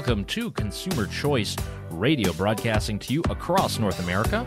Welcome 0.00 0.24
to 0.24 0.50
Consumer 0.52 1.06
Choice 1.08 1.54
Radio, 1.90 2.32
broadcasting 2.32 2.98
to 3.00 3.12
you 3.12 3.20
across 3.28 3.78
North 3.78 4.02
America 4.02 4.46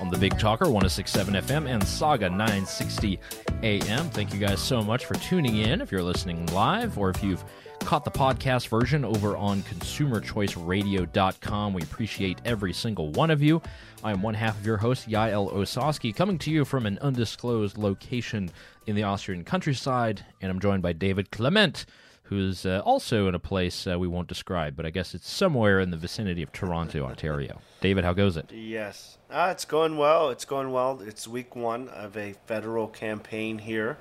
on 0.00 0.10
the 0.10 0.18
Big 0.18 0.36
Talker 0.36 0.64
1067 0.64 1.34
FM 1.34 1.70
and 1.70 1.86
Saga 1.86 2.28
960 2.28 3.20
AM. 3.62 4.10
Thank 4.10 4.34
you 4.34 4.40
guys 4.40 4.58
so 4.58 4.82
much 4.82 5.06
for 5.06 5.14
tuning 5.14 5.58
in 5.58 5.80
if 5.80 5.92
you're 5.92 6.02
listening 6.02 6.44
live 6.46 6.98
or 6.98 7.08
if 7.08 7.22
you've 7.22 7.44
caught 7.78 8.04
the 8.04 8.10
podcast 8.10 8.66
version 8.66 9.04
over 9.04 9.36
on 9.36 9.62
consumerchoiceradio.com. 9.62 11.72
We 11.72 11.82
appreciate 11.82 12.40
every 12.44 12.72
single 12.72 13.12
one 13.12 13.30
of 13.30 13.40
you. 13.40 13.62
I 14.02 14.10
am 14.10 14.22
one 14.22 14.34
half 14.34 14.58
of 14.58 14.66
your 14.66 14.78
host, 14.78 15.08
Yael 15.08 15.52
Ossowski, 15.52 16.12
coming 16.12 16.36
to 16.38 16.50
you 16.50 16.64
from 16.64 16.84
an 16.84 16.98
undisclosed 16.98 17.78
location 17.78 18.50
in 18.88 18.96
the 18.96 19.04
Austrian 19.04 19.44
countryside, 19.44 20.24
and 20.40 20.50
I'm 20.50 20.58
joined 20.58 20.82
by 20.82 20.94
David 20.94 21.30
Clement 21.30 21.86
who's 22.30 22.64
uh, 22.64 22.80
also 22.84 23.26
in 23.26 23.34
a 23.34 23.40
place 23.40 23.88
uh, 23.88 23.98
we 23.98 24.06
won't 24.06 24.28
describe, 24.28 24.76
but 24.76 24.86
I 24.86 24.90
guess 24.90 25.14
it's 25.14 25.28
somewhere 25.28 25.80
in 25.80 25.90
the 25.90 25.96
vicinity 25.96 26.44
of 26.44 26.52
Toronto, 26.52 27.04
Ontario. 27.04 27.60
David, 27.80 28.04
how 28.04 28.12
goes 28.12 28.36
it? 28.36 28.52
Yes, 28.52 29.18
uh, 29.30 29.48
it's 29.50 29.64
going 29.64 29.96
well. 29.96 30.30
It's 30.30 30.44
going 30.44 30.70
well. 30.70 31.00
It's 31.04 31.26
week 31.26 31.56
one 31.56 31.88
of 31.88 32.16
a 32.16 32.34
federal 32.46 32.86
campaign 32.86 33.58
here, 33.58 33.98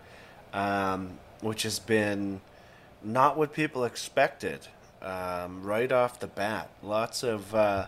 um, 0.54 1.18
which 1.42 1.64
has 1.64 1.80
been 1.80 2.42
not 3.04 3.36
what 3.36 3.52
people 3.52 3.84
expected 3.84 4.68
um, 5.02 5.64
right 5.64 5.92
off 5.92 6.20
the 6.20 6.28
bat. 6.28 6.70
Lots 6.84 7.24
of 7.24 7.56
uh, 7.56 7.88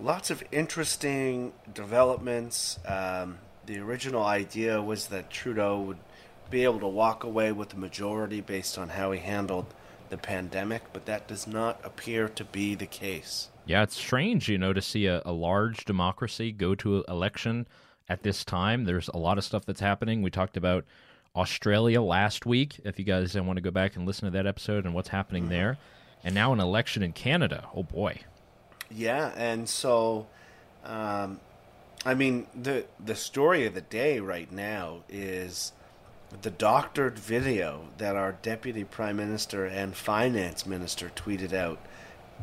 lots 0.00 0.30
of 0.30 0.42
interesting 0.52 1.52
developments. 1.74 2.78
Um, 2.86 3.40
the 3.66 3.78
original 3.78 4.24
idea 4.24 4.80
was 4.80 5.08
that 5.08 5.28
Trudeau 5.28 5.82
would 5.82 5.98
be 6.54 6.62
able 6.62 6.78
to 6.78 6.86
walk 6.86 7.24
away 7.24 7.50
with 7.50 7.70
the 7.70 7.76
majority 7.76 8.40
based 8.40 8.78
on 8.78 8.88
how 8.88 9.10
he 9.10 9.18
handled 9.18 9.66
the 10.08 10.16
pandemic, 10.16 10.82
but 10.92 11.04
that 11.04 11.26
does 11.26 11.48
not 11.48 11.80
appear 11.82 12.28
to 12.28 12.44
be 12.44 12.76
the 12.76 12.86
case. 12.86 13.48
Yeah, 13.66 13.82
it's 13.82 13.96
strange, 13.96 14.48
you 14.48 14.56
know, 14.56 14.72
to 14.72 14.80
see 14.80 15.06
a, 15.06 15.20
a 15.24 15.32
large 15.32 15.84
democracy 15.84 16.52
go 16.52 16.76
to 16.76 17.04
election 17.08 17.66
at 18.08 18.22
this 18.22 18.44
time. 18.44 18.84
There's 18.84 19.08
a 19.08 19.16
lot 19.16 19.36
of 19.36 19.42
stuff 19.42 19.66
that's 19.66 19.80
happening. 19.80 20.22
We 20.22 20.30
talked 20.30 20.56
about 20.56 20.84
Australia 21.34 22.00
last 22.00 22.46
week. 22.46 22.80
If 22.84 23.00
you 23.00 23.04
guys 23.04 23.34
want 23.34 23.56
to 23.56 23.60
go 23.60 23.72
back 23.72 23.96
and 23.96 24.06
listen 24.06 24.26
to 24.26 24.30
that 24.30 24.46
episode 24.46 24.84
and 24.84 24.94
what's 24.94 25.08
happening 25.08 25.44
mm-hmm. 25.44 25.52
there, 25.52 25.78
and 26.22 26.36
now 26.36 26.52
an 26.52 26.60
election 26.60 27.02
in 27.02 27.12
Canada. 27.12 27.66
Oh 27.74 27.82
boy. 27.82 28.20
Yeah, 28.92 29.32
and 29.34 29.68
so, 29.68 30.28
um, 30.84 31.40
I 32.06 32.14
mean, 32.14 32.46
the 32.54 32.84
the 33.04 33.16
story 33.16 33.66
of 33.66 33.74
the 33.74 33.80
day 33.80 34.20
right 34.20 34.52
now 34.52 35.02
is 35.08 35.72
the 36.42 36.50
doctored 36.50 37.18
video 37.18 37.88
that 37.98 38.16
our 38.16 38.32
deputy 38.32 38.84
prime 38.84 39.16
minister 39.16 39.64
and 39.64 39.94
finance 39.94 40.66
minister 40.66 41.10
tweeted 41.14 41.52
out 41.52 41.78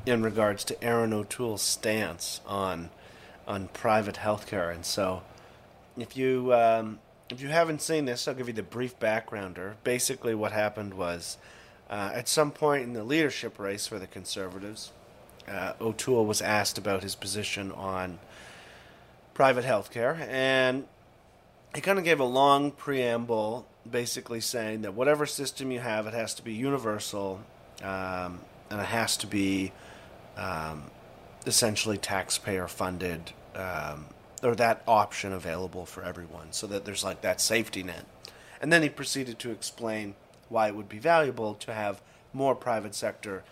in 0.05 0.23
regards 0.23 0.63
to 0.65 0.83
Erin 0.83 1.13
O'Toole's 1.13 1.61
stance 1.61 2.41
on 2.45 2.89
on 3.47 3.67
private 3.69 4.15
healthcare. 4.15 4.73
And 4.73 4.85
so, 4.85 5.23
if 5.97 6.15
you 6.15 6.53
um, 6.53 6.99
if 7.29 7.41
you 7.41 7.49
haven't 7.49 7.81
seen 7.81 8.05
this, 8.05 8.27
I'll 8.27 8.33
give 8.33 8.47
you 8.47 8.53
the 8.53 8.63
brief 8.63 8.99
backgrounder. 8.99 9.75
Basically, 9.83 10.35
what 10.35 10.51
happened 10.51 10.93
was 10.93 11.37
uh, 11.89 12.11
at 12.13 12.27
some 12.27 12.51
point 12.51 12.83
in 12.83 12.93
the 12.93 13.03
leadership 13.03 13.59
race 13.59 13.87
for 13.87 13.99
the 13.99 14.07
Conservatives, 14.07 14.91
uh, 15.47 15.73
O'Toole 15.81 16.25
was 16.25 16.41
asked 16.41 16.77
about 16.77 17.03
his 17.03 17.15
position 17.15 17.71
on 17.71 18.19
private 19.33 19.65
healthcare, 19.65 20.19
and 20.27 20.85
he 21.73 21.81
kind 21.81 21.97
of 21.97 22.05
gave 22.05 22.19
a 22.19 22.25
long 22.25 22.71
preamble 22.71 23.65
basically 23.89 24.41
saying 24.41 24.81
that 24.83 24.93
whatever 24.93 25.25
system 25.25 25.71
you 25.71 25.79
have, 25.79 26.07
it 26.07 26.13
has 26.13 26.33
to 26.35 26.43
be 26.43 26.53
universal, 26.53 27.41
um, 27.83 28.39
and 28.69 28.79
it 28.79 28.87
has 28.87 29.17
to 29.17 29.27
be 29.27 29.71
um, 30.37 30.83
essentially 31.45 31.97
taxpayer 31.97 32.67
funded, 32.67 33.31
um, 33.55 34.05
or 34.43 34.55
that 34.55 34.81
option 34.87 35.33
available 35.33 35.85
for 35.85 36.03
everyone, 36.03 36.51
so 36.51 36.67
that 36.67 36.85
there's 36.85 37.03
like 37.03 37.21
that 37.21 37.41
safety 37.41 37.83
net. 37.83 38.05
And 38.61 38.71
then 38.71 38.83
he 38.83 38.89
proceeded 38.89 39.39
to 39.39 39.51
explain 39.51 40.15
why 40.49 40.67
it 40.67 40.75
would 40.75 40.89
be 40.89 40.99
valuable 40.99 41.55
to 41.55 41.73
have 41.73 42.01
more 42.33 42.55
private 42.55 42.93
sector 42.93 43.43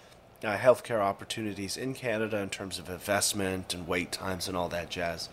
uh, 0.44 0.58
healthcare 0.58 1.00
opportunities 1.00 1.76
in 1.76 1.94
Canada 1.94 2.38
in 2.38 2.50
terms 2.50 2.80
of 2.80 2.90
investment 2.90 3.74
and 3.74 3.88
wait 3.88 4.12
times 4.12 4.48
and 4.48 4.56
all 4.56 4.70
that 4.70 4.90
jazz. 4.90 5.30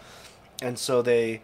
And 0.63 0.79
so 0.79 1.03
they 1.03 1.43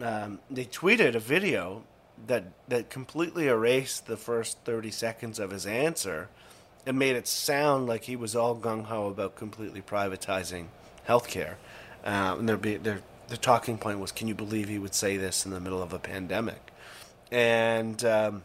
um, 0.00 0.40
they 0.50 0.64
tweeted 0.64 1.14
a 1.14 1.20
video 1.20 1.82
that 2.26 2.44
that 2.68 2.90
completely 2.90 3.48
erased 3.48 4.06
the 4.06 4.16
first 4.16 4.58
30 4.64 4.90
seconds 4.90 5.38
of 5.38 5.50
his 5.50 5.66
answer 5.66 6.28
and 6.86 6.98
made 6.98 7.16
it 7.16 7.26
sound 7.26 7.86
like 7.86 8.04
he 8.04 8.16
was 8.16 8.36
all 8.36 8.56
gung 8.56 8.84
ho 8.84 9.08
about 9.08 9.36
completely 9.36 9.80
privatizing 9.80 10.66
healthcare. 11.08 11.54
Uh, 12.04 12.36
and 12.38 12.48
their 12.48 12.56
their 12.56 13.00
the 13.28 13.36
talking 13.36 13.78
point 13.78 13.98
was, 13.98 14.12
can 14.12 14.28
you 14.28 14.34
believe 14.34 14.68
he 14.68 14.78
would 14.78 14.94
say 14.94 15.16
this 15.16 15.44
in 15.44 15.52
the 15.52 15.60
middle 15.60 15.82
of 15.82 15.92
a 15.92 15.98
pandemic? 15.98 16.72
And 17.30 18.04
um, 18.04 18.42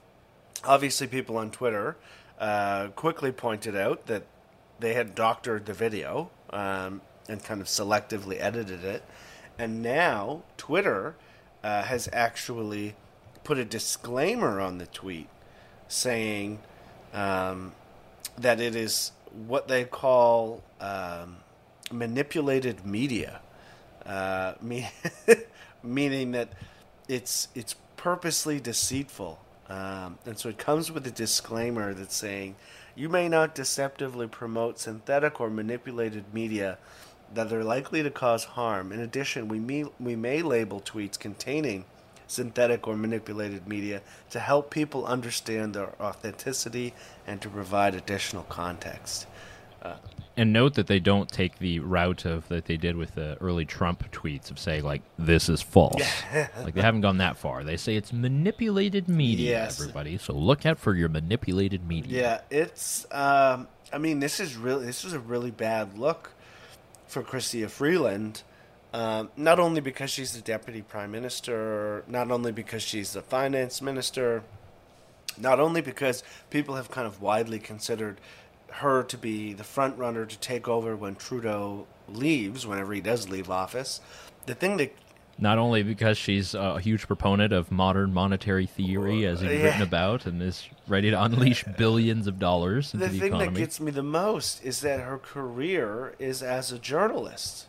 obviously, 0.63 1.08
people 1.08 1.38
on 1.38 1.52
Twitter 1.52 1.97
uh, 2.40 2.88
quickly 2.90 3.31
pointed 3.31 3.75
out 3.75 4.08
that 4.08 4.24
they 4.79 4.94
had 4.94 5.16
doctored 5.16 5.66
the 5.66 5.74
video 5.74 6.29
um, 6.52 7.02
and 7.28 7.44
kind 7.44 7.62
of 7.62 7.68
selectively 7.68 8.38
edited 8.40 8.84
it. 8.84 9.03
And 9.58 9.81
now 9.84 10.44
Twitter 10.56 11.16
uh, 11.63 11.84
has 11.84 12.08
actually 12.13 12.96
put 13.44 13.58
a 13.58 13.66
disclaimer 13.66 14.60
on 14.60 14.78
the 14.78 14.86
tweet 14.88 15.28
saying 15.88 16.60
um, 17.14 17.74
that 18.38 18.60
it 18.60 18.76
is 18.76 19.12
what 19.48 19.68
they 19.68 19.84
call 19.84 20.64
um, 20.80 21.38
manipulated 21.92 22.86
media, 22.86 23.42
uh, 24.06 24.54
me- 24.62 24.90
meaning 25.84 26.32
that 26.32 26.50
it's 27.08 27.48
it's 27.56 27.76
purposely 27.98 28.60
deceitful, 28.60 29.40
um, 29.68 30.18
and 30.26 30.38
so 30.38 30.50
it 30.50 30.58
comes 30.58 30.92
with 30.92 31.06
a 31.08 31.12
disclaimer 31.12 31.94
that's 31.94 32.16
saying 32.16 32.56
you 32.96 33.10
may 33.10 33.30
not 33.30 33.56
deceptively 33.56 34.28
promote 34.28 34.78
synthetic 34.80 35.40
or 35.40 35.50
manipulated 35.50 36.34
media 36.34 36.78
that 37.34 37.54
are 37.54 37.64
likely 37.64 38.04
to 38.04 38.10
cause 38.10 38.44
harm. 38.44 38.92
In 38.92 39.00
addition, 39.00 39.48
we 39.48 39.60
may, 39.60 39.86
we 40.00 40.16
may 40.16 40.42
label 40.42 40.82
tweets 40.82 41.18
containing 41.18 41.86
synthetic 42.29 42.88
or 42.88 42.95
manipulated 42.95 43.67
media 43.67 44.01
to 44.29 44.40
help 44.40 44.69
people 44.69 45.06
understand 45.06 45.73
their 45.73 45.94
authenticity 46.01 46.94
and 47.25 47.41
to 47.41 47.50
provide 47.50 47.95
additional 47.95 48.44
context. 48.44 49.25
Uh, 49.81 49.95
and 50.38 50.53
note 50.53 50.75
that 50.75 50.88
they 50.88 51.00
don't 51.00 51.29
take 51.29 51.59
the 51.59 51.79
route 51.79 52.23
of 52.23 52.47
that 52.47 52.66
they 52.66 52.78
did 52.78 52.95
with 52.95 53.16
the 53.16 53.38
early 53.41 53.66
Trump 53.66 54.09
tweets 54.12 54.50
of 54.50 54.57
saying 54.57 54.84
like 54.84 55.01
this 55.17 55.50
is 55.50 55.62
false. 55.62 56.01
like 56.63 56.73
they 56.73 56.81
haven't 56.81 57.01
gone 57.01 57.17
that 57.17 57.35
far. 57.35 57.63
They 57.63 57.75
say 57.75 57.95
it's 57.95 58.13
manipulated 58.13 59.09
media, 59.09 59.51
yes. 59.51 59.81
everybody. 59.81 60.17
So 60.17 60.34
look 60.34 60.66
out 60.66 60.79
for 60.79 60.96
your 60.96 61.09
manipulated 61.09 61.85
media. 61.85 62.22
Yeah, 62.22 62.57
it's. 62.57 63.06
Um, 63.11 63.67
I 63.91 63.97
mean, 63.97 64.19
this 64.19 64.40
is 64.40 64.56
really 64.56 64.85
this 64.85 65.03
is 65.03 65.11
a 65.11 65.19
really 65.19 65.51
bad 65.51 65.97
look 65.97 66.31
for 67.07 67.23
Chrystia 67.23 67.69
Freeland 67.69 68.44
um, 68.94 69.30
not 69.38 69.60
only 69.60 69.82
because 69.82 70.10
she's 70.10 70.34
the 70.34 70.42
deputy 70.42 70.82
prime 70.82 71.12
minister, 71.12 72.04
not 72.08 72.32
only 72.32 72.52
because 72.52 72.82
she's 72.82 73.14
the 73.14 73.22
finance 73.22 73.82
minister, 73.82 74.44
not 75.38 75.59
only 75.59 75.82
because 75.82 76.24
people 76.50 76.76
have 76.76 76.90
kind 76.90 77.06
of 77.06 77.22
widely 77.22 77.59
considered 77.59 78.20
her 78.72 79.03
to 79.03 79.18
be 79.18 79.53
the 79.53 79.64
front 79.64 79.97
runner 79.97 80.26
to 80.26 80.38
take 80.40 80.68
over 80.68 80.96
when 80.96 81.16
Trudeau 81.16 81.88
leaves, 82.08 82.66
whenever 82.66 82.94
he 82.94 83.02
does 83.02 83.30
leave 83.30 83.50
office. 83.50 84.02
The 84.46 84.56
thing 84.56 84.78
that 84.78 84.94
not 85.42 85.58
only 85.58 85.84
because 85.84 86.18
she's 86.18 86.53
a 86.53 86.80
huge 86.80 87.08
proponent 87.08 87.53
of 87.53 87.72
modern 87.72 88.14
monetary 88.14 88.66
theory, 88.66 89.26
as 89.26 89.40
he's 89.40 89.52
yeah. 89.52 89.64
written 89.64 89.82
about, 89.82 90.26
and 90.26 90.42
is 90.42 90.68
ready 90.88 91.12
to 91.12 91.24
unleash 91.24 91.64
billions 91.78 92.28
of 92.28 92.40
dollars 92.40 92.94
into 92.94 93.08
the, 93.08 93.12
the 93.12 93.26
economy. 93.28 93.46
thing 93.46 93.53
that 93.53 93.59
gets 93.59 93.80
me 93.80 93.92
the 93.92 94.03
most 94.03 94.64
is 94.66 94.82
that 94.82 95.00
her 95.00 95.18
career 95.18 96.14
is 96.20 96.44
as 96.44 96.72
a 96.72 96.80
journalist. 96.80 97.68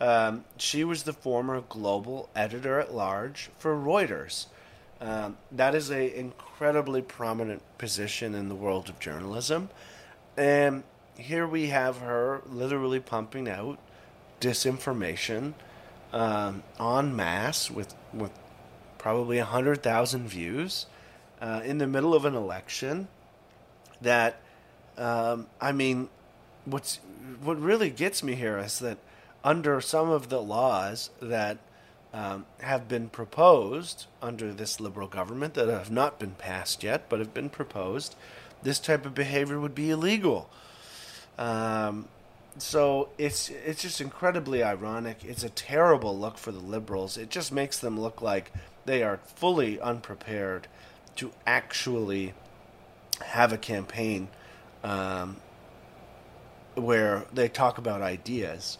Um, 0.00 0.44
she 0.56 0.82
was 0.82 1.02
the 1.02 1.12
former 1.12 1.60
global 1.60 2.30
editor 2.34 2.80
at 2.80 2.94
large 2.94 3.50
for 3.58 3.76
Reuters. 3.76 4.46
Um, 5.00 5.36
that 5.52 5.74
is 5.74 5.90
an 5.90 6.02
incredibly 6.02 7.02
prominent 7.02 7.62
position 7.78 8.34
in 8.34 8.48
the 8.48 8.54
world 8.54 8.88
of 8.88 8.98
journalism. 8.98 9.70
And 10.36 10.84
here 11.16 11.46
we 11.46 11.68
have 11.68 11.98
her 11.98 12.42
literally 12.46 13.00
pumping 13.00 13.48
out 13.48 13.78
disinformation 14.40 15.54
um, 16.12 16.62
en 16.78 17.14
masse 17.14 17.70
with, 17.70 17.94
with 18.12 18.32
probably 18.98 19.38
100,000 19.38 20.28
views 20.28 20.86
uh, 21.40 21.60
in 21.64 21.78
the 21.78 21.86
middle 21.86 22.14
of 22.14 22.24
an 22.24 22.34
election 22.34 23.08
that, 24.00 24.40
um, 24.96 25.46
I 25.60 25.72
mean, 25.72 26.08
what's, 26.64 27.00
what 27.42 27.60
really 27.60 27.90
gets 27.90 28.22
me 28.22 28.34
here 28.34 28.58
is 28.58 28.78
that 28.80 28.98
under 29.42 29.80
some 29.80 30.10
of 30.10 30.28
the 30.28 30.40
laws 30.40 31.10
that 31.20 31.58
um, 32.12 32.46
have 32.60 32.88
been 32.88 33.08
proposed 33.08 34.06
under 34.20 34.52
this 34.52 34.80
liberal 34.80 35.08
government 35.08 35.54
that 35.54 35.68
have 35.68 35.90
not 35.90 36.18
been 36.18 36.32
passed 36.32 36.82
yet, 36.82 37.08
but 37.08 37.18
have 37.18 37.32
been 37.32 37.48
proposed, 37.48 38.16
this 38.62 38.78
type 38.78 39.06
of 39.06 39.14
behavior 39.14 39.60
would 39.60 39.74
be 39.74 39.90
illegal. 39.90 40.50
Um, 41.38 42.08
so 42.58 43.08
it's 43.16 43.48
it's 43.48 43.82
just 43.82 44.00
incredibly 44.00 44.62
ironic. 44.62 45.24
It's 45.24 45.44
a 45.44 45.50
terrible 45.50 46.18
look 46.18 46.36
for 46.36 46.52
the 46.52 46.58
liberals. 46.58 47.16
It 47.16 47.30
just 47.30 47.52
makes 47.52 47.78
them 47.78 47.98
look 47.98 48.20
like 48.20 48.52
they 48.84 49.02
are 49.02 49.20
fully 49.36 49.80
unprepared 49.80 50.66
to 51.16 51.30
actually 51.46 52.34
have 53.24 53.52
a 53.52 53.58
campaign 53.58 54.28
um, 54.82 55.36
where 56.74 57.24
they 57.32 57.48
talk 57.48 57.78
about 57.78 58.02
ideas. 58.02 58.78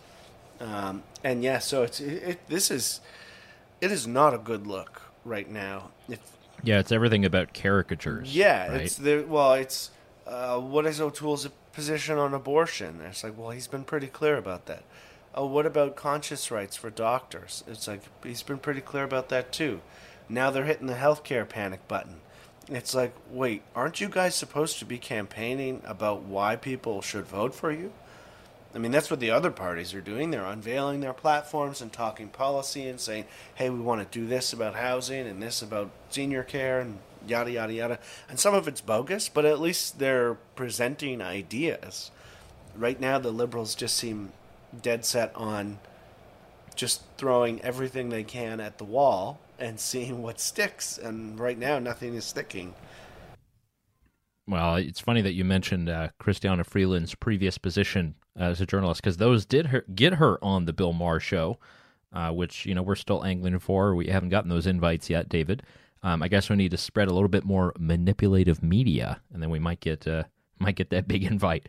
Um, 0.60 1.02
and 1.24 1.42
yeah, 1.42 1.58
so 1.58 1.82
it's 1.82 2.00
it, 2.00 2.22
it, 2.22 2.48
this 2.48 2.70
is 2.70 3.00
it 3.80 3.90
is 3.90 4.06
not 4.06 4.34
a 4.34 4.38
good 4.38 4.66
look 4.66 5.02
right 5.24 5.50
now. 5.50 5.90
If 6.08 6.20
yeah, 6.62 6.78
it's 6.78 6.92
everything 6.92 7.24
about 7.24 7.54
caricatures. 7.54 8.34
Yeah, 8.34 8.68
right? 8.68 8.82
it's 8.82 8.96
the 8.96 9.24
well, 9.26 9.54
it's 9.54 9.90
uh, 10.26 10.60
what 10.60 10.86
is 10.86 11.00
O'Toole's 11.00 11.48
position 11.72 12.18
on 12.18 12.34
abortion? 12.34 13.00
It's 13.02 13.24
like, 13.24 13.38
well, 13.38 13.50
he's 13.50 13.66
been 13.66 13.84
pretty 13.84 14.08
clear 14.08 14.36
about 14.36 14.66
that. 14.66 14.84
Oh, 15.34 15.46
what 15.46 15.64
about 15.64 15.96
conscious 15.96 16.50
rights 16.50 16.76
for 16.76 16.90
doctors? 16.90 17.64
It's 17.66 17.86
like 17.88 18.02
he's 18.22 18.42
been 18.42 18.58
pretty 18.58 18.80
clear 18.80 19.04
about 19.04 19.28
that 19.30 19.52
too. 19.52 19.80
Now 20.28 20.50
they're 20.50 20.64
hitting 20.64 20.86
the 20.86 20.94
healthcare 20.94 21.48
panic 21.48 21.86
button. 21.88 22.20
It's 22.68 22.94
like, 22.94 23.14
wait, 23.30 23.62
aren't 23.74 24.00
you 24.00 24.08
guys 24.08 24.34
supposed 24.34 24.78
to 24.78 24.84
be 24.84 24.98
campaigning 24.98 25.82
about 25.84 26.22
why 26.22 26.56
people 26.56 27.02
should 27.02 27.24
vote 27.24 27.54
for 27.54 27.72
you? 27.72 27.92
I 28.74 28.78
mean, 28.78 28.92
that's 28.92 29.10
what 29.10 29.18
the 29.18 29.32
other 29.32 29.50
parties 29.50 29.94
are 29.94 30.00
doing. 30.00 30.30
They're 30.30 30.44
unveiling 30.44 31.00
their 31.00 31.12
platforms 31.12 31.80
and 31.80 31.92
talking 31.92 32.28
policy 32.28 32.86
and 32.86 33.00
saying, 33.00 33.24
hey, 33.56 33.68
we 33.68 33.80
want 33.80 34.00
to 34.00 34.18
do 34.18 34.26
this 34.26 34.52
about 34.52 34.76
housing 34.76 35.26
and 35.26 35.42
this 35.42 35.60
about 35.60 35.90
senior 36.10 36.44
care 36.44 36.80
and 36.80 36.98
yada, 37.26 37.50
yada, 37.50 37.72
yada. 37.72 37.98
And 38.28 38.38
some 38.38 38.54
of 38.54 38.68
it's 38.68 38.80
bogus, 38.80 39.28
but 39.28 39.44
at 39.44 39.60
least 39.60 39.98
they're 39.98 40.34
presenting 40.54 41.20
ideas. 41.20 42.12
Right 42.76 43.00
now, 43.00 43.18
the 43.18 43.32
liberals 43.32 43.74
just 43.74 43.96
seem 43.96 44.32
dead 44.80 45.04
set 45.04 45.34
on 45.34 45.80
just 46.76 47.02
throwing 47.18 47.60
everything 47.62 48.08
they 48.08 48.22
can 48.22 48.60
at 48.60 48.78
the 48.78 48.84
wall 48.84 49.40
and 49.58 49.80
seeing 49.80 50.22
what 50.22 50.38
sticks. 50.38 50.96
And 50.96 51.40
right 51.40 51.58
now, 51.58 51.80
nothing 51.80 52.14
is 52.14 52.24
sticking. 52.24 52.74
Well, 54.46 54.76
it's 54.76 55.00
funny 55.00 55.22
that 55.22 55.34
you 55.34 55.44
mentioned 55.44 55.88
uh, 55.88 56.08
Chrystia 56.20 56.64
Freeland's 56.64 57.14
previous 57.16 57.58
position 57.58 58.14
as 58.36 58.60
a 58.60 58.66
journalist 58.66 59.02
because 59.02 59.16
those 59.16 59.44
did 59.44 59.66
her, 59.66 59.84
get 59.94 60.14
her 60.14 60.42
on 60.42 60.64
the 60.64 60.72
Bill 60.72 60.92
Maher 60.92 61.20
show, 61.20 61.58
uh, 62.12 62.30
which 62.30 62.66
you 62.66 62.74
know 62.74 62.82
we're 62.82 62.94
still 62.94 63.24
angling 63.24 63.58
for. 63.58 63.94
We 63.94 64.08
haven't 64.08 64.30
gotten 64.30 64.50
those 64.50 64.66
invites 64.66 65.10
yet, 65.10 65.28
David. 65.28 65.62
Um, 66.02 66.22
I 66.22 66.28
guess 66.28 66.48
we 66.48 66.56
need 66.56 66.70
to 66.70 66.78
spread 66.78 67.08
a 67.08 67.12
little 67.12 67.28
bit 67.28 67.44
more 67.44 67.74
manipulative 67.78 68.62
media, 68.62 69.20
and 69.32 69.42
then 69.42 69.50
we 69.50 69.58
might 69.58 69.80
get 69.80 70.06
uh, 70.06 70.24
might 70.58 70.76
get 70.76 70.90
that 70.90 71.08
big 71.08 71.24
invite. 71.24 71.68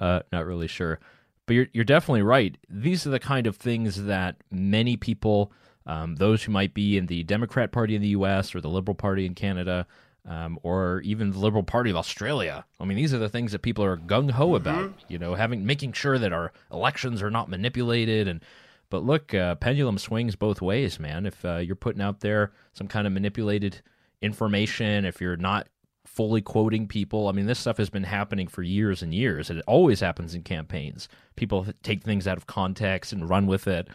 Uh, 0.00 0.20
not 0.32 0.46
really 0.46 0.68
sure, 0.68 0.98
but 1.46 1.54
you're 1.54 1.68
you're 1.72 1.84
definitely 1.84 2.22
right. 2.22 2.56
These 2.68 3.06
are 3.06 3.10
the 3.10 3.20
kind 3.20 3.46
of 3.46 3.56
things 3.56 4.04
that 4.04 4.36
many 4.50 4.96
people, 4.96 5.52
um, 5.86 6.16
those 6.16 6.42
who 6.42 6.52
might 6.52 6.74
be 6.74 6.96
in 6.96 7.06
the 7.06 7.22
Democrat 7.22 7.72
Party 7.72 7.94
in 7.94 8.02
the 8.02 8.08
U.S. 8.08 8.54
or 8.54 8.60
the 8.60 8.68
Liberal 8.68 8.94
Party 8.94 9.26
in 9.26 9.34
Canada, 9.34 9.86
um, 10.26 10.58
or 10.62 11.00
even 11.00 11.32
the 11.32 11.38
Liberal 11.38 11.62
Party 11.62 11.90
of 11.90 11.96
Australia. 11.96 12.64
I 12.78 12.84
mean, 12.84 12.96
these 12.96 13.12
are 13.12 13.18
the 13.18 13.28
things 13.28 13.52
that 13.52 13.62
people 13.62 13.84
are 13.84 13.96
gung 13.96 14.30
ho 14.30 14.48
mm-hmm. 14.48 14.56
about. 14.56 14.94
You 15.08 15.18
know, 15.18 15.34
having 15.34 15.66
making 15.66 15.92
sure 15.92 16.18
that 16.18 16.32
our 16.32 16.52
elections 16.70 17.22
are 17.22 17.30
not 17.30 17.48
manipulated. 17.48 18.28
And 18.28 18.40
but 18.88 19.04
look, 19.04 19.34
uh, 19.34 19.56
pendulum 19.56 19.98
swings 19.98 20.36
both 20.36 20.62
ways, 20.62 21.00
man. 21.00 21.26
If 21.26 21.44
uh, 21.44 21.56
you're 21.56 21.76
putting 21.76 22.02
out 22.02 22.20
there 22.20 22.52
some 22.72 22.88
kind 22.88 23.06
of 23.06 23.12
manipulated 23.12 23.80
information, 24.20 25.04
if 25.04 25.20
you're 25.20 25.36
not 25.36 25.68
fully 26.04 26.42
quoting 26.42 26.86
people, 26.86 27.28
I 27.28 27.32
mean, 27.32 27.46
this 27.46 27.58
stuff 27.58 27.78
has 27.78 27.90
been 27.90 28.04
happening 28.04 28.46
for 28.46 28.62
years 28.62 29.02
and 29.02 29.14
years, 29.14 29.50
and 29.50 29.58
it 29.58 29.64
always 29.66 30.00
happens 30.00 30.34
in 30.34 30.42
campaigns. 30.42 31.08
People 31.36 31.66
take 31.82 32.04
things 32.04 32.26
out 32.28 32.36
of 32.36 32.46
context 32.46 33.12
and 33.12 33.28
run 33.28 33.46
with 33.46 33.66
it. 33.66 33.88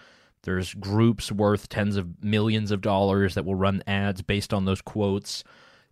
There's 0.44 0.74
groups 0.74 1.32
worth 1.32 1.70
tens 1.70 1.98
of 1.98 2.24
millions 2.24 2.72
of 2.72 2.82
dollars 2.82 3.36
that 3.36 3.46
will 3.46 3.56
run 3.56 3.84
ads 3.86 4.22
based 4.22 4.54
on 4.54 4.66
those 4.66 4.82
quotes. 4.82 5.44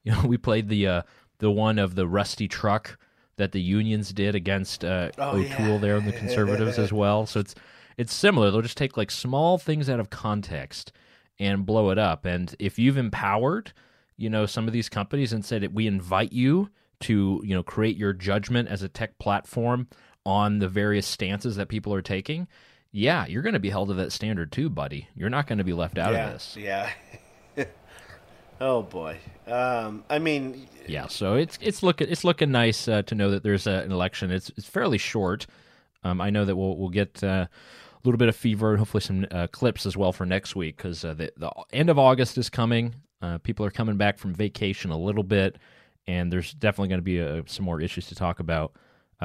You 0.05 0.13
know, 0.13 0.21
we 0.25 0.37
played 0.37 0.69
the 0.69 0.87
uh, 0.87 1.01
the 1.39 1.51
one 1.51 1.77
of 1.77 1.95
the 1.95 2.07
rusty 2.07 2.47
truck 2.47 2.97
that 3.37 3.51
the 3.51 3.61
unions 3.61 4.13
did 4.13 4.33
against 4.33 4.85
uh, 4.85 5.11
oh, 5.17 5.31
O'Toole 5.31 5.67
yeah. 5.67 5.77
there 5.79 5.97
and 5.97 6.07
the 6.07 6.13
conservatives 6.13 6.79
as 6.79 6.93
well. 6.93 7.25
So 7.25 7.41
it's 7.41 7.53
it's 7.97 8.13
similar. 8.13 8.49
They'll 8.51 8.61
just 8.61 8.77
take 8.77 8.95
like 8.95 9.11
small 9.11 9.57
things 9.57 9.89
out 9.89 9.99
of 9.99 10.09
context 10.09 10.93
and 11.39 11.65
blow 11.65 11.89
it 11.89 11.97
up. 11.97 12.25
And 12.25 12.55
if 12.59 12.79
you've 12.79 12.97
empowered, 12.97 13.73
you 14.17 14.29
know, 14.29 14.45
some 14.45 14.67
of 14.67 14.73
these 14.73 14.89
companies 14.89 15.33
and 15.33 15.43
said 15.43 15.73
we 15.73 15.87
invite 15.87 16.31
you 16.31 16.69
to, 17.01 17.41
you 17.43 17.53
know, 17.53 17.63
create 17.63 17.97
your 17.97 18.13
judgment 18.13 18.69
as 18.69 18.81
a 18.81 18.89
tech 18.89 19.17
platform 19.19 19.87
on 20.25 20.59
the 20.59 20.69
various 20.69 21.05
stances 21.05 21.55
that 21.57 21.67
people 21.67 21.93
are 21.93 22.01
taking, 22.01 22.47
yeah, 22.91 23.25
you're 23.25 23.41
going 23.41 23.53
to 23.53 23.59
be 23.59 23.69
held 23.69 23.89
to 23.89 23.93
that 23.95 24.11
standard 24.11 24.51
too, 24.51 24.69
buddy. 24.69 25.09
You're 25.15 25.29
not 25.29 25.47
going 25.47 25.57
to 25.57 25.63
be 25.63 25.73
left 25.73 25.97
out 25.97 26.13
yeah, 26.13 26.27
of 26.27 26.33
this. 26.33 26.57
Yeah. 26.57 26.89
Oh 28.61 28.83
boy. 28.83 29.17
Um, 29.47 30.03
I 30.09 30.19
mean, 30.19 30.67
yeah. 30.87 31.07
So 31.07 31.35
it's 31.35 31.57
it's 31.61 31.83
looking 31.83 32.09
it's 32.09 32.23
looking 32.23 32.51
nice 32.51 32.87
uh, 32.87 33.01
to 33.03 33.15
know 33.15 33.31
that 33.31 33.43
there's 33.43 33.67
a, 33.67 33.81
an 33.81 33.91
election. 33.91 34.31
It's 34.31 34.51
it's 34.55 34.67
fairly 34.67 34.97
short. 34.97 35.45
Um, 36.03 36.21
I 36.21 36.29
know 36.29 36.45
that 36.45 36.55
we'll 36.55 36.77
we'll 36.77 36.89
get 36.89 37.23
uh, 37.23 37.47
a 37.47 37.49
little 38.03 38.17
bit 38.17 38.29
of 38.29 38.35
fever 38.35 38.71
and 38.71 38.79
hopefully 38.79 39.01
some 39.01 39.25
uh, 39.31 39.47
clips 39.47 39.85
as 39.85 39.97
well 39.97 40.13
for 40.13 40.25
next 40.25 40.55
week 40.55 40.77
because 40.77 41.03
uh, 41.03 41.13
the 41.13 41.33
the 41.37 41.51
end 41.73 41.89
of 41.89 41.99
August 41.99 42.37
is 42.37 42.49
coming. 42.49 42.95
Uh, 43.21 43.37
people 43.39 43.65
are 43.65 43.71
coming 43.71 43.97
back 43.97 44.17
from 44.17 44.33
vacation 44.33 44.91
a 44.91 44.97
little 44.97 45.23
bit, 45.23 45.57
and 46.07 46.31
there's 46.31 46.53
definitely 46.53 46.89
going 46.89 46.99
to 46.99 47.03
be 47.03 47.21
uh, 47.21 47.41
some 47.47 47.65
more 47.65 47.81
issues 47.81 48.07
to 48.07 48.15
talk 48.15 48.39
about. 48.39 48.73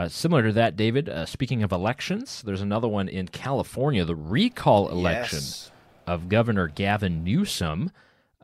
similar 0.08 0.42
to 0.44 0.52
that, 0.52 0.76
David. 0.76 1.10
speaking 1.26 1.62
of 1.62 1.70
elections, 1.70 2.42
there's 2.46 2.62
another 2.62 2.88
one 2.88 3.08
in 3.08 3.28
California, 3.28 4.04
the 4.04 4.16
recall 4.16 4.88
election 4.88 5.38
yes. 5.38 5.70
of 6.06 6.28
Governor 6.28 6.66
Gavin 6.68 7.22
Newsom. 7.22 7.92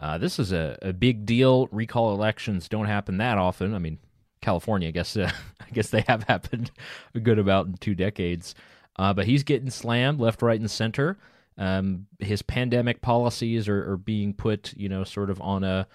Uh, 0.00 0.19
this 0.19 0.38
is 0.38 0.52
a, 0.52 0.78
a 0.82 0.93
big 0.93 1.25
deal. 1.25 1.69
Recall 1.72 2.12
elections 2.12 2.69
don't 2.69 2.87
happen 2.87 3.18
that 3.18 3.38
often. 3.38 3.75
I 3.75 3.78
mean, 3.78 3.99
California, 4.40 4.88
I 4.88 4.92
guess, 4.92 5.16
uh, 5.16 5.30
I 5.61 5.71
guess 5.73 5.90
they 5.90 6.04
have 6.06 6.25
happened 6.25 6.71
a 7.14 7.21
good 7.21 7.38
about 7.38 7.66
in 7.66 7.75
two 7.75 7.94
decades. 7.94 8.54
Uh, 8.99 9.12
but 9.12 9.26
he's 9.26 9.42
getting 9.42 9.71
slammed 9.71 10.21
left, 10.21 10.42
right, 10.42 10.59
and 10.59 10.71
center. 10.71 11.18
Um, 11.59 12.06
his 12.18 12.42
pandemic 12.42 13.00
policies 13.00 13.68
are, 13.68 13.92
are, 13.92 13.97
being 13.97 14.35
put, 14.35 14.75
you 14.76 14.88
know, 14.88 15.04
sort 15.04 15.30
of 15.30 15.40
on 15.40 15.64
a 15.64 15.87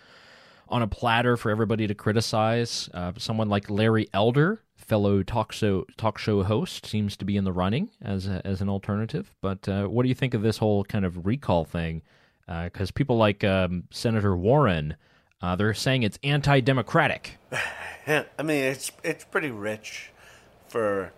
on 0.70 0.82
a 0.82 0.88
platter 0.88 1.38
for 1.38 1.52
everybody 1.52 1.86
to 1.86 1.94
criticize. 1.94 2.90
Uh, 2.94 3.12
someone 3.18 3.50
like 3.50 3.70
Larry 3.70 4.08
Elder, 4.14 4.62
fellow 4.76 5.22
talk 5.22 5.52
show 5.52 5.86
talk 5.98 6.18
show 6.18 6.44
host, 6.44 6.86
seems 6.86 7.16
to 7.18 7.26
be 7.26 7.38
in 7.38 7.44
the 7.44 7.52
running 7.52 7.90
as 8.02 8.28
a, 8.28 8.42
as 8.46 8.62
an 8.62 8.70
alternative. 8.70 9.36
But 9.42 9.68
uh, 9.70 9.86
what 9.86 10.04
do 10.04 10.10
you 10.10 10.16
think 10.16 10.34
of 10.34 10.42
this 10.42 10.58
whole 10.58 10.84
kind 10.84 11.06
of 11.06 11.26
recall 11.26 11.66
thing? 11.66 12.02
Because 12.64 12.90
uh, 12.90 12.94
people 12.96 13.18
like 13.18 13.44
um, 13.44 13.84
Senator 13.92 14.36
Warren, 14.36 14.96
uh, 15.42 15.56
they're 15.56 15.74
saying 15.74 16.04
it's 16.04 16.20
anti-democratic. 16.24 17.38
I 18.08 18.44
mean, 18.44 18.64
it's 18.64 18.92
it's 19.04 19.24
pretty 19.24 19.52
rich 19.52 20.12
for 20.68 21.14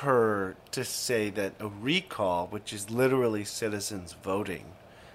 her 0.00 0.56
to 0.70 0.84
say 0.84 1.28
that 1.30 1.52
a 1.60 1.68
recall, 1.68 2.46
which 2.46 2.72
is 2.72 2.90
literally 2.90 3.44
citizens 3.44 4.14
voting 4.22 4.64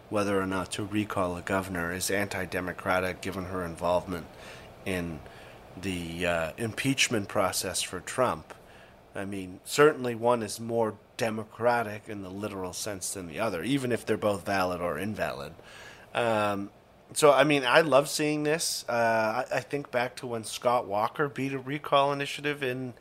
whether 0.09 0.39
or 0.39 0.45
not 0.45 0.71
to 0.71 0.83
recall 0.83 1.35
a 1.35 1.41
governor, 1.41 1.91
is 1.91 2.11
anti-democratic, 2.11 3.21
given 3.21 3.45
her 3.45 3.65
involvement 3.65 4.27
in 4.85 5.19
the 5.81 6.25
uh, 6.25 6.51
impeachment 6.57 7.27
process 7.27 7.81
for 7.81 7.99
Trump. 7.99 8.53
I 9.15 9.25
mean, 9.25 9.59
certainly 9.65 10.13
one 10.13 10.43
is 10.43 10.59
more 10.59 10.95
democratic 11.17 12.03
in 12.07 12.21
the 12.21 12.29
literal 12.29 12.73
sense 12.73 13.13
than 13.13 13.27
the 13.27 13.39
other, 13.39 13.63
even 13.63 13.91
if 13.91 14.05
they're 14.05 14.17
both 14.17 14.45
valid 14.45 14.81
or 14.81 14.97
invalid. 14.97 15.53
Um, 16.13 16.69
so, 17.13 17.31
I 17.31 17.43
mean, 17.43 17.63
I 17.65 17.81
love 17.81 18.09
seeing 18.09 18.43
this. 18.43 18.83
Uh, 18.87 19.45
I, 19.51 19.57
I, 19.57 19.59
think 19.59 19.91
back 19.91 20.15
to 20.17 20.27
when 20.27 20.43
Scott 20.43 20.87
Walker 20.87 21.29
beat 21.29 21.53
a 21.53 21.59
recall 21.59 22.11
initiative 22.11 22.63
in 22.63 22.93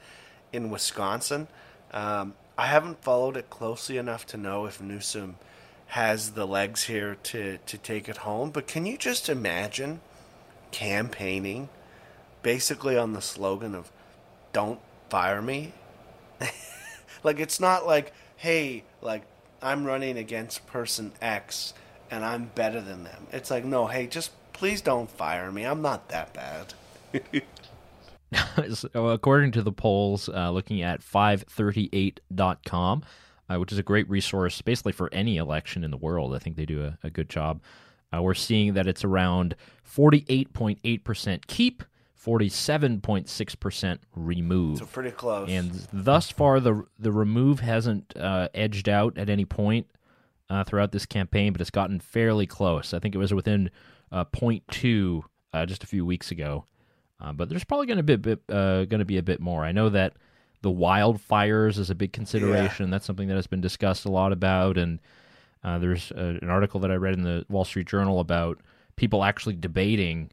in 0.52 0.70
Wisconsin. 0.70 1.48
Um, 1.92 2.34
I 2.56 2.66
haven't 2.66 3.02
followed 3.02 3.36
it 3.36 3.50
closely 3.50 3.98
enough 3.98 4.26
to 4.26 4.36
know 4.36 4.66
if 4.66 4.80
Newsom 4.80 5.36
has 5.88 6.32
the 6.32 6.46
legs 6.46 6.84
here 6.84 7.16
to, 7.24 7.58
to 7.58 7.78
take 7.78 8.08
it 8.08 8.18
home. 8.18 8.50
But 8.50 8.66
can 8.66 8.86
you 8.86 8.96
just 8.96 9.28
imagine 9.28 10.00
campaigning 10.70 11.68
basically 12.42 12.96
on 12.96 13.12
the 13.12 13.20
slogan 13.20 13.74
of 13.74 13.90
"Don't 14.52 14.80
fire 15.08 15.42
me"? 15.42 15.72
Like 17.24 17.40
it's 17.40 17.58
not 17.58 17.86
like, 17.86 18.12
hey, 18.36 18.84
like 19.02 19.22
I'm 19.60 19.84
running 19.84 20.16
against 20.18 20.66
person 20.66 21.12
X 21.20 21.74
and 22.10 22.24
I'm 22.24 22.50
better 22.54 22.80
than 22.80 23.04
them. 23.04 23.26
It's 23.32 23.50
like, 23.50 23.64
no, 23.64 23.86
hey, 23.86 24.06
just 24.06 24.30
please 24.52 24.80
don't 24.80 25.10
fire 25.10 25.50
me. 25.50 25.64
I'm 25.64 25.82
not 25.82 26.08
that 26.10 26.32
bad. 26.32 26.74
so 28.74 29.08
according 29.08 29.50
to 29.52 29.62
the 29.62 29.72
polls, 29.72 30.28
uh, 30.28 30.50
looking 30.50 30.82
at 30.82 31.00
538.com, 31.00 33.04
uh, 33.48 33.56
which 33.56 33.72
is 33.72 33.78
a 33.78 33.82
great 33.82 34.08
resource 34.08 34.62
basically 34.62 34.92
for 34.92 35.12
any 35.12 35.38
election 35.38 35.82
in 35.82 35.90
the 35.90 35.96
world, 35.96 36.34
I 36.34 36.38
think 36.38 36.56
they 36.56 36.66
do 36.66 36.84
a, 36.84 36.98
a 37.02 37.10
good 37.10 37.28
job. 37.28 37.60
Uh, 38.14 38.22
we're 38.22 38.34
seeing 38.34 38.74
that 38.74 38.86
it's 38.86 39.04
around 39.04 39.56
48.8% 39.90 41.46
keep, 41.46 41.82
47.6% 42.24 43.98
remove. 44.16 44.78
So 44.78 44.86
pretty 44.86 45.10
close. 45.10 45.48
And 45.50 45.86
thus 45.92 46.30
far, 46.30 46.60
the 46.60 46.84
the 46.98 47.12
remove 47.12 47.60
hasn't 47.60 48.16
uh, 48.16 48.48
edged 48.54 48.88
out 48.88 49.18
at 49.18 49.28
any 49.28 49.44
point 49.44 49.86
uh, 50.48 50.64
throughout 50.64 50.92
this 50.92 51.06
campaign, 51.06 51.52
but 51.52 51.60
it's 51.60 51.70
gotten 51.70 52.00
fairly 52.00 52.46
close. 52.46 52.94
I 52.94 52.98
think 52.98 53.14
it 53.14 53.18
was 53.18 53.34
within 53.34 53.70
uh, 54.10 54.24
0.2 54.24 55.22
uh, 55.52 55.66
just 55.66 55.84
a 55.84 55.86
few 55.86 56.06
weeks 56.06 56.30
ago. 56.30 56.64
Uh, 57.20 57.32
but 57.32 57.48
there's 57.48 57.64
probably 57.64 57.86
going 57.86 57.96
to 57.98 58.02
be 58.02 58.12
a 58.14 58.18
bit, 58.18 58.40
uh, 58.48 58.84
going 58.84 58.98
to 58.98 59.04
be 59.04 59.18
a 59.18 59.22
bit 59.22 59.40
more. 59.40 59.64
I 59.64 59.72
know 59.72 59.88
that 59.88 60.14
the 60.62 60.70
wildfires 60.70 61.78
is 61.78 61.90
a 61.90 61.94
big 61.94 62.12
consideration. 62.12 62.86
Yeah. 62.86 62.90
That's 62.90 63.06
something 63.06 63.28
that 63.28 63.34
has 63.34 63.46
been 63.46 63.60
discussed 63.60 64.04
a 64.04 64.10
lot 64.10 64.32
about, 64.32 64.78
and 64.78 65.00
uh, 65.62 65.78
there's 65.78 66.10
a, 66.10 66.38
an 66.42 66.50
article 66.50 66.80
that 66.80 66.90
I 66.90 66.96
read 66.96 67.14
in 67.14 67.22
the 67.22 67.44
Wall 67.48 67.64
Street 67.64 67.86
Journal 67.86 68.20
about 68.20 68.60
people 68.96 69.24
actually 69.24 69.56
debating 69.56 70.30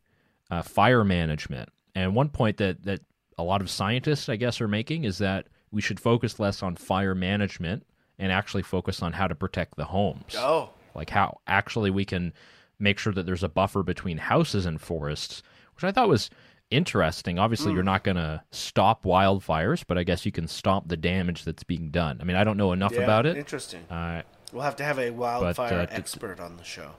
uh, 0.50 0.62
fire 0.62 1.03
management. 1.03 1.69
And 1.95 2.15
one 2.15 2.29
point 2.29 2.57
that 2.57 2.83
that 2.83 3.01
a 3.38 3.43
lot 3.43 3.62
of 3.62 3.69
scientists, 3.69 4.29
I 4.29 4.36
guess, 4.36 4.62
are 4.62 4.67
making 4.67 5.03
is 5.03 5.17
that 5.19 5.48
we 5.71 5.81
should 5.81 6.00
focus 6.00 6.39
less 6.39 6.62
on 6.62 6.75
fire 6.75 7.15
management 7.15 7.86
and 8.19 8.31
actually 8.31 8.63
focus 8.63 9.01
on 9.01 9.13
how 9.13 9.27
to 9.27 9.36
protect 9.36 9.77
the 9.77 9.86
homes. 9.86 10.36
Oh, 10.38 10.69
like 10.93 11.10
how 11.10 11.39
actually 11.48 11.89
we 11.89 12.05
can 12.05 12.33
make 12.79 13.00
sure 13.00 13.13
that 13.13 13.25
there's 13.25 13.43
a 13.43 13.50
buffer 13.50 13.83
between 13.83 14.17
houses 14.17 14.65
and 14.65 14.81
forests, 14.81 15.43
which 15.75 15.83
I 15.83 15.91
thought 15.91 16.10
was 16.10 16.29
interesting. 16.71 17.38
Obviously, 17.38 17.71
mm. 17.71 17.75
you're 17.75 17.83
not 17.83 18.03
going 18.03 18.17
to 18.17 18.41
stop 18.51 19.03
wildfires, 19.03 19.83
but 19.86 19.98
I 19.98 20.03
guess 20.03 20.25
you 20.25 20.31
can 20.31 20.48
stop 20.48 20.88
the 20.88 20.98
damage 20.98 21.43
that's 21.43 21.63
being 21.63 21.91
done. 21.91 22.19
I 22.21 22.24
mean, 22.24 22.38
I 22.38 22.43
don't 22.43 22.57
know 22.57 22.71
enough 22.71 22.93
yeah, 22.93 23.01
about 23.01 23.25
it. 23.25 23.38
Interesting. 23.38 23.83
Uh, 23.89 24.24
we'll 24.51 24.63
have 24.63 24.77
to 24.77 24.83
have 24.83 24.98
a 24.98 25.12
wildfire 25.12 25.86
but, 25.86 25.91
uh, 25.91 25.95
expert 25.95 26.39
on 26.39 26.57
the 26.57 26.63
show. 26.63 26.91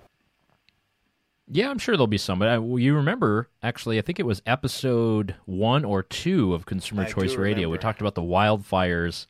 Yeah, 1.49 1.71
I'm 1.71 1.79
sure 1.79 1.97
there'll 1.97 2.07
be 2.07 2.19
some. 2.19 2.39
But 2.39 2.49
I, 2.49 2.59
well, 2.59 2.79
you 2.79 2.95
remember, 2.95 3.49
actually, 3.63 3.99
I 3.99 4.03
think 4.03 4.19
it 4.21 4.27
was 4.27 4.43
episode 4.47 5.35
one 5.45 5.85
or 5.85 6.03
two 6.03 6.55
of 6.55 6.67
Consumer 6.67 7.03
I 7.03 7.07
Choice 7.07 7.35
Radio. 7.35 7.69
Remember. 7.69 7.73
We 7.73 7.79
talked 7.79 8.01
about 8.01 8.15
the 8.15 8.23
wildfires 8.23 9.27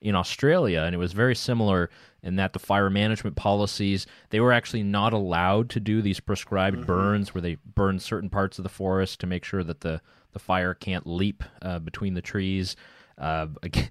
in 0.00 0.14
Australia, 0.14 0.82
and 0.82 0.94
it 0.94 0.98
was 0.98 1.12
very 1.12 1.34
similar 1.34 1.90
in 2.22 2.36
that 2.36 2.52
the 2.52 2.58
fire 2.58 2.90
management 2.90 3.36
policies 3.36 4.06
they 4.30 4.40
were 4.40 4.52
actually 4.52 4.82
not 4.82 5.12
allowed 5.12 5.70
to 5.70 5.80
do 5.80 6.02
these 6.02 6.18
prescribed 6.18 6.76
mm-hmm. 6.76 6.86
burns 6.86 7.32
where 7.32 7.40
they 7.40 7.56
burn 7.74 7.98
certain 7.98 8.28
parts 8.28 8.58
of 8.58 8.62
the 8.64 8.68
forest 8.68 9.20
to 9.20 9.26
make 9.26 9.44
sure 9.44 9.62
that 9.62 9.80
the 9.80 10.00
the 10.32 10.38
fire 10.38 10.74
can't 10.74 11.06
leap 11.06 11.42
uh, 11.62 11.78
between 11.78 12.14
the 12.14 12.20
trees. 12.20 12.76
Uh, 13.16 13.46
again, 13.62 13.90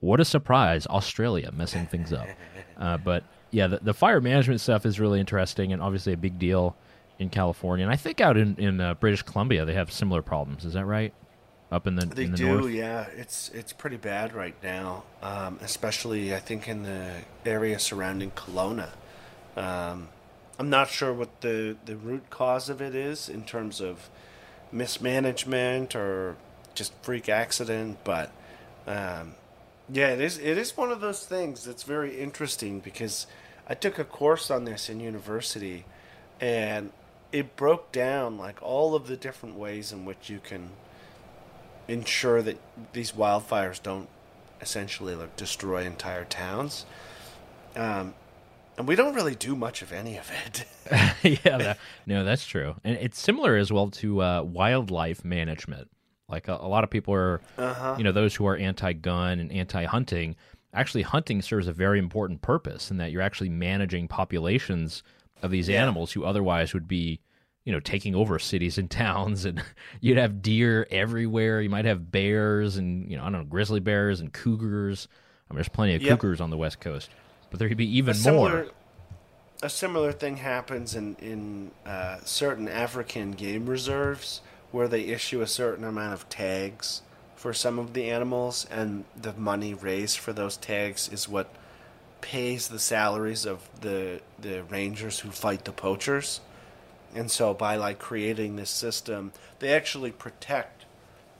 what 0.00 0.20
a 0.20 0.24
surprise! 0.24 0.86
Australia 0.86 1.50
messing 1.52 1.86
things 1.86 2.12
up, 2.12 2.28
uh, 2.76 2.96
but 2.98 3.24
yeah, 3.50 3.66
the, 3.66 3.78
the 3.82 3.94
fire 3.94 4.20
management 4.20 4.60
stuff 4.60 4.86
is 4.86 4.98
really 4.98 5.20
interesting 5.20 5.72
and 5.72 5.82
obviously 5.82 6.12
a 6.12 6.16
big 6.16 6.38
deal 6.38 6.76
in 7.22 7.30
California, 7.30 7.84
and 7.84 7.92
I 7.92 7.96
think 7.96 8.20
out 8.20 8.36
in 8.36 8.56
in 8.56 8.80
uh, 8.80 8.94
British 8.94 9.22
Columbia 9.22 9.64
they 9.64 9.74
have 9.74 9.90
similar 9.90 10.22
problems. 10.22 10.64
Is 10.64 10.74
that 10.74 10.84
right? 10.84 11.14
Up 11.70 11.86
in 11.86 11.94
the 11.94 12.04
they 12.04 12.24
in 12.24 12.32
the 12.32 12.36
do, 12.36 12.60
north? 12.60 12.72
yeah. 12.72 13.06
It's 13.16 13.48
it's 13.54 13.72
pretty 13.72 13.96
bad 13.96 14.34
right 14.34 14.54
now, 14.62 15.04
um, 15.22 15.58
especially 15.62 16.34
I 16.34 16.38
think 16.38 16.68
in 16.68 16.82
the 16.82 17.22
area 17.46 17.78
surrounding 17.78 18.32
Kelowna. 18.32 18.90
Um, 19.56 20.08
I'm 20.58 20.68
not 20.68 20.88
sure 20.90 21.12
what 21.12 21.40
the 21.40 21.76
the 21.86 21.96
root 21.96 22.28
cause 22.28 22.68
of 22.68 22.82
it 22.82 22.94
is 22.94 23.28
in 23.28 23.44
terms 23.44 23.80
of 23.80 24.10
mismanagement 24.70 25.96
or 25.96 26.36
just 26.74 26.92
freak 27.02 27.28
accident, 27.28 27.98
but 28.04 28.32
um, 28.86 29.34
yeah, 29.90 30.08
it 30.08 30.20
is 30.20 30.38
it 30.38 30.58
is 30.58 30.76
one 30.76 30.90
of 30.90 31.00
those 31.00 31.24
things 31.24 31.64
that's 31.64 31.84
very 31.84 32.18
interesting 32.20 32.80
because 32.80 33.26
I 33.68 33.74
took 33.74 33.98
a 33.98 34.04
course 34.04 34.50
on 34.50 34.64
this 34.64 34.90
in 34.90 35.00
university, 35.00 35.84
and 36.40 36.92
it 37.32 37.56
broke 37.56 37.90
down 37.92 38.38
like 38.38 38.62
all 38.62 38.94
of 38.94 39.06
the 39.06 39.16
different 39.16 39.56
ways 39.56 39.90
in 39.90 40.04
which 40.04 40.28
you 40.28 40.38
can 40.38 40.70
ensure 41.88 42.42
that 42.42 42.58
these 42.92 43.12
wildfires 43.12 43.82
don't 43.82 44.08
essentially 44.60 45.14
like 45.14 45.34
destroy 45.36 45.84
entire 45.84 46.24
towns. 46.24 46.86
Um, 47.74 48.14
and 48.78 48.86
we 48.86 48.94
don't 48.94 49.14
really 49.14 49.34
do 49.34 49.56
much 49.56 49.82
of 49.82 49.92
any 49.92 50.16
of 50.16 50.30
it. 50.46 50.64
yeah, 51.44 51.58
that, 51.58 51.78
no, 52.06 52.24
that's 52.24 52.46
true, 52.46 52.76
and 52.84 52.96
it's 52.96 53.18
similar 53.18 53.56
as 53.56 53.72
well 53.72 53.90
to 53.90 54.22
uh, 54.22 54.42
wildlife 54.42 55.24
management. 55.24 55.90
Like 56.28 56.48
a, 56.48 56.54
a 56.54 56.68
lot 56.68 56.84
of 56.84 56.90
people 56.90 57.12
are, 57.12 57.40
uh-huh. 57.58 57.96
you 57.98 58.04
know, 58.04 58.12
those 58.12 58.34
who 58.34 58.46
are 58.46 58.56
anti-gun 58.56 59.38
and 59.40 59.52
anti-hunting. 59.52 60.36
Actually, 60.74 61.02
hunting 61.02 61.42
serves 61.42 61.68
a 61.68 61.72
very 61.72 61.98
important 61.98 62.40
purpose 62.40 62.90
in 62.90 62.96
that 62.96 63.12
you're 63.12 63.20
actually 63.20 63.50
managing 63.50 64.08
populations 64.08 65.02
of 65.42 65.50
these 65.50 65.68
Yeah. 65.68 65.82
animals 65.82 66.12
who 66.12 66.24
otherwise 66.24 66.72
would 66.74 66.88
be, 66.88 67.20
you 67.64 67.72
know, 67.72 67.80
taking 67.80 68.14
over 68.14 68.38
cities 68.38 68.78
and 68.78 68.90
towns, 69.02 69.44
and 69.44 69.62
you'd 70.00 70.18
have 70.18 70.40
deer 70.42 70.86
everywhere. 70.90 71.60
You 71.60 71.70
might 71.70 71.84
have 71.84 72.10
bears 72.10 72.76
and 72.76 73.10
you 73.10 73.16
know, 73.16 73.22
I 73.22 73.26
don't 73.26 73.32
know, 73.32 73.44
grizzly 73.44 73.80
bears 73.80 74.20
and 74.20 74.32
cougars. 74.32 75.08
I 75.50 75.52
mean, 75.52 75.56
there's 75.58 75.68
plenty 75.68 75.94
of 75.94 76.02
Yep. 76.02 76.20
cougars 76.20 76.40
on 76.40 76.50
the 76.50 76.56
west 76.56 76.80
coast, 76.80 77.10
but 77.50 77.58
there 77.58 77.68
could 77.68 77.76
be 77.76 77.96
even 77.98 78.12
a 78.12 78.14
similar, 78.14 78.50
more. 78.64 78.66
A 79.62 79.68
similar 79.68 80.10
thing 80.12 80.38
happens 80.38 80.94
in 80.94 81.14
in 81.20 81.70
uh, 81.86 82.18
certain 82.24 82.68
African 82.68 83.32
game 83.32 83.66
reserves 83.66 84.40
where 84.72 84.88
they 84.88 85.02
issue 85.02 85.40
a 85.42 85.46
certain 85.46 85.84
amount 85.84 86.14
of 86.14 86.28
tags 86.28 87.02
for 87.36 87.52
some 87.52 87.78
of 87.78 87.92
the 87.92 88.10
animals, 88.10 88.66
and 88.70 89.04
the 89.20 89.32
money 89.34 89.74
raised 89.74 90.16
for 90.18 90.32
those 90.32 90.56
tags 90.56 91.08
is 91.10 91.28
what 91.28 91.48
pays 92.22 92.68
the 92.68 92.78
salaries 92.78 93.44
of 93.44 93.68
the 93.82 94.22
the 94.40 94.62
rangers 94.64 95.20
who 95.20 95.30
fight 95.30 95.66
the 95.66 95.72
poachers. 95.72 96.40
And 97.14 97.30
so 97.30 97.52
by 97.52 97.76
like 97.76 97.98
creating 97.98 98.56
this 98.56 98.70
system, 98.70 99.32
they 99.58 99.74
actually 99.74 100.12
protect 100.12 100.86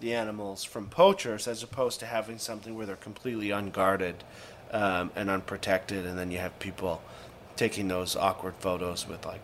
the 0.01 0.12
animals 0.12 0.65
from 0.65 0.89
poachers 0.89 1.49
as 1.49 1.62
opposed 1.62 2.01
to 2.01 2.07
having 2.07 2.37
something 2.37 2.75
where 2.75 2.85
they're 2.85 2.97
completely 2.97 3.51
unguarded 3.51 4.23
um, 4.71 5.11
and 5.17 5.31
unprotected, 5.31 6.05
and 6.05 6.19
then 6.19 6.31
you 6.31 6.39
have 6.39 6.59
people 6.59 7.01
taking 7.57 7.89
those 7.89 8.17
awkward 8.17 8.55
photos 8.59 9.09
with 9.09 9.25
like 9.25 9.41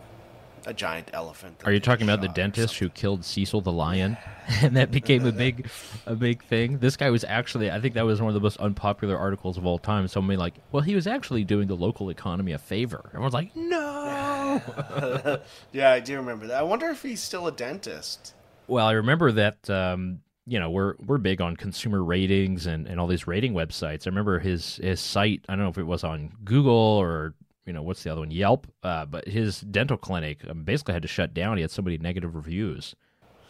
a 0.69 0.73
giant 0.73 1.09
elephant. 1.13 1.61
Are 1.65 1.71
you 1.71 1.79
talking 1.79 2.07
about 2.07 2.21
the 2.21 2.27
dentist 2.29 2.77
who 2.77 2.89
killed 2.89 3.25
Cecil 3.25 3.61
the 3.61 3.71
lion, 3.71 4.17
and 4.61 4.77
that 4.77 4.91
became 4.91 5.25
a 5.25 5.31
big, 5.31 5.67
a 6.05 6.15
big 6.15 6.43
thing? 6.43 6.77
This 6.77 6.95
guy 6.95 7.09
was 7.09 7.23
actually, 7.23 7.71
I 7.71 7.81
think 7.81 7.95
that 7.95 8.05
was 8.05 8.21
one 8.21 8.29
of 8.29 8.35
the 8.35 8.39
most 8.39 8.57
unpopular 8.57 9.17
articles 9.17 9.57
of 9.57 9.65
all 9.65 9.79
time. 9.79 10.07
Somebody 10.07 10.37
like, 10.37 10.53
well, 10.71 10.83
he 10.83 10.95
was 10.95 11.07
actually 11.07 11.43
doing 11.43 11.67
the 11.67 11.75
local 11.75 12.09
economy 12.09 12.51
a 12.51 12.57
favor. 12.57 13.01
Everyone's 13.07 13.33
like, 13.33 13.55
no. 13.55 14.61
Yeah, 15.71 15.91
I 15.91 15.99
do 15.99 16.15
remember 16.17 16.47
that. 16.47 16.57
I 16.59 16.63
wonder 16.63 16.87
if 16.89 17.01
he's 17.03 17.21
still 17.21 17.47
a 17.47 17.51
dentist. 17.51 18.33
well, 18.67 18.85
I 18.87 18.93
remember 18.93 19.31
that. 19.33 19.69
Um, 19.69 20.21
you 20.47 20.59
know, 20.59 20.71
we're 20.71 20.95
we're 21.05 21.19
big 21.19 21.41
on 21.41 21.55
consumer 21.55 22.03
ratings 22.03 22.65
and, 22.65 22.87
and 22.87 22.99
all 22.99 23.05
these 23.05 23.27
rating 23.27 23.53
websites. 23.53 24.07
I 24.07 24.09
remember 24.09 24.39
his 24.39 24.77
his 24.77 24.99
site. 24.99 25.45
I 25.47 25.55
don't 25.55 25.63
know 25.63 25.69
if 25.69 25.77
it 25.77 25.83
was 25.83 26.03
on 26.03 26.31
Google 26.43 26.73
or 26.73 27.35
you 27.69 27.73
know 27.73 27.83
what's 27.83 28.01
the 28.01 28.11
other 28.11 28.21
one, 28.21 28.31
Yelp. 28.31 28.65
Uh, 28.81 29.05
but 29.05 29.27
his 29.27 29.61
dental 29.61 29.95
clinic 29.95 30.39
um, 30.49 30.63
basically 30.63 30.93
had 30.95 31.03
to 31.03 31.07
shut 31.07 31.35
down. 31.35 31.55
He 31.57 31.61
had 31.61 31.69
so 31.69 31.83
many 31.83 31.99
negative 31.99 32.33
reviews. 32.35 32.95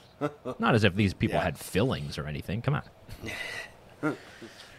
Not 0.60 0.76
as 0.76 0.84
if 0.84 0.94
these 0.96 1.14
people 1.14 1.38
Yeah. 1.38 1.44
had 1.46 1.58
fillings 1.58 2.18
or 2.18 2.28
anything. 2.28 2.62
Come 2.62 2.76
on. 2.76 2.84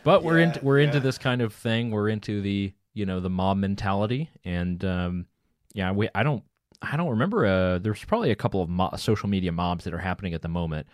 but 0.04 0.22
we're 0.22 0.38
Yeah, 0.40 0.48
into 0.48 0.60
we're 0.64 0.80
into 0.80 1.00
this 1.00 1.16
kind 1.16 1.40
of 1.40 1.54
thing. 1.54 1.90
We're 1.90 2.10
into 2.10 2.42
the 2.42 2.74
you 2.92 3.06
know 3.06 3.20
the 3.20 3.30
mob 3.30 3.56
mentality, 3.56 4.28
and 4.44 4.84
um, 4.84 5.26
yeah, 5.72 5.90
we 5.92 6.08
I 6.14 6.22
don't 6.22 6.42
I 6.82 6.96
don't 6.98 7.08
remember. 7.08 7.46
Uh, 7.46 7.78
there's 7.78 8.04
probably 8.04 8.30
a 8.30 8.36
couple 8.36 8.62
of 8.62 8.68
mo- 8.68 8.92
social 8.98 9.28
media 9.30 9.52
mobs 9.52 9.84
that 9.84 9.94
are 9.94 9.98
happening 9.98 10.34
at 10.34 10.42
the 10.42 10.48
moment. 10.48 10.86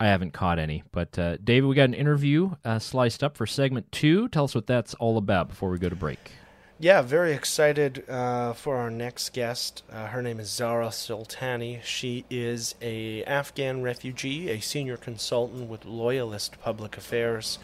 I 0.00 0.06
haven't 0.08 0.32
caught 0.32 0.58
any, 0.58 0.82
but 0.92 1.18
uh, 1.18 1.36
David, 1.42 1.68
we 1.68 1.74
got 1.74 1.84
an 1.84 1.94
interview 1.94 2.50
uh, 2.64 2.80
sliced 2.80 3.22
up 3.22 3.36
for 3.36 3.46
segment 3.46 3.90
two. 3.92 4.28
Tell 4.28 4.44
us 4.44 4.54
what 4.54 4.66
that's 4.66 4.92
all 4.94 5.16
about 5.16 5.48
before 5.48 5.70
we 5.70 5.78
go 5.78 5.88
to 5.88 5.96
break. 5.96 6.32
Yeah, 6.80 7.02
very 7.02 7.32
excited 7.32 8.08
uh, 8.10 8.52
for 8.52 8.76
our 8.76 8.90
next 8.90 9.32
guest. 9.32 9.84
Uh, 9.90 10.06
her 10.06 10.20
name 10.20 10.40
is 10.40 10.50
Zara 10.50 10.88
Sultani. 10.88 11.80
She 11.84 12.24
is 12.28 12.74
a 12.82 13.22
Afghan 13.24 13.82
refugee, 13.82 14.50
a 14.50 14.60
senior 14.60 14.96
consultant 14.96 15.68
with 15.68 15.84
Loyalist 15.84 16.60
Public 16.60 16.96
Affairs. 16.96 17.60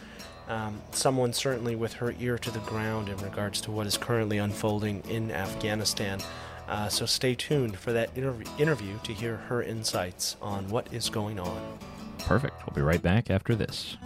Um, 0.48 0.80
someone 0.92 1.32
certainly 1.32 1.74
with 1.74 1.94
her 1.94 2.14
ear 2.20 2.38
to 2.38 2.50
the 2.52 2.60
ground 2.60 3.08
in 3.08 3.16
regards 3.18 3.60
to 3.62 3.72
what 3.72 3.86
is 3.86 3.98
currently 3.98 4.38
unfolding 4.38 5.02
in 5.08 5.32
Afghanistan. 5.32 6.20
Uh, 6.68 6.88
so 6.88 7.04
stay 7.04 7.34
tuned 7.34 7.76
for 7.76 7.92
that 7.92 8.14
interv- 8.14 8.60
interview 8.60 8.96
to 9.02 9.12
hear 9.12 9.36
her 9.36 9.60
insights 9.60 10.36
on 10.40 10.68
what 10.68 10.92
is 10.92 11.10
going 11.10 11.40
on. 11.40 11.78
Perfect. 12.18 12.54
We'll 12.64 12.76
be 12.76 12.82
right 12.82 13.02
back 13.02 13.28
after 13.28 13.56
this. 13.56 13.96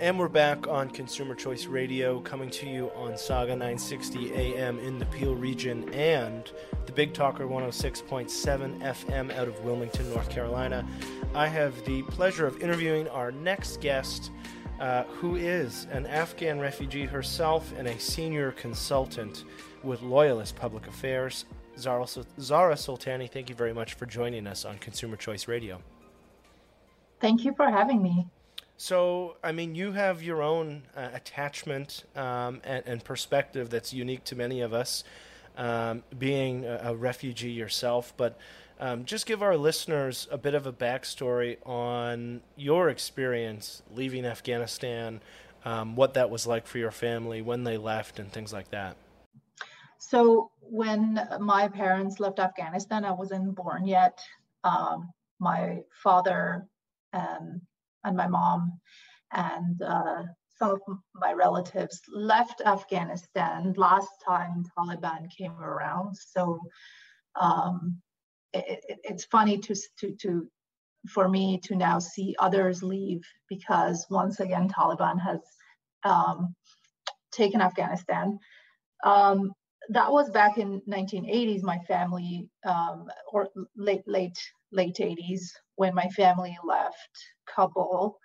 And 0.00 0.18
we're 0.18 0.28
back 0.28 0.66
on 0.66 0.88
Consumer 0.88 1.34
Choice 1.34 1.66
Radio, 1.66 2.20
coming 2.20 2.48
to 2.52 2.66
you 2.66 2.90
on 2.96 3.18
Saga 3.18 3.50
960 3.50 4.32
AM 4.32 4.78
in 4.78 4.98
the 4.98 5.04
Peel 5.04 5.34
region 5.34 5.92
and 5.92 6.50
the 6.86 6.92
Big 6.92 7.12
Talker 7.12 7.46
106.7 7.46 8.80
FM 8.80 9.36
out 9.36 9.46
of 9.46 9.62
Wilmington, 9.62 10.08
North 10.08 10.30
Carolina. 10.30 10.88
I 11.34 11.48
have 11.48 11.84
the 11.84 12.00
pleasure 12.04 12.46
of 12.46 12.62
interviewing 12.62 13.08
our 13.08 13.30
next 13.30 13.82
guest, 13.82 14.30
uh, 14.80 15.02
who 15.02 15.36
is 15.36 15.86
an 15.92 16.06
Afghan 16.06 16.58
refugee 16.60 17.04
herself 17.04 17.70
and 17.76 17.86
a 17.86 18.00
senior 18.00 18.52
consultant 18.52 19.44
with 19.82 20.00
Loyalist 20.00 20.56
Public 20.56 20.86
Affairs. 20.86 21.44
Zara, 21.76 22.06
Zara 22.40 22.74
Sultani, 22.74 23.30
thank 23.30 23.50
you 23.50 23.54
very 23.54 23.74
much 23.74 23.92
for 23.92 24.06
joining 24.06 24.46
us 24.46 24.64
on 24.64 24.78
Consumer 24.78 25.18
Choice 25.18 25.46
Radio. 25.46 25.82
Thank 27.20 27.44
you 27.44 27.52
for 27.52 27.68
having 27.68 28.02
me. 28.02 28.26
So, 28.80 29.36
I 29.44 29.52
mean, 29.52 29.74
you 29.74 29.92
have 29.92 30.22
your 30.22 30.40
own 30.40 30.84
uh, 30.96 31.10
attachment 31.12 32.04
um, 32.16 32.62
and, 32.64 32.82
and, 32.86 33.04
perspective 33.04 33.68
that's 33.68 33.92
unique 33.92 34.24
to 34.24 34.34
many 34.34 34.62
of 34.62 34.72
us, 34.72 35.04
um, 35.58 36.02
being 36.18 36.64
a, 36.64 36.80
a, 36.84 36.96
refugee 36.96 37.50
yourself. 37.50 38.14
But 38.16 38.38
um, 38.80 39.04
just 39.04 39.26
give 39.26 39.42
our 39.42 39.58
listeners 39.58 40.28
a 40.30 40.38
bit 40.38 40.54
of 40.54 40.66
a 40.66 40.72
backstory 40.72 41.58
on 41.66 42.40
your 42.56 42.88
experience 42.88 43.82
leaving 43.94 44.24
Afghanistan, 44.24 45.20
um, 45.66 45.94
what 45.94 46.14
that 46.14 46.30
was 46.30 46.46
like 46.46 46.66
for 46.66 46.78
your 46.78 46.90
family, 46.90 47.42
when 47.42 47.64
they 47.64 47.76
left, 47.76 48.18
and 48.18 48.32
things 48.32 48.50
like 48.50 48.70
that. 48.70 48.96
So, 49.98 50.52
when 50.62 51.20
my 51.38 51.68
parents 51.68 52.18
left 52.18 52.38
Afghanistan, 52.38 53.04
I 53.04 53.12
wasn't 53.12 53.54
born 53.54 53.86
yet. 53.86 54.18
Um, 54.64 55.10
my 55.38 55.80
father 56.02 56.66
and 58.04 58.16
my 58.16 58.26
mom 58.26 58.80
and 59.32 59.80
uh, 59.82 60.22
some 60.58 60.72
of 60.72 60.80
my 61.14 61.32
relatives 61.32 62.00
left 62.12 62.60
Afghanistan 62.66 63.72
last 63.76 64.10
time 64.26 64.64
Taliban 64.76 65.28
came 65.36 65.52
around. 65.52 66.14
So 66.16 66.60
um, 67.40 68.00
it, 68.52 68.84
it, 68.88 68.98
it's 69.04 69.24
funny 69.24 69.58
to, 69.58 69.74
to, 70.00 70.14
to 70.22 70.48
for 71.08 71.28
me 71.28 71.58
to 71.64 71.74
now 71.76 71.98
see 71.98 72.36
others 72.38 72.82
leave 72.82 73.22
because 73.48 74.06
once 74.10 74.40
again 74.40 74.68
Taliban 74.68 75.18
has 75.20 75.40
um, 76.04 76.54
taken 77.32 77.60
Afghanistan. 77.60 78.38
Um, 79.04 79.52
that 79.88 80.12
was 80.12 80.30
back 80.30 80.58
in 80.58 80.82
1980s. 80.88 81.62
My 81.62 81.78
family, 81.88 82.48
um, 82.66 83.06
or 83.32 83.48
late 83.76 84.06
late 84.06 84.38
late 84.72 84.96
80s, 84.96 85.40
when 85.76 85.94
my 85.94 86.06
family 86.08 86.56
left 86.64 87.10
Kabul 87.54 88.18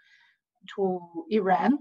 to 0.75 1.25
Iran, 1.29 1.79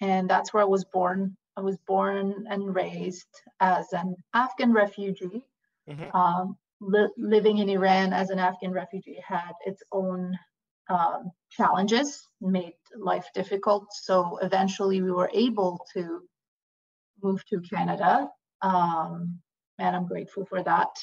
and 0.00 0.28
that's 0.28 0.52
where 0.52 0.62
I 0.62 0.66
was 0.66 0.84
born. 0.84 1.36
I 1.56 1.60
was 1.60 1.78
born 1.86 2.46
and 2.50 2.74
raised 2.74 3.28
as 3.60 3.92
an 3.92 4.14
Afghan 4.34 4.72
refugee. 4.72 5.42
Mm-hmm. 5.88 6.16
Um, 6.16 6.56
li- 6.80 7.12
living 7.16 7.58
in 7.58 7.68
Iran 7.68 8.12
as 8.12 8.30
an 8.30 8.38
Afghan 8.38 8.72
refugee 8.72 9.22
had 9.26 9.52
its 9.64 9.82
own 9.92 10.38
um, 10.88 11.30
challenges, 11.50 12.22
made 12.40 12.74
life 12.96 13.28
difficult. 13.34 13.86
So 13.92 14.38
eventually, 14.42 15.02
we 15.02 15.12
were 15.12 15.30
able 15.32 15.84
to 15.94 16.22
move 17.22 17.44
to 17.46 17.60
Canada, 17.60 18.28
um, 18.62 19.38
and 19.78 19.96
I'm 19.96 20.06
grateful 20.06 20.44
for 20.44 20.62
that 20.62 20.94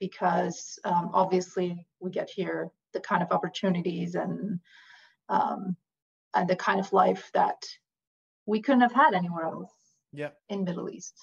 because 0.00 0.78
um, 0.84 1.10
obviously 1.12 1.86
we 2.00 2.10
get 2.10 2.30
here 2.30 2.70
the 2.92 3.00
kind 3.00 3.22
of 3.22 3.32
opportunities 3.32 4.14
and 4.14 4.60
um, 5.28 5.76
and 6.34 6.48
the 6.48 6.56
kind 6.56 6.80
of 6.80 6.92
life 6.92 7.30
that 7.34 7.64
we 8.46 8.60
couldn't 8.60 8.80
have 8.80 8.92
had 8.92 9.14
anywhere 9.14 9.44
else. 9.44 9.72
Yeah. 10.12 10.30
In 10.48 10.64
Middle 10.64 10.88
East. 10.88 11.14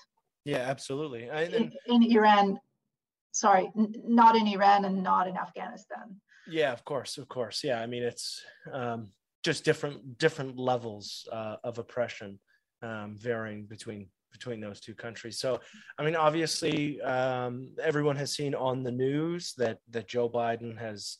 Yeah, 0.43 0.59
absolutely. 0.59 1.29
I, 1.29 1.43
in, 1.45 1.71
in, 1.87 2.03
Iran, 2.03 2.59
sorry, 3.31 3.71
n- 3.75 3.95
not 4.05 4.35
in 4.35 4.47
Iran 4.47 4.85
and 4.85 5.01
not 5.01 5.27
in 5.27 5.35
Afghanistan. 5.35 6.21
Yeah, 6.47 6.71
of 6.71 6.85
course, 6.85 7.17
of 7.17 7.27
course. 7.27 7.63
Yeah, 7.63 7.81
I 7.81 7.87
mean 7.87 8.03
it's 8.03 8.43
um, 8.71 9.09
just 9.43 9.65
different 9.65 10.17
different 10.19 10.57
levels 10.57 11.27
uh, 11.31 11.55
of 11.63 11.79
oppression 11.79 12.39
um, 12.83 13.15
varying 13.17 13.65
between 13.65 14.07
between 14.31 14.59
those 14.59 14.81
two 14.81 14.93
countries. 14.93 15.39
So, 15.39 15.61
I 15.97 16.03
mean, 16.03 16.15
obviously, 16.15 16.99
um, 17.01 17.71
everyone 17.81 18.17
has 18.17 18.33
seen 18.33 18.53
on 18.53 18.83
the 18.83 18.91
news 18.91 19.53
that 19.57 19.79
that 19.89 20.07
Joe 20.07 20.29
Biden 20.29 20.77
has 20.77 21.17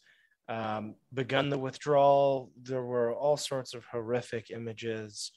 um, 0.48 0.96
begun 1.14 1.50
the 1.50 1.58
withdrawal. 1.58 2.52
There 2.62 2.84
were 2.84 3.14
all 3.14 3.38
sorts 3.38 3.74
of 3.74 3.86
horrific 3.86 4.52
images 4.52 5.32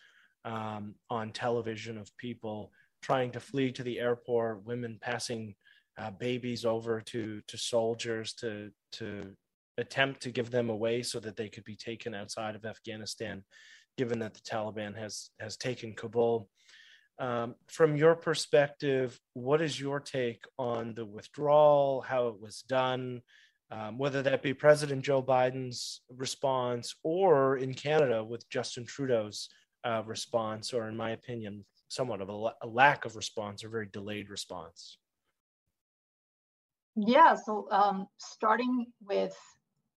um, 0.44 0.94
on 1.11 1.33
television 1.33 1.99
of 1.99 2.16
people 2.18 2.73
trying 3.03 3.31
to 3.33 3.40
flee 3.40 3.73
to 3.73 3.83
the 3.83 3.99
airport, 4.01 4.64
women 4.64 4.99
passing 5.01 5.55
uh, 5.99 6.11
babies 6.11 6.64
over 6.64 7.01
to 7.01 7.40
to 7.49 7.59
soldiers 7.59 8.33
to 8.35 8.71
to 8.92 9.35
attempt 9.79 10.21
to 10.23 10.31
give 10.31 10.51
them 10.51 10.71
away 10.71 11.03
so 11.03 11.21
that 11.21 11.37
they 11.37 11.49
could 11.49 11.64
be 11.64 11.77
taken 11.77 12.14
outside 12.14 12.55
of 12.55 12.64
Afghanistan, 12.64 13.44
given 13.97 14.18
that 14.18 14.35
the 14.35 14.40
Taliban 14.40 14.97
has 14.97 15.31
has 15.40 15.57
taken 15.57 15.94
Kabul. 15.94 16.49
Um, 17.21 17.57
from 17.66 17.97
your 17.97 18.14
perspective, 18.14 19.18
what 19.35 19.61
is 19.61 19.81
your 19.81 19.99
take 19.99 20.44
on 20.57 20.94
the 20.94 21.05
withdrawal, 21.05 22.01
how 22.01 22.29
it 22.29 22.40
was 22.40 22.62
done, 22.62 23.23
um, 23.70 23.98
whether 23.98 24.22
that 24.22 24.42
be 24.42 24.54
President 24.54 25.02
Joe 25.02 25.22
Biden's 25.22 26.00
response 26.09 26.94
or 27.02 27.59
in 27.59 27.74
Canada 27.74 28.24
with 28.24 28.48
Justin 28.48 28.87
Trudeau's 28.87 29.48
uh, 29.85 30.02
response, 30.07 30.72
or 30.72 30.88
in 30.88 30.96
my 30.96 31.11
opinion, 31.11 31.64
somewhat 31.88 32.20
of 32.20 32.28
a, 32.28 32.50
a 32.62 32.66
lack 32.66 33.04
of 33.04 33.16
response 33.16 33.62
or 33.62 33.68
very 33.68 33.88
delayed 33.92 34.31
response? 34.31 34.98
Yeah, 36.96 37.35
so 37.35 37.68
um, 37.70 38.09
starting 38.18 38.87
with 39.07 39.37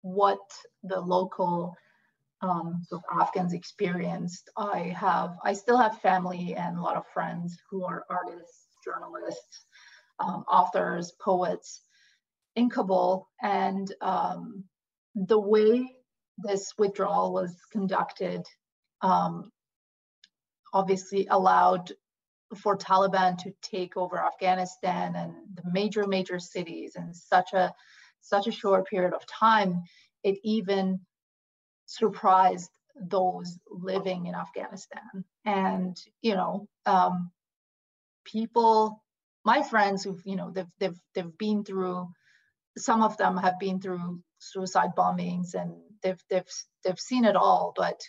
what 0.01 0.39
the 0.84 0.99
local 0.99 1.75
um, 2.41 2.82
so 2.88 3.01
Afghans 3.12 3.53
experienced. 3.53 4.49
I 4.58 4.95
have, 4.97 5.38
I 5.43 5.53
still 5.53 5.77
have 5.77 5.99
family 5.99 6.55
and 6.55 6.77
a 6.77 6.82
lot 6.82 6.95
of 6.95 7.05
friends 7.13 7.58
who 7.69 7.84
are 7.84 8.05
artists, 8.10 8.67
journalists, 8.84 9.65
um, 10.19 10.45
authors, 10.49 11.12
poets 11.21 11.82
in 12.60 12.69
Kabul, 12.69 13.28
and 13.41 13.88
um, 14.02 14.65
the 15.15 15.39
way 15.39 15.72
this 16.38 16.74
withdrawal 16.78 17.34
was 17.34 17.52
conducted 17.72 18.41
um, 19.02 19.52
obviously 20.74 21.28
allowed 21.30 21.91
for 22.62 22.78
Taliban 22.78 23.38
to 23.38 23.54
take 23.62 23.95
over 23.95 24.17
Afghanistan 24.17 25.15
and 25.15 25.34
the 25.56 25.63
major 25.72 26.06
major 26.08 26.39
cities 26.39 26.95
in 26.95 27.13
such 27.13 27.54
a 27.54 27.74
such 28.22 28.48
a 28.48 28.58
short 28.62 28.88
period 28.88 29.13
of 29.13 29.26
time. 29.26 29.84
It 30.24 30.38
even 30.43 31.00
surprised 31.86 32.72
those 33.02 33.58
living 33.69 34.26
in 34.26 34.36
Afghanistan. 34.36 35.24
And, 35.45 35.98
you 36.22 36.36
know, 36.36 36.67
um, 36.86 37.32
people, 38.26 39.02
my 39.45 39.63
friends 39.63 40.04
who've, 40.04 40.22
you 40.26 40.36
know, 40.36 40.52
they've, 40.52 40.74
they've, 40.80 41.00
they've 41.13 41.38
been 41.38 41.63
through, 41.63 42.10
some 42.80 43.02
of 43.02 43.18
them 43.18 43.38
have 43.38 43.60
been 43.60 43.80
through 43.80 44.22
suicide 44.39 44.92
bombings 44.98 45.54
and 45.54 45.74
they've, 46.02 46.22
they've, 46.30 46.50
they've 46.84 47.00
seen 47.00 47.26
it 47.26 47.36
all, 47.36 47.74
but 47.76 48.00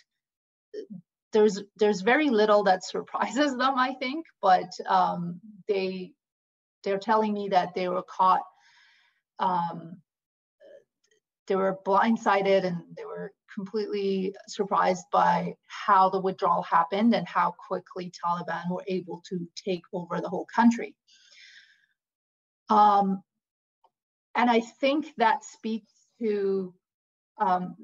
there's, 1.33 1.61
there's 1.77 2.01
very 2.01 2.29
little 2.29 2.63
that 2.63 2.83
surprises 2.85 3.55
them, 3.57 3.77
I 3.77 3.93
think, 3.95 4.25
but 4.41 4.71
um, 4.87 5.39
they, 5.67 6.13
they're 6.83 6.99
telling 6.99 7.33
me 7.33 7.49
that 7.49 7.73
they 7.75 7.87
were 7.87 8.03
caught 8.03 8.41
um, 9.39 9.97
they 11.47 11.55
were 11.55 11.79
blindsided 11.85 12.63
and 12.63 12.77
they 12.95 13.03
were 13.03 13.33
completely 13.53 14.33
surprised 14.47 15.03
by 15.11 15.53
how 15.67 16.09
the 16.09 16.19
withdrawal 16.19 16.63
happened 16.63 17.13
and 17.13 17.27
how 17.27 17.53
quickly 17.67 18.09
Taliban 18.23 18.69
were 18.69 18.85
able 18.87 19.21
to 19.27 19.45
take 19.55 19.83
over 19.91 20.21
the 20.21 20.29
whole 20.29 20.47
country. 20.55 20.95
Um, 22.69 23.21
and 24.35 24.49
I 24.49 24.59
think 24.59 25.13
that 25.17 25.43
speaks 25.43 25.91
to, 26.19 26.73
um, 27.39 27.75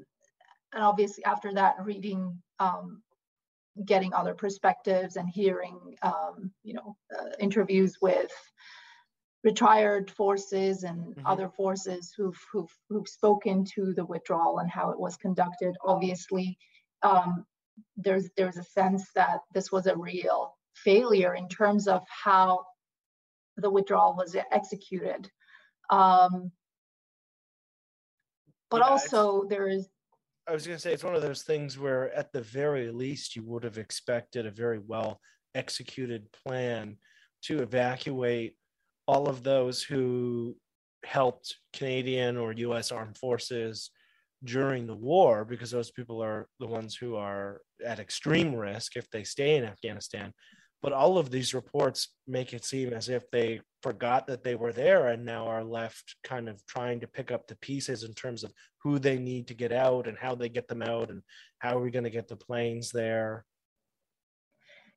and 0.74 0.84
obviously 0.84 1.24
after 1.26 1.54
that, 1.54 1.76
reading, 1.84 2.42
um, 2.60 3.02
getting 3.86 4.14
other 4.14 4.34
perspectives 4.34 5.18
and 5.18 5.30
hearing, 5.30 5.80
um, 6.02 6.52
you 6.64 6.74
know, 6.74 6.96
uh, 7.18 7.30
interviews 7.40 7.98
with 8.02 8.32
retired 9.44 10.10
forces 10.12 10.84
and 10.84 11.16
mm-hmm. 11.16 11.26
other 11.26 11.50
forces 11.50 12.14
who've, 12.16 12.40
who've, 12.52 12.72
who've 12.90 13.08
spoken 13.08 13.64
to 13.76 13.94
the 13.94 14.06
withdrawal 14.06 14.60
and 14.60 14.70
how 14.70 14.90
it 14.90 15.00
was 15.00 15.16
conducted. 15.18 15.76
Obviously, 15.86 16.58
um, 17.04 17.46
there's 17.96 18.30
there's 18.36 18.58
a 18.58 18.64
sense 18.64 19.10
that 19.16 19.40
this 19.54 19.72
was 19.72 19.88
a 19.88 19.96
real 19.96 20.56
failure 20.76 21.36
in 21.36 21.48
terms 21.48 21.88
of 21.88 22.02
how 22.08 22.66
the 23.58 23.70
withdrawal 23.70 24.16
was 24.16 24.36
executed. 24.52 25.30
Um, 25.90 26.52
but 28.70 28.82
yeah, 28.82 28.88
also 28.88 29.46
there 29.50 29.68
is. 29.68 29.88
I 30.48 30.54
was 30.54 30.66
going 30.66 30.78
to 30.78 30.82
say 30.82 30.94
it's 30.94 31.04
one 31.04 31.16
of 31.16 31.22
those 31.22 31.44
things 31.44 31.78
where, 31.78 32.14
at 32.14 32.32
the 32.32 32.42
very 32.42 32.90
least, 32.90 33.36
you 33.36 33.44
would 33.44 33.64
have 33.64 33.78
expected 33.78 34.46
a 34.46 34.52
very 34.52 34.80
well 34.80 35.20
executed 35.56 36.28
plan 36.32 36.98
to 37.44 37.62
evacuate 37.62 38.56
all 39.08 39.28
of 39.28 39.44
those 39.44 39.84
who 39.84 40.56
helped 41.06 41.56
Canadian 41.74 42.38
or 42.38 42.52
US 42.54 42.92
armed 42.92 43.18
forces 43.18 43.92
during 44.44 44.88
the 44.88 44.96
war, 44.96 45.46
because 45.46 45.72
those 45.72 45.92
people 45.92 46.22
are 46.22 46.48
the 46.60 46.68
ones 46.68 46.96
who 46.96 47.16
are 47.16 47.62
at 47.86 48.00
extreme 48.00 48.56
risk 48.56 48.96
if 48.96 49.10
they 49.10 49.24
stay 49.24 49.58
in 49.58 49.64
Afghanistan. 49.64 50.34
But 50.82 50.94
all 50.94 51.18
of 51.18 51.32
these 51.32 51.54
reports 51.54 52.10
make 52.28 52.54
it 52.54 52.64
seem 52.64 52.94
as 52.94 53.10
if 53.10 53.30
they 53.32 53.60
forgot 53.82 54.28
that 54.28 54.44
they 54.44 54.56
were 54.56 54.74
there 54.74 55.08
and 55.08 55.26
now 55.26 55.48
are 55.48 55.64
left 55.64 56.16
kind 56.24 56.48
of 56.48 56.64
trying 56.66 57.00
to 57.00 57.08
pick 57.08 57.32
up 57.32 57.48
the 57.48 57.56
pieces 57.58 58.04
in 58.04 58.14
terms 58.14 58.44
of 58.44 58.54
who 58.84 59.00
they 59.00 59.18
need 59.18 59.48
to 59.48 59.54
get 59.54 59.72
out 59.72 60.08
and 60.08 60.18
how 60.18 60.36
they 60.36 60.50
get 60.50 60.68
them 60.68 60.82
out 60.82 61.10
and 61.10 61.22
how 61.60 61.78
are 61.78 61.82
we 61.82 61.92
going 61.92 62.04
to 62.04 62.10
get 62.10 62.28
the 62.28 62.36
planes 62.36 62.92
there. 62.92 63.46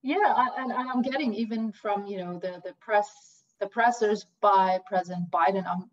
Yeah 0.03 0.47
and, 0.57 0.73
and 0.73 0.89
i'm 0.89 1.03
getting 1.03 1.35
even 1.35 1.73
from 1.73 2.07
you 2.07 2.19
know 2.19 2.39
the 2.39 2.63
the 2.65 2.73
press 2.81 3.11
the 3.61 3.67
pressers 3.67 4.25
by 4.41 4.79
president 4.87 5.31
biden 5.31 5.63
i'm 5.71 5.91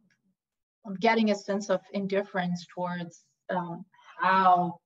i'm 0.86 0.95
getting 0.95 1.32
a 1.32 1.36
sense 1.36 1.69
of 1.69 1.82
indifference 1.91 2.65
towards 2.73 3.26
um, 3.50 3.84
how 4.21 4.80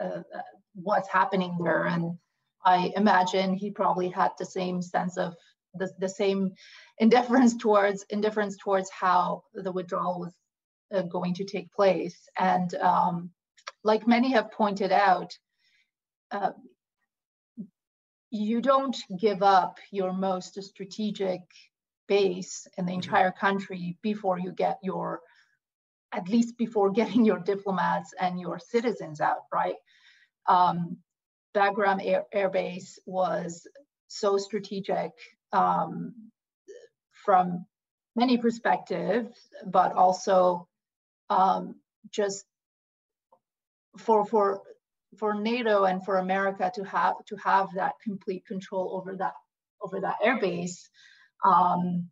uh, 0.00 0.22
uh 0.34 0.42
what's 0.74 1.08
happening 1.08 1.56
there. 1.62 1.86
And 1.86 2.18
I 2.64 2.92
imagine 2.96 3.54
he 3.54 3.70
probably 3.70 4.08
had 4.08 4.32
the 4.38 4.46
same 4.46 4.80
sense 4.80 5.16
of 5.16 5.34
the, 5.74 5.90
the 5.98 6.08
same 6.08 6.52
indifference 6.98 7.56
towards 7.60 8.04
indifference 8.10 8.56
towards 8.56 8.90
how 8.90 9.44
the 9.54 9.72
withdrawal 9.72 10.20
was 10.20 10.34
uh, 10.94 11.02
going 11.02 11.34
to 11.34 11.44
take 11.44 11.72
place. 11.72 12.28
And 12.38 12.74
um, 12.76 13.30
like 13.82 14.06
many 14.06 14.32
have 14.32 14.52
pointed 14.52 14.92
out, 14.92 15.36
uh, 16.30 16.52
you 18.30 18.60
don't 18.60 18.96
give 19.18 19.42
up 19.42 19.78
your 19.92 20.12
most 20.12 20.60
strategic 20.62 21.40
base 22.08 22.66
in 22.76 22.84
the 22.84 22.92
mm-hmm. 22.92 23.00
entire 23.00 23.30
country 23.30 23.96
before 24.02 24.38
you 24.38 24.52
get 24.52 24.78
your 24.82 25.20
at 26.12 26.28
least 26.28 26.56
before 26.58 26.90
getting 27.00 27.24
your 27.24 27.38
diplomats 27.38 28.12
and 28.20 28.40
your 28.40 28.58
citizens 28.58 29.20
out 29.20 29.44
right 29.52 29.76
um, 30.48 30.96
Bagram 31.54 32.00
Air, 32.04 32.24
Air 32.32 32.50
Base 32.50 32.98
was 33.06 33.66
so 34.08 34.36
strategic 34.38 35.12
um, 35.52 36.14
from 37.24 37.64
many 38.16 38.38
perspectives, 38.38 39.38
but 39.66 39.92
also 39.92 40.68
um, 41.30 41.76
just 42.10 42.44
for 43.98 44.24
for 44.26 44.60
for 45.18 45.34
NATO 45.34 45.84
and 45.84 46.04
for 46.04 46.18
America 46.18 46.70
to 46.74 46.84
have 46.84 47.14
to 47.26 47.36
have 47.36 47.68
that 47.74 47.94
complete 48.02 48.44
control 48.46 48.96
over 49.00 49.16
that 49.16 49.34
over 49.82 50.00
that 50.00 50.16
airbase. 50.24 50.88
Um, 51.44 52.10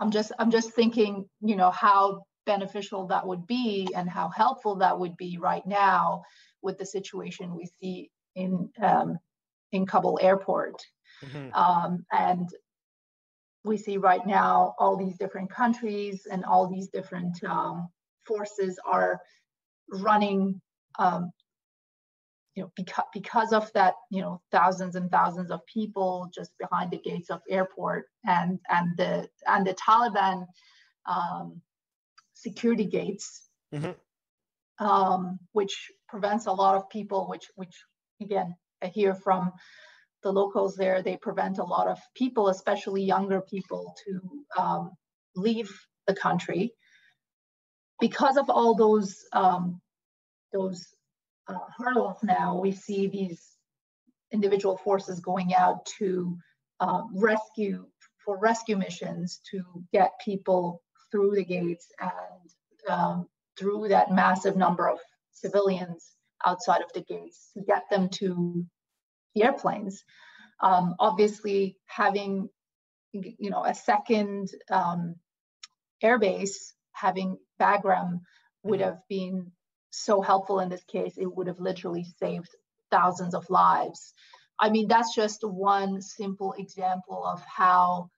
I'm 0.00 0.10
just 0.10 0.32
I'm 0.38 0.50
just 0.50 0.72
thinking, 0.72 1.28
you 1.40 1.56
know, 1.56 1.70
how 1.70 2.22
beneficial 2.46 3.08
that 3.08 3.26
would 3.26 3.46
be 3.46 3.88
and 3.94 4.08
how 4.08 4.28
helpful 4.28 4.76
that 4.76 4.98
would 4.98 5.16
be 5.16 5.38
right 5.38 5.66
now 5.66 6.22
with 6.62 6.78
the 6.78 6.86
situation 6.86 7.54
we 7.54 7.68
see 7.80 8.10
in 8.34 8.70
um, 8.82 9.18
in 9.72 9.86
Kabul 9.86 10.18
airport. 10.22 10.82
Mm-hmm. 11.24 11.54
Um, 11.54 12.04
and 12.12 12.48
we 13.64 13.76
see 13.76 13.96
right 13.96 14.24
now 14.26 14.74
all 14.78 14.96
these 14.96 15.16
different 15.16 15.50
countries 15.50 16.26
and 16.30 16.44
all 16.44 16.68
these 16.68 16.88
different 16.88 17.42
um, 17.44 17.88
forces 18.26 18.78
are 18.86 19.20
running 19.90 20.60
um, 20.98 21.30
you 22.54 22.62
know 22.62 22.72
because 22.76 23.04
because 23.12 23.52
of 23.52 23.72
that 23.72 23.94
you 24.10 24.20
know 24.20 24.40
thousands 24.50 24.96
and 24.96 25.10
thousands 25.10 25.50
of 25.50 25.60
people 25.66 26.30
just 26.34 26.52
behind 26.58 26.90
the 26.90 26.98
gates 26.98 27.30
of 27.30 27.40
airport 27.48 28.06
and 28.26 28.58
and 28.68 28.96
the 28.96 29.28
and 29.46 29.66
the 29.66 29.74
taliban 29.74 30.46
um, 31.06 31.60
security 32.34 32.84
gates 32.84 33.48
mm-hmm 33.74 33.90
um, 34.78 35.38
which 35.52 35.90
prevents 36.08 36.46
a 36.46 36.52
lot 36.52 36.74
of 36.74 36.88
people, 36.90 37.26
which 37.28 37.46
which 37.56 37.74
again 38.20 38.54
I 38.82 38.86
hear 38.86 39.14
from 39.14 39.52
the 40.22 40.32
locals 40.32 40.74
there, 40.74 41.02
they 41.02 41.16
prevent 41.16 41.58
a 41.58 41.64
lot 41.64 41.86
of 41.88 41.98
people, 42.14 42.48
especially 42.48 43.02
younger 43.04 43.40
people, 43.40 43.94
to 44.04 44.60
um, 44.60 44.90
leave 45.36 45.70
the 46.06 46.14
country 46.14 46.72
because 48.00 48.36
of 48.36 48.50
all 48.50 48.74
those 48.74 49.24
um, 49.32 49.80
those 50.52 50.86
uh, 51.48 51.58
hurdles. 51.76 52.18
Now 52.22 52.58
we 52.60 52.72
see 52.72 53.06
these 53.06 53.40
individual 54.32 54.76
forces 54.76 55.20
going 55.20 55.54
out 55.54 55.86
to 55.98 56.36
uh, 56.80 57.02
rescue 57.14 57.86
for 58.24 58.38
rescue 58.38 58.76
missions 58.76 59.40
to 59.50 59.62
get 59.92 60.12
people 60.24 60.82
through 61.10 61.34
the 61.34 61.44
gates 61.44 61.86
and 62.00 62.90
um, 62.90 63.28
through 63.58 63.88
that 63.88 64.12
massive 64.12 64.56
number 64.56 64.88
of 64.88 64.98
civilians 65.40 66.12
outside 66.44 66.82
of 66.82 66.92
the 66.92 67.02
gates 67.02 67.50
to 67.54 67.62
get 67.62 67.84
them 67.90 68.08
to 68.08 68.64
the 69.34 69.44
airplanes. 69.44 70.04
Um, 70.62 70.94
obviously, 70.98 71.76
having 71.86 72.48
you 73.12 73.50
know 73.50 73.64
a 73.64 73.74
second 73.74 74.48
um, 74.70 75.16
airbase, 76.02 76.72
having 76.92 77.38
Bagram 77.60 78.20
would 78.62 78.80
mm-hmm. 78.80 78.88
have 78.88 78.98
been 79.08 79.52
so 79.90 80.20
helpful 80.20 80.60
in 80.60 80.68
this 80.68 80.84
case. 80.84 81.14
It 81.16 81.34
would 81.34 81.46
have 81.46 81.60
literally 81.60 82.06
saved 82.18 82.54
thousands 82.90 83.34
of 83.34 83.48
lives. 83.50 84.12
I 84.60 84.70
mean, 84.70 84.88
that's 84.88 85.14
just 85.14 85.44
one 85.44 86.00
simple 86.02 86.54
example 86.58 87.24
of 87.24 87.40
how 87.42 88.10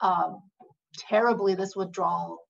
um, 0.00 0.42
terribly 0.98 1.54
this 1.54 1.74
withdrawal 1.74 2.45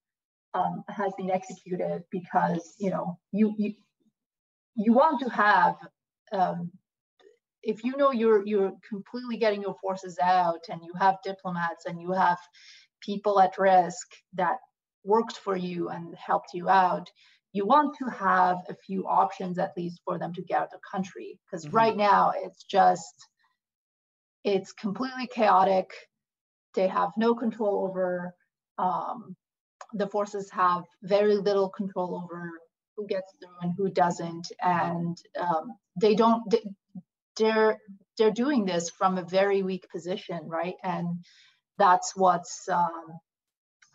um, 0.55 0.85
has 0.89 1.13
been 1.17 1.31
executed 1.31 2.03
because 2.11 2.75
you 2.79 2.91
know 2.91 3.19
you 3.33 3.55
you, 3.59 3.75
you 4.77 4.93
want 4.93 5.21
to 5.21 5.29
have 5.29 5.75
um, 6.33 6.71
if 7.63 7.85
you 7.85 7.97
know 7.97 8.13
you're 8.13 8.47
you're 8.47 8.73
completely 8.89 9.37
getting 9.37 9.63
your 9.63 9.77
forces 9.81 10.19
out 10.23 10.61
and 10.71 10.81
you 10.83 10.93
have 10.99 11.17
diplomats 11.25 11.87
and 11.87 12.01
you 12.01 12.13
have 12.13 12.39
people 13.01 13.41
at 13.41 13.59
risk 13.59 14.07
that 14.35 14.59
worked 15.05 15.37
for 15.37 15.57
you 15.57 15.89
and 15.89 16.15
helped 16.17 16.51
you 16.55 16.69
out 16.69 17.11
you 17.53 17.65
want 17.65 17.97
to 17.97 18.05
have 18.11 18.59
a 18.69 18.75
few 18.87 19.07
options 19.07 19.59
at 19.59 19.73
least 19.77 20.01
for 20.05 20.19
them 20.19 20.33
to 20.35 20.43
get 20.43 20.59
out 20.59 20.65
of 20.65 20.71
the 20.73 20.79
country 20.91 21.39
because 21.45 21.65
mm-hmm. 21.65 21.77
right 21.77 21.97
now 21.97 22.33
it's 22.37 22.65
just 22.65 23.27
it's 24.45 24.73
completely 24.73 25.27
chaotic 25.27 25.91
they 26.75 26.87
have 26.87 27.11
no 27.17 27.35
control 27.35 27.89
over 27.89 28.35
um, 28.79 29.35
the 29.97 30.09
forces 30.09 30.51
have 30.51 30.85
very 31.03 31.37
little 31.37 31.69
control 31.69 32.23
over 32.23 32.51
who 32.97 33.07
gets 33.07 33.33
through 33.39 33.57
and 33.63 33.75
who 33.77 33.91
doesn't, 33.91 34.47
and 34.63 35.17
um, 35.39 35.77
they 36.01 36.15
don't. 36.15 36.43
They're 37.37 37.79
they're 38.17 38.31
doing 38.31 38.65
this 38.65 38.91
from 38.91 39.19
a 39.19 39.23
very 39.23 39.63
weak 39.63 39.87
position, 39.91 40.41
right? 40.47 40.75
And 40.83 41.25
that's 41.79 42.17
what's 42.17 42.69
um, 42.69 43.19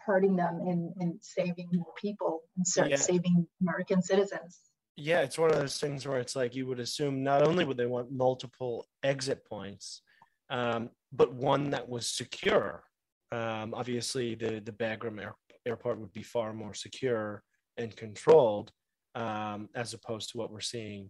hurting 0.06 0.36
them 0.36 0.62
in 0.68 0.94
in 1.00 1.20
saving 1.22 1.70
more 1.74 1.94
people 2.00 2.42
and 2.58 2.90
yeah. 2.90 2.96
saving 2.96 3.48
American 3.62 4.02
citizens. 4.02 4.60
Yeah, 4.98 5.22
it's 5.22 5.38
one 5.38 5.50
of 5.50 5.58
those 5.58 5.80
things 5.80 6.08
where 6.08 6.20
it's 6.20 6.36
like 6.36 6.54
you 6.54 6.68
would 6.68 6.80
assume 6.80 7.24
not 7.24 7.48
only 7.48 7.66
would 7.66 7.78
they 7.78 7.86
want 7.86 8.12
multiple 8.12 8.86
exit 9.04 9.46
points, 9.46 10.02
um, 10.50 10.90
but 11.12 11.34
one 11.34 11.72
that 11.72 11.88
was 11.88 12.08
secure. 12.08 12.84
Um, 13.32 13.74
obviously, 13.74 14.36
the 14.36 14.60
the 14.60 14.72
Bagram 14.72 15.20
Air, 15.22 15.36
airport 15.66 16.00
would 16.00 16.14
be 16.14 16.24
far 16.24 16.54
more 16.54 16.74
secure 16.74 17.44
and 17.78 17.96
controlled 17.96 18.72
um, 19.16 19.70
as 19.76 19.94
opposed 19.94 20.30
to 20.32 20.38
what 20.38 20.52
we're 20.52 20.60
seeing 20.62 21.10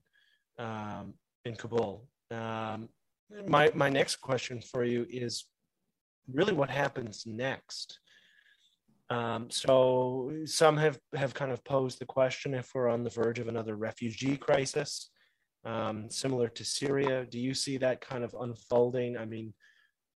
um, 0.60 1.14
in 1.46 1.56
Kabul. 1.56 2.08
Um, 2.32 2.90
my, 3.48 3.72
my 3.74 3.90
next 3.90 4.18
question 4.18 4.62
for 4.62 4.84
you 4.84 5.06
is 5.10 5.46
really 6.32 6.54
what 6.54 6.70
happens 6.70 7.24
next. 7.26 8.00
Um, 9.10 9.50
so 9.50 10.32
some 10.46 10.78
have, 10.78 10.98
have 11.16 11.34
kind 11.34 11.52
of 11.52 11.64
posed 11.66 12.00
the 12.00 12.06
question 12.06 12.54
if 12.54 12.72
we're 12.74 12.88
on 12.88 13.04
the 13.04 13.10
verge 13.10 13.40
of 13.40 13.50
another 13.50 13.76
refugee 13.76 14.38
crisis, 14.38 15.10
um, 15.66 16.10
similar 16.10 16.48
to 16.50 16.64
Syria. 16.64 17.26
Do 17.26 17.38
you 17.40 17.54
see 17.54 17.78
that 17.78 18.00
kind 18.00 18.24
of 18.24 18.34
unfolding? 18.40 19.18
I 19.18 19.26
mean, 19.26 19.54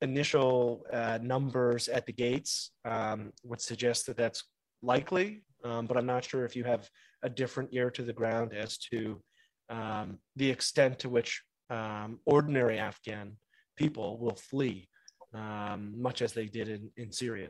initial 0.05 0.85
uh, 0.93 1.17
numbers 1.21 1.89
at 1.89 2.05
the 2.05 2.13
gates 2.13 2.71
um, 2.85 3.19
would 3.43 3.61
suggest 3.61 4.05
that 4.05 4.17
that's 4.17 4.41
likely, 4.81 5.43
um, 5.63 5.85
but 5.87 5.97
I'm 5.97 6.05
not 6.05 6.23
sure 6.23 6.45
if 6.45 6.55
you 6.55 6.63
have 6.63 6.89
a 7.23 7.29
different 7.29 7.69
ear 7.73 7.89
to 7.91 8.03
the 8.03 8.13
ground 8.13 8.53
as 8.53 8.77
to 8.89 9.21
um, 9.69 10.19
the 10.35 10.49
extent 10.49 10.99
to 10.99 11.09
which 11.09 11.41
um, 11.69 12.19
ordinary 12.25 12.77
Afghan 12.77 13.37
people 13.75 14.19
will 14.19 14.35
flee, 14.35 14.87
um, 15.33 15.79
much 16.07 16.21
as 16.21 16.31
they 16.33 16.45
did 16.45 16.69
in, 16.69 16.91
in 16.97 17.11
Syria. 17.11 17.49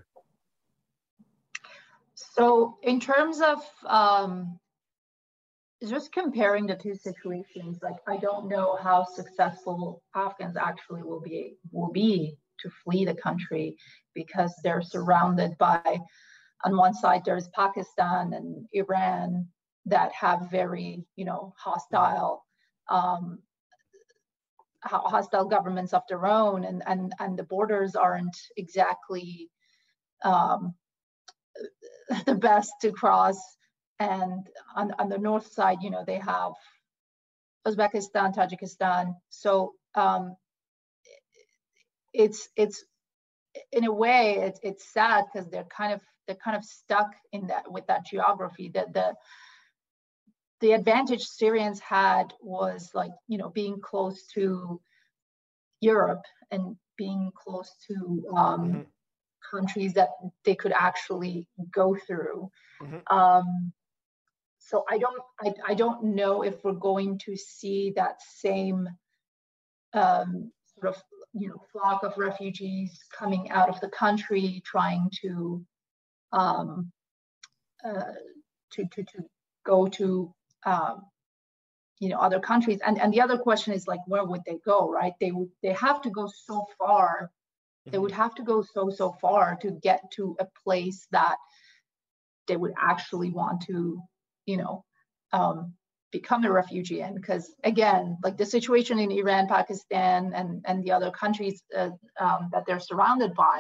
So, 2.16 2.78
in 2.82 3.00
terms 3.02 3.42
of 3.42 3.60
um, 3.86 4.58
just 5.86 6.14
comparing 6.14 6.66
the 6.66 6.76
two 6.76 6.96
situations, 6.96 7.80
like 7.84 7.98
I 8.08 8.18
don't 8.18 8.48
know 8.48 8.78
how 8.82 9.04
successful 9.04 10.02
Afghans 10.16 10.56
actually 10.56 11.04
will 11.04 11.20
be 11.20 11.58
will 11.72 11.92
be 11.92 12.38
to 12.66 12.72
flee 12.84 13.06
the 13.06 13.16
country 13.16 13.78
because 14.14 14.54
they're 14.64 14.82
surrounded 14.82 15.58
by 15.58 16.00
on 16.64 16.76
one 16.76 16.94
side 16.94 17.22
there's 17.24 17.48
Pakistan 17.50 18.34
and 18.34 18.66
Iran 18.74 19.48
that 19.86 20.12
have 20.14 20.50
very 20.50 21.06
you 21.16 21.26
know 21.26 21.54
hostile 21.58 22.44
um, 22.90 23.40
hostile 24.86 25.46
governments 25.46 25.94
of 25.94 26.04
their 26.08 26.26
own, 26.26 26.64
and 26.64 26.84
and 26.86 27.14
and 27.20 27.38
the 27.38 27.44
borders 27.44 27.96
aren't 27.96 28.38
exactly 28.58 29.50
um, 30.24 30.76
the 32.26 32.36
best 32.36 32.72
to 32.82 32.92
cross. 32.92 33.40
And 34.00 34.48
on 34.76 34.94
on 35.00 35.10
the 35.10 35.18
north 35.18 35.52
side, 35.52 35.78
you 35.82 35.90
know, 35.90 36.04
they 36.06 36.20
have 36.20 36.52
Uzbekistan, 37.66 38.36
Tajikistan. 38.36 39.16
So 39.30 39.74
um, 39.96 40.36
it's 42.16 42.50
it's 42.56 42.84
in 43.72 43.86
a 43.86 43.92
way 43.92 44.38
it's 44.40 44.60
it's 44.64 44.94
sad 44.94 45.26
because 45.26 45.50
they're 45.50 45.66
kind 45.66 45.94
of 45.94 46.02
they're 46.28 46.36
kind 46.36 46.58
of 46.58 46.64
stuck 46.64 47.12
in 47.32 47.48
that 47.48 47.72
with 47.72 47.86
that 47.88 48.06
geography 48.06 48.72
that 48.74 48.94
the 48.94 49.14
the 50.62 50.72
advantage 50.72 51.24
Syrians 51.24 51.80
had 51.80 52.34
was 52.42 52.92
like 52.94 53.12
you 53.28 53.38
know 53.38 53.50
being 53.50 53.80
close 53.82 54.26
to 54.34 54.82
Europe 55.82 56.24
and 56.52 56.76
being 56.98 57.32
close 57.36 57.72
to 57.88 58.26
um, 58.36 58.72
mm-hmm. 58.72 58.82
countries 59.52 59.94
that 59.94 60.10
they 60.46 60.56
could 60.56 60.72
actually 60.72 61.48
go 61.72 61.96
through. 62.08 62.50
Mm-hmm. 62.82 63.16
Um, 63.16 63.74
so 64.60 64.86
I 64.90 64.98
don't 64.98 65.22
I, 65.40 65.54
I 65.72 65.74
don't 65.76 66.16
know 66.16 66.42
if 66.42 66.64
we're 66.64 66.74
going 66.74 67.20
to 67.26 67.36
see 67.36 67.94
that 67.96 68.22
same 68.22 68.88
um, 69.94 70.52
sort 70.74 70.96
of 70.96 71.04
you 71.38 71.50
know 71.50 71.62
flock 71.72 72.04
of 72.04 72.18
refugees 72.18 73.00
coming 73.18 73.52
out 73.52 73.70
of 73.70 73.80
the 73.82 73.90
country 73.90 74.62
trying 74.66 75.10
to 75.22 75.64
um, 76.32 76.92
uh, 77.84 78.14
to, 78.72 78.86
to 78.92 79.04
to 79.04 79.24
go 79.66 79.86
to 79.88 80.34
um, 80.66 81.04
you 82.00 82.10
know 82.10 82.18
other 82.18 82.40
countries 82.40 82.80
and 82.86 83.00
and 83.00 83.14
the 83.14 83.22
other 83.22 83.38
question 83.38 83.74
is 83.74 83.88
like 83.88 84.00
where 84.08 84.24
would 84.24 84.42
they 84.46 84.58
go 84.66 84.90
right 84.90 85.14
they 85.20 85.32
would 85.32 85.50
they 85.62 85.74
have 85.74 86.02
to 86.02 86.10
go 86.10 86.30
so 86.46 86.66
far 86.78 87.32
they 87.86 88.00
would 88.00 88.12
mm-hmm. 88.12 88.22
have 88.22 88.36
to 88.36 88.44
go 88.44 88.62
so 88.62 88.90
so 88.90 89.16
far 89.22 89.58
to 89.62 89.72
get 89.72 90.02
to 90.12 90.36
a 90.40 90.48
place 90.64 91.06
that 91.12 91.36
they 92.48 92.56
would 92.56 92.74
actually 92.82 93.30
want 93.30 93.62
to 93.62 94.02
you 94.46 94.58
know 94.58 94.86
um, 95.34 95.74
become 96.20 96.44
a 96.46 96.52
refugee 96.52 97.02
in 97.02 97.14
because 97.16 97.46
again 97.64 98.18
like 98.24 98.38
the 98.38 98.46
situation 98.46 99.00
in 99.00 99.12
iran 99.12 99.48
pakistan 99.48 100.32
and 100.40 100.50
and 100.66 100.84
the 100.84 100.92
other 100.92 101.12
countries 101.12 101.58
uh, 101.78 101.90
um, 102.20 102.50
that 102.52 102.64
they're 102.66 102.88
surrounded 102.92 103.34
by 103.34 103.58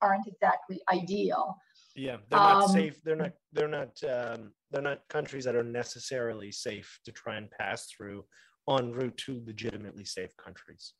aren't 0.00 0.26
exactly 0.26 0.78
ideal 0.92 1.56
yeah 1.96 2.16
they're 2.28 2.38
not 2.38 2.64
um, 2.64 2.70
safe 2.70 2.96
they're 3.04 3.22
not 3.24 3.32
they're 3.52 3.74
not 3.80 3.92
um, 4.04 4.52
they're 4.70 4.82
not 4.82 5.08
countries 5.08 5.44
that 5.44 5.56
are 5.56 5.64
necessarily 5.64 6.52
safe 6.52 7.00
to 7.04 7.12
try 7.12 7.36
and 7.36 7.50
pass 7.50 7.86
through 7.86 8.24
en 8.68 8.92
route 8.92 9.16
to 9.16 9.42
legitimately 9.46 10.04
safe 10.04 10.36
countries. 10.36 10.92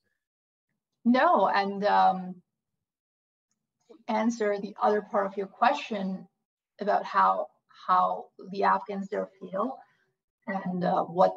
No, 1.04 1.48
and 1.48 1.84
um, 1.84 2.42
answer 4.08 4.58
the 4.60 4.74
other 4.82 5.02
part 5.02 5.26
of 5.26 5.36
your 5.36 5.46
question 5.46 6.26
about 6.80 7.04
how 7.04 7.48
how 7.86 8.26
the 8.50 8.64
Afghans 8.64 9.08
there 9.08 9.28
feel 9.40 9.78
and 10.48 10.84
uh, 10.84 11.04
what 11.04 11.34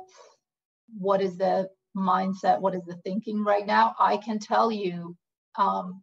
what 0.97 1.21
is 1.21 1.37
the 1.37 1.69
mindset, 1.95 2.59
what 2.59 2.75
is 2.75 2.83
the 2.85 2.95
thinking 3.03 3.43
right 3.43 3.65
now. 3.65 3.95
I 3.99 4.17
can 4.17 4.39
tell 4.39 4.71
you 4.71 5.15
um, 5.57 6.01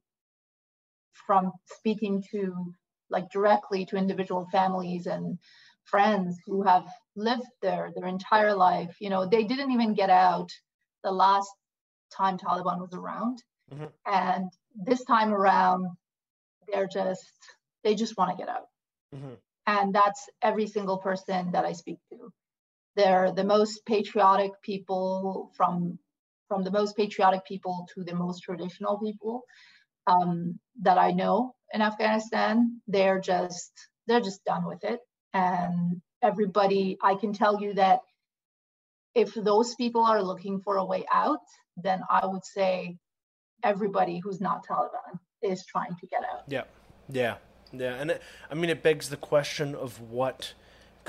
from 1.27 1.53
speaking 1.67 2.23
to 2.31 2.75
like 3.11 3.31
directly 3.31 3.87
to 3.87 3.97
individual 3.97 4.47
families 4.53 5.07
and 5.07 5.39
friends 5.85 6.39
who 6.47 6.63
have 6.63 6.87
lived 7.17 7.49
there 7.63 7.91
their 7.95 8.07
entire 8.07 8.55
life. 8.55 8.97
You 9.01 9.11
know, 9.11 9.27
they 9.27 9.45
didn't 9.45 9.71
even 9.71 9.95
get 9.95 10.11
out 10.11 10.51
the 11.03 11.11
last 11.11 11.49
time 12.15 12.39
Taliban 12.39 12.81
was 12.81 12.93
around. 12.93 13.43
Mm-hmm. 13.73 13.87
And 14.07 14.51
this 14.75 15.05
time 15.05 15.33
around, 15.33 15.87
they're 16.71 16.89
just, 16.89 17.23
they 17.85 17.95
just 17.95 18.17
want 18.17 18.31
to 18.31 18.37
get 18.37 18.49
out. 18.49 18.67
Mm-hmm. 19.15 19.35
And 19.67 19.95
that's 19.95 20.29
every 20.43 20.67
single 20.67 20.99
person 20.99 21.53
that 21.53 21.65
I 21.65 21.73
speak 21.73 21.99
to. 22.11 22.33
They're 22.99 23.31
the 23.41 23.45
most 23.45 23.75
patriotic 23.87 24.53
people 24.63 25.53
from 25.57 25.99
from 26.49 26.65
the 26.65 26.71
most 26.79 26.97
patriotic 26.97 27.43
people 27.53 27.87
to 27.93 28.05
the 28.05 28.15
most 28.15 28.41
traditional 28.41 28.99
people 28.99 29.43
um, 30.07 30.59
that 30.87 30.99
I 30.99 31.11
know 31.13 31.55
in 31.75 31.81
Afghanistan. 31.91 32.81
They're 32.95 33.21
just 33.21 33.73
they're 34.07 34.27
just 34.31 34.45
done 34.45 34.65
with 34.67 34.83
it. 34.93 35.01
And 35.33 36.01
everybody 36.23 36.97
i 37.03 37.15
can 37.15 37.33
tell 37.33 37.61
you 37.61 37.75
that 37.75 38.01
if 39.15 39.35
those 39.35 39.75
people 39.75 40.05
are 40.05 40.23
looking 40.23 40.61
for 40.61 40.77
a 40.77 40.85
way 40.85 41.05
out 41.13 41.45
then 41.77 42.01
i 42.11 42.27
would 42.27 42.45
say 42.45 42.97
everybody 43.63 44.21
who's 44.23 44.41
not 44.41 44.67
taliban 44.67 45.19
is 45.43 45.65
trying 45.65 45.95
to 46.01 46.07
get 46.07 46.21
out. 46.33 46.43
Yeah. 46.49 46.65
Yeah. 47.09 47.37
Yeah. 47.73 47.95
And 47.95 48.11
it, 48.13 48.23
i 48.51 48.55
mean 48.55 48.71
it 48.71 48.83
begs 48.83 49.09
the 49.11 49.17
question 49.17 49.75
of 49.75 50.01
what 50.01 50.55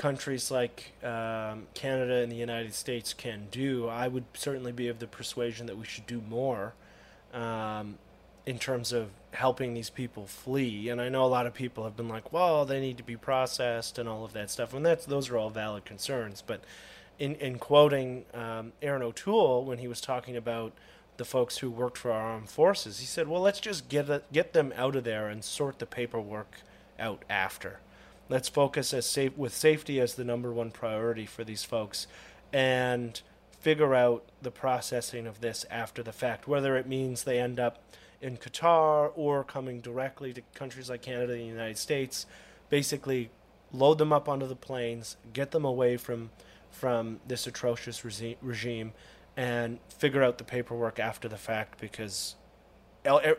countries 0.00 0.50
like 0.50 0.92
um, 1.04 1.66
canada 1.74 2.16
and 2.22 2.32
the 2.32 2.36
united 2.36 2.72
states 2.74 3.12
can 3.12 3.46
do 3.50 3.86
i 3.88 4.08
would 4.08 4.24
certainly 4.34 4.72
be 4.72 4.88
of 4.88 4.98
the 4.98 5.06
persuasion 5.06 5.66
that 5.66 5.76
we 5.76 5.84
should 5.84 6.06
do 6.06 6.22
more 6.28 6.72
um, 7.34 7.98
in 8.46 8.58
terms 8.58 8.92
of 8.92 9.10
helping 9.32 9.74
these 9.74 9.90
people 9.90 10.26
flee. 10.26 10.88
And 10.88 11.00
I 11.00 11.08
know 11.08 11.24
a 11.24 11.26
lot 11.26 11.46
of 11.46 11.54
people 11.54 11.84
have 11.84 11.96
been 11.96 12.08
like, 12.08 12.32
well, 12.32 12.64
they 12.64 12.80
need 12.80 12.96
to 12.96 13.02
be 13.02 13.16
processed 13.16 13.98
and 13.98 14.08
all 14.08 14.24
of 14.24 14.32
that 14.32 14.50
stuff. 14.50 14.74
And 14.74 14.84
that's 14.84 15.06
those 15.06 15.30
are 15.30 15.36
all 15.36 15.50
valid 15.50 15.84
concerns. 15.84 16.42
But 16.44 16.62
in, 17.18 17.34
in 17.36 17.58
quoting 17.58 18.24
um, 18.34 18.72
Erin 18.82 19.02
O'Toole 19.02 19.64
when 19.64 19.78
he 19.78 19.88
was 19.88 20.00
talking 20.00 20.36
about 20.36 20.72
the 21.16 21.24
folks 21.24 21.58
who 21.58 21.70
worked 21.70 21.98
for 21.98 22.10
our 22.10 22.32
armed 22.32 22.48
forces, 22.48 22.98
he 22.98 23.06
said, 23.06 23.28
well, 23.28 23.42
let's 23.42 23.60
just 23.60 23.88
get, 23.88 24.08
a, 24.08 24.22
get 24.32 24.52
them 24.52 24.72
out 24.76 24.96
of 24.96 25.04
there 25.04 25.28
and 25.28 25.44
sort 25.44 25.78
the 25.78 25.86
paperwork 25.86 26.56
out 26.98 27.24
after. 27.28 27.80
Let's 28.30 28.48
focus 28.48 28.94
as 28.94 29.06
safe 29.06 29.36
with 29.36 29.52
safety 29.52 29.98
as 29.98 30.14
the 30.14 30.22
number 30.22 30.52
one 30.52 30.70
priority 30.70 31.26
for 31.26 31.42
these 31.42 31.64
folks 31.64 32.06
and 32.52 33.20
figure 33.58 33.92
out 33.92 34.24
the 34.40 34.52
processing 34.52 35.26
of 35.26 35.40
this 35.40 35.66
after 35.68 36.00
the 36.00 36.12
fact, 36.12 36.46
whether 36.46 36.76
it 36.76 36.86
means 36.86 37.24
they 37.24 37.40
end 37.40 37.58
up 37.58 37.82
in 38.20 38.36
Qatar 38.36 39.10
or 39.16 39.42
coming 39.42 39.80
directly 39.80 40.32
to 40.32 40.42
countries 40.54 40.88
like 40.88 41.02
Canada 41.02 41.32
and 41.32 41.42
the 41.42 41.46
United 41.46 41.76
States, 41.76 42.26
basically 42.68 43.30
load 43.72 43.98
them 43.98 44.12
up 44.12 44.28
onto 44.28 44.46
the 44.46 44.54
planes, 44.54 45.16
get 45.32 45.50
them 45.50 45.64
away 45.64 45.96
from 45.96 46.30
from 46.70 47.18
this 47.26 47.48
atrocious 47.48 48.04
regi- 48.04 48.36
regime, 48.40 48.92
and 49.36 49.80
figure 49.88 50.22
out 50.22 50.38
the 50.38 50.44
paperwork 50.44 51.00
after 51.00 51.26
the 51.26 51.36
fact 51.36 51.80
because 51.80 52.36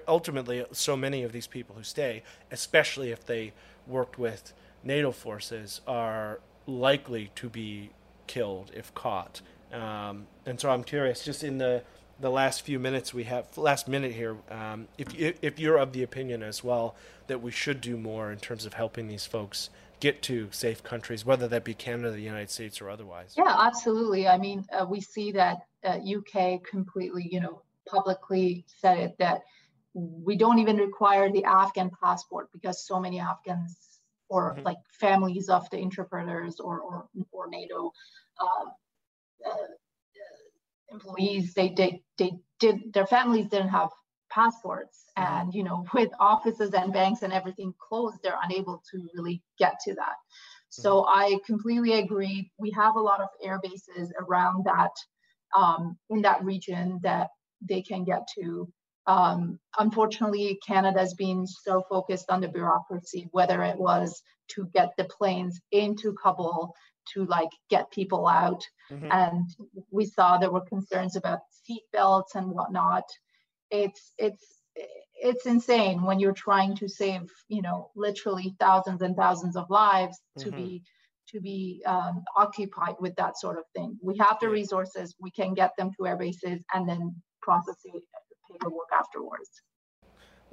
ultimately 0.05 0.65
so 0.73 0.97
many 0.97 1.23
of 1.23 1.31
these 1.31 1.47
people 1.47 1.75
who 1.77 1.83
stay, 1.83 2.23
especially 2.51 3.11
if 3.11 3.25
they 3.25 3.53
worked 3.87 4.19
with 4.19 4.51
NATO 4.83 5.11
forces, 5.11 5.81
are 5.87 6.39
likely 6.67 7.31
to 7.35 7.49
be 7.49 7.91
killed 8.27 8.71
if 8.73 8.93
caught. 8.93 9.41
Um, 9.71 10.27
and 10.45 10.59
so 10.59 10.69
I'm 10.69 10.83
curious, 10.83 11.23
just 11.23 11.43
in 11.43 11.57
the 11.57 11.83
the 12.19 12.29
last 12.29 12.61
few 12.61 12.77
minutes 12.77 13.15
we 13.15 13.23
have, 13.23 13.57
last 13.57 13.87
minute 13.87 14.11
here, 14.11 14.37
um, 14.49 14.87
if 14.97 15.07
if 15.17 15.59
you're 15.59 15.77
of 15.77 15.91
the 15.91 16.03
opinion 16.03 16.43
as 16.43 16.63
well 16.63 16.95
that 17.27 17.41
we 17.41 17.51
should 17.51 17.81
do 17.81 17.97
more 17.97 18.31
in 18.31 18.39
terms 18.39 18.65
of 18.65 18.73
helping 18.73 19.07
these 19.07 19.25
folks 19.25 19.69
get 19.99 20.21
to 20.23 20.49
safe 20.51 20.83
countries, 20.83 21.25
whether 21.25 21.47
that 21.47 21.63
be 21.63 21.73
Canada, 21.73 22.11
the 22.11 22.21
United 22.21 22.49
States, 22.49 22.81
or 22.81 22.89
otherwise. 22.89 23.35
Yeah, 23.37 23.55
absolutely. 23.57 24.27
I 24.27 24.37
mean, 24.37 24.65
uh, 24.71 24.85
we 24.85 24.99
see 24.99 25.31
that 25.33 25.59
uh, 25.83 25.97
UK 25.97 26.63
completely, 26.63 27.27
you 27.31 27.39
know, 27.39 27.61
publicly 27.87 28.65
said 28.67 28.97
it 28.97 29.17
that 29.19 29.41
we 29.93 30.35
don't 30.35 30.59
even 30.59 30.77
require 30.77 31.31
the 31.31 31.43
Afghan 31.43 31.91
passport 32.01 32.49
because 32.51 32.85
so 32.85 32.99
many 32.99 33.19
Afghans 33.19 33.90
or 34.31 34.53
mm-hmm. 34.53 34.63
like 34.63 34.77
families 34.99 35.49
of 35.49 35.69
the 35.69 35.77
interpreters 35.77 36.59
or 36.59 36.79
or, 36.79 37.05
or 37.31 37.49
NATO 37.49 37.91
uh, 38.39 38.69
uh 39.49 39.67
employees 40.91 41.53
they 41.53 41.69
they 41.69 42.01
they 42.17 42.31
did 42.59 42.93
their 42.93 43.07
families 43.07 43.47
didn't 43.47 43.69
have 43.69 43.89
passports 44.29 45.05
mm-hmm. 45.17 45.33
and 45.33 45.53
you 45.53 45.63
know 45.63 45.85
with 45.93 46.09
offices 46.19 46.73
and 46.73 46.93
banks 46.93 47.21
and 47.21 47.33
everything 47.33 47.73
closed 47.87 48.17
they're 48.23 48.39
unable 48.43 48.81
to 48.89 48.97
really 49.15 49.41
get 49.59 49.75
to 49.83 49.93
that 49.93 50.15
so 50.69 51.01
mm-hmm. 51.01 51.19
i 51.19 51.37
completely 51.45 51.93
agree 51.93 52.49
we 52.57 52.71
have 52.71 52.95
a 52.95 53.05
lot 53.09 53.21
of 53.21 53.29
air 53.43 53.59
bases 53.61 54.11
around 54.19 54.65
that 54.65 54.91
um, 55.57 55.97
in 56.09 56.21
that 56.21 56.41
region 56.45 56.97
that 57.03 57.27
they 57.67 57.81
can 57.81 58.05
get 58.05 58.25
to 58.35 58.71
um, 59.11 59.59
unfortunately 59.79 60.59
canada's 60.65 61.13
been 61.13 61.45
so 61.47 61.83
focused 61.89 62.29
on 62.29 62.41
the 62.41 62.47
bureaucracy 62.47 63.27
whether 63.31 63.63
it 63.63 63.77
was 63.77 64.21
to 64.47 64.67
get 64.73 64.89
the 64.97 65.05
planes 65.05 65.59
into 65.71 66.13
kabul 66.21 66.73
to 67.13 67.25
like 67.25 67.49
get 67.69 67.91
people 67.91 68.27
out. 68.27 68.63
Mm-hmm. 68.91 69.11
And 69.11 69.49
we 69.91 70.05
saw 70.05 70.37
there 70.37 70.51
were 70.51 70.61
concerns 70.61 71.15
about 71.15 71.39
seat 71.63 71.83
belts 71.91 72.35
and 72.35 72.47
whatnot. 72.51 73.03
It's 73.69 74.13
it's 74.17 74.45
it's 75.15 75.45
insane 75.45 76.01
when 76.03 76.19
you're 76.19 76.33
trying 76.33 76.75
to 76.77 76.87
save, 76.87 77.29
you 77.47 77.61
know, 77.61 77.91
literally 77.95 78.55
thousands 78.59 79.01
and 79.01 79.15
thousands 79.15 79.55
of 79.55 79.69
lives 79.69 80.19
mm-hmm. 80.37 80.49
to 80.49 80.55
be 80.55 80.83
to 81.29 81.39
be 81.39 81.81
um, 81.85 82.23
occupied 82.35 82.95
with 82.99 83.15
that 83.15 83.39
sort 83.39 83.57
of 83.57 83.63
thing. 83.73 83.97
We 84.01 84.17
have 84.17 84.37
the 84.41 84.49
resources, 84.49 85.15
we 85.19 85.31
can 85.31 85.53
get 85.53 85.71
them 85.77 85.91
to 85.91 86.03
Airbases 86.03 86.61
and 86.73 86.89
then 86.89 87.15
process 87.41 87.75
the 87.85 87.91
paperwork 88.51 88.89
afterwards. 88.97 89.61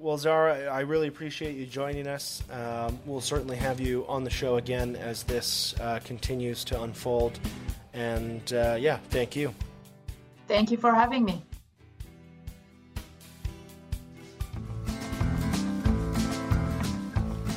Well, 0.00 0.16
Zara, 0.16 0.66
I 0.66 0.80
really 0.80 1.08
appreciate 1.08 1.56
you 1.56 1.66
joining 1.66 2.06
us. 2.06 2.44
Um, 2.52 3.00
we'll 3.04 3.20
certainly 3.20 3.56
have 3.56 3.80
you 3.80 4.06
on 4.06 4.22
the 4.22 4.30
show 4.30 4.56
again 4.56 4.94
as 4.94 5.24
this 5.24 5.74
uh, 5.80 5.98
continues 6.04 6.62
to 6.66 6.80
unfold. 6.82 7.40
And 7.94 8.52
uh, 8.52 8.76
yeah, 8.78 8.98
thank 9.10 9.34
you. 9.34 9.52
Thank 10.46 10.70
you 10.70 10.76
for 10.76 10.94
having 10.94 11.24
me. 11.24 11.42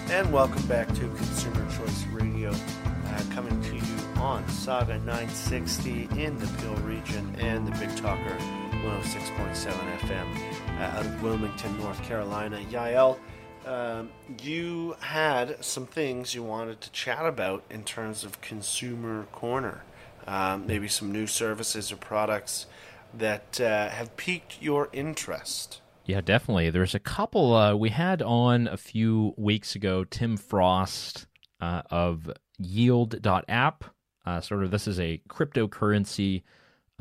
And 0.10 0.34
welcome 0.34 0.66
back 0.66 0.88
to 0.90 1.00
Consumer 1.00 1.66
Choice 1.78 2.04
Radio, 2.08 2.50
uh, 2.50 3.24
coming 3.34 3.62
to 3.62 3.76
you 3.76 4.20
on 4.20 4.44
Sauga 4.46 5.00
960 5.06 6.10
in 6.20 6.38
the 6.40 6.48
Peel 6.60 6.76
region 6.78 7.36
and 7.40 7.68
the 7.68 7.72
Big 7.78 7.96
Talker 7.96 8.36
106.7 8.82 9.74
FM 10.00 10.80
uh, 10.80 10.82
out 10.82 11.06
of 11.06 11.22
Wilmington, 11.22 11.78
North 11.78 12.02
Carolina. 12.02 12.60
Yael, 12.72 13.20
um, 13.68 14.10
you 14.42 14.96
had 15.02 15.64
some 15.64 15.86
things 15.86 16.34
you 16.34 16.42
wanted 16.42 16.82
to 16.82 16.92
chat 16.92 17.24
about 17.28 17.64
in 17.70 17.84
terms 17.84 18.24
of 18.24 18.42
Consumer 18.42 19.28
Corner. 19.32 19.84
Um, 20.26 20.66
maybe 20.66 20.88
some 20.88 21.12
new 21.12 21.28
services 21.28 21.92
or 21.92 21.98
products 21.98 22.66
that 23.14 23.62
uh, 23.62 23.90
have 23.90 24.18
piqued 24.18 24.60
your 24.60 24.90
interest. 24.94 25.82
Yeah, 26.06 26.22
definitely. 26.22 26.72
There's 26.72 26.96
a 26.96 27.00
couple 27.00 27.54
uh, 27.54 27.76
we 27.76 27.90
had 27.90 28.24
on 28.24 28.68
a 28.68 28.78
few 28.78 29.36
weeks 29.38 29.76
ago. 29.76 30.06
Tim 30.06 30.38
Frost 30.38 31.28
uh, 31.60 31.84
of 31.92 32.32
Yield.app. 32.58 33.84
Uh, 34.26 34.42
sort 34.42 34.64
of, 34.64 34.72
this 34.72 34.88
is 34.88 35.00
a 35.00 35.22
cryptocurrency 35.30 36.42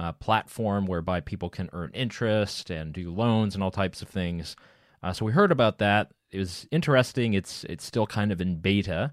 uh, 0.01 0.13
platform 0.13 0.87
whereby 0.87 1.21
people 1.21 1.51
can 1.51 1.69
earn 1.75 1.91
interest 1.93 2.71
and 2.71 2.95
do 2.95 3.13
loans 3.13 3.55
and 3.55 3.63
all 3.63 3.71
types 3.71 4.01
of 4.01 4.09
things. 4.09 4.57
Uh, 5.03 5.13
so 5.13 5.27
we 5.27 5.33
heard 5.33 5.53
about 5.53 5.77
that. 5.77 6.11
It 6.31 6.39
was 6.39 6.67
interesting. 6.71 7.35
It's 7.35 7.65
it's 7.65 7.85
still 7.85 8.07
kind 8.07 8.33
of 8.33 8.41
in 8.41 8.57
beta, 8.57 9.13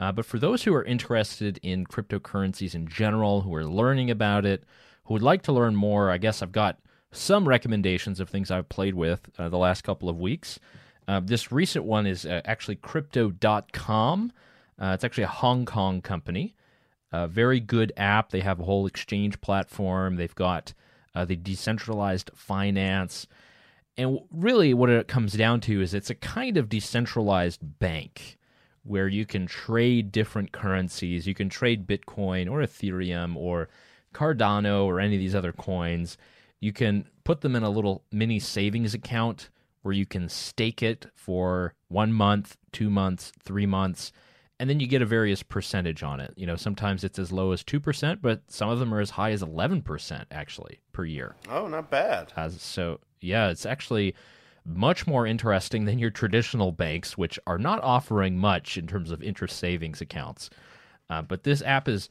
uh, 0.00 0.10
but 0.10 0.26
for 0.26 0.40
those 0.40 0.64
who 0.64 0.74
are 0.74 0.82
interested 0.82 1.60
in 1.62 1.86
cryptocurrencies 1.86 2.74
in 2.74 2.88
general, 2.88 3.42
who 3.42 3.54
are 3.54 3.64
learning 3.64 4.10
about 4.10 4.44
it, 4.44 4.64
who 5.04 5.14
would 5.14 5.22
like 5.22 5.42
to 5.42 5.52
learn 5.52 5.76
more, 5.76 6.10
I 6.10 6.18
guess 6.18 6.42
I've 6.42 6.50
got 6.50 6.80
some 7.12 7.46
recommendations 7.46 8.18
of 8.18 8.28
things 8.28 8.50
I've 8.50 8.68
played 8.68 8.94
with 8.94 9.30
uh, 9.38 9.48
the 9.48 9.58
last 9.58 9.84
couple 9.84 10.08
of 10.08 10.18
weeks. 10.18 10.58
Uh, 11.06 11.20
this 11.22 11.52
recent 11.52 11.84
one 11.84 12.08
is 12.08 12.26
uh, 12.26 12.40
actually 12.44 12.76
Crypto.com. 12.76 14.32
Uh, 14.82 14.92
it's 14.94 15.04
actually 15.04 15.24
a 15.24 15.28
Hong 15.28 15.64
Kong 15.64 16.00
company. 16.00 16.56
A 17.22 17.28
very 17.28 17.60
good 17.60 17.92
app. 17.96 18.30
They 18.30 18.40
have 18.40 18.60
a 18.60 18.64
whole 18.64 18.86
exchange 18.86 19.40
platform. 19.40 20.16
They've 20.16 20.34
got 20.34 20.74
uh, 21.14 21.24
the 21.24 21.36
decentralized 21.36 22.30
finance. 22.34 23.26
And 23.96 24.20
really, 24.32 24.74
what 24.74 24.90
it 24.90 25.06
comes 25.06 25.34
down 25.34 25.60
to 25.62 25.80
is 25.80 25.94
it's 25.94 26.10
a 26.10 26.14
kind 26.14 26.56
of 26.56 26.68
decentralized 26.68 27.60
bank 27.78 28.38
where 28.82 29.08
you 29.08 29.24
can 29.24 29.46
trade 29.46 30.12
different 30.12 30.52
currencies. 30.52 31.26
You 31.26 31.34
can 31.34 31.48
trade 31.48 31.86
Bitcoin 31.86 32.50
or 32.50 32.60
Ethereum 32.60 33.36
or 33.36 33.68
Cardano 34.12 34.84
or 34.84 35.00
any 35.00 35.14
of 35.14 35.20
these 35.20 35.34
other 35.34 35.52
coins 35.52 36.18
you 36.64 36.72
can 36.72 37.04
put 37.24 37.42
them 37.42 37.54
in 37.54 37.62
a 37.62 37.68
little 37.68 38.04
mini 38.10 38.38
savings 38.38 38.94
account 38.94 39.50
where 39.82 39.92
you 39.92 40.06
can 40.06 40.30
stake 40.30 40.82
it 40.82 41.04
for 41.14 41.74
one 41.88 42.10
month, 42.10 42.56
two 42.72 42.88
months, 42.88 43.32
three 43.38 43.66
months, 43.66 44.12
and 44.60 44.70
then 44.70 44.80
you 44.80 44.86
get 44.86 45.02
a 45.02 45.06
various 45.06 45.42
percentage 45.42 46.02
on 46.02 46.20
it. 46.20 46.32
You 46.36 46.46
know, 46.46 46.56
sometimes 46.56 47.02
it's 47.04 47.18
as 47.18 47.32
low 47.32 47.52
as 47.52 47.62
2%, 47.64 48.18
but 48.22 48.42
some 48.48 48.68
of 48.68 48.78
them 48.78 48.94
are 48.94 49.00
as 49.00 49.10
high 49.10 49.32
as 49.32 49.42
11% 49.42 50.24
actually 50.30 50.80
per 50.92 51.04
year. 51.04 51.34
Oh, 51.50 51.66
not 51.66 51.90
bad. 51.90 52.32
As, 52.36 52.60
so, 52.60 53.00
yeah, 53.20 53.50
it's 53.50 53.66
actually 53.66 54.14
much 54.64 55.06
more 55.06 55.26
interesting 55.26 55.84
than 55.84 55.98
your 55.98 56.10
traditional 56.10 56.72
banks, 56.72 57.18
which 57.18 57.38
are 57.46 57.58
not 57.58 57.82
offering 57.82 58.38
much 58.38 58.78
in 58.78 58.86
terms 58.86 59.10
of 59.10 59.22
interest 59.22 59.58
savings 59.58 60.00
accounts. 60.00 60.50
Uh, 61.10 61.20
but 61.20 61.42
this 61.42 61.60
app 61.62 61.88
is 61.88 62.08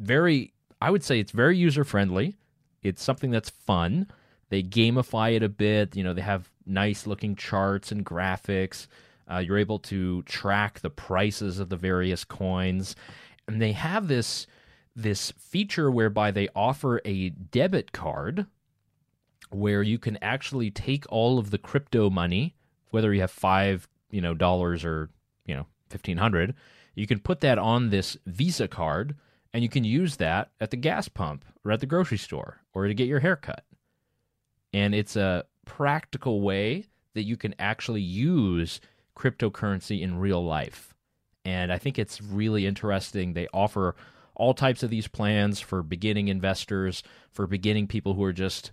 very, 0.00 0.52
I 0.82 0.90
would 0.90 1.04
say 1.04 1.20
it's 1.20 1.32
very 1.32 1.56
user 1.56 1.84
friendly. 1.84 2.36
It's 2.82 3.02
something 3.02 3.30
that's 3.30 3.50
fun. 3.50 4.08
They 4.50 4.62
gamify 4.62 5.34
it 5.34 5.42
a 5.42 5.48
bit. 5.48 5.96
You 5.96 6.04
know, 6.04 6.12
they 6.12 6.22
have 6.22 6.50
nice 6.66 7.06
looking 7.06 7.36
charts 7.36 7.90
and 7.90 8.04
graphics. 8.04 8.86
Uh, 9.30 9.38
you're 9.38 9.58
able 9.58 9.78
to 9.78 10.22
track 10.22 10.80
the 10.80 10.90
prices 10.90 11.58
of 11.58 11.68
the 11.68 11.76
various 11.76 12.24
coins, 12.24 12.94
and 13.48 13.60
they 13.60 13.72
have 13.72 14.08
this 14.08 14.46
this 14.96 15.32
feature 15.32 15.90
whereby 15.90 16.30
they 16.30 16.48
offer 16.54 17.00
a 17.04 17.30
debit 17.30 17.90
card 17.92 18.46
where 19.50 19.82
you 19.82 19.98
can 19.98 20.16
actually 20.22 20.70
take 20.70 21.04
all 21.08 21.38
of 21.38 21.50
the 21.50 21.58
crypto 21.58 22.08
money, 22.08 22.54
whether 22.90 23.12
you 23.12 23.20
have 23.20 23.30
five, 23.30 23.88
you 24.10 24.20
know, 24.20 24.34
dollars 24.34 24.84
or 24.84 25.10
you 25.46 25.54
know 25.54 25.66
fifteen 25.88 26.18
hundred, 26.18 26.54
you 26.94 27.06
can 27.06 27.18
put 27.18 27.40
that 27.40 27.58
on 27.58 27.90
this 27.90 28.16
Visa 28.26 28.68
card, 28.68 29.16
and 29.52 29.62
you 29.62 29.68
can 29.68 29.84
use 29.84 30.16
that 30.16 30.50
at 30.60 30.70
the 30.70 30.76
gas 30.76 31.08
pump 31.08 31.44
or 31.64 31.72
at 31.72 31.80
the 31.80 31.86
grocery 31.86 32.18
store 32.18 32.60
or 32.72 32.86
to 32.86 32.94
get 32.94 33.08
your 33.08 33.20
hair 33.20 33.36
cut. 33.36 33.64
And 34.72 34.94
it's 34.94 35.16
a 35.16 35.44
practical 35.64 36.40
way 36.40 36.86
that 37.14 37.22
you 37.22 37.36
can 37.36 37.54
actually 37.58 38.02
use 38.02 38.80
cryptocurrency 39.16 40.00
in 40.00 40.18
real 40.18 40.44
life. 40.44 40.94
And 41.44 41.72
I 41.72 41.78
think 41.78 41.98
it's 41.98 42.22
really 42.22 42.66
interesting. 42.66 43.32
They 43.32 43.48
offer 43.52 43.94
all 44.34 44.54
types 44.54 44.82
of 44.82 44.90
these 44.90 45.08
plans 45.08 45.60
for 45.60 45.82
beginning 45.82 46.28
investors, 46.28 47.02
for 47.30 47.46
beginning 47.46 47.86
people 47.86 48.14
who 48.14 48.24
are 48.24 48.32
just 48.32 48.72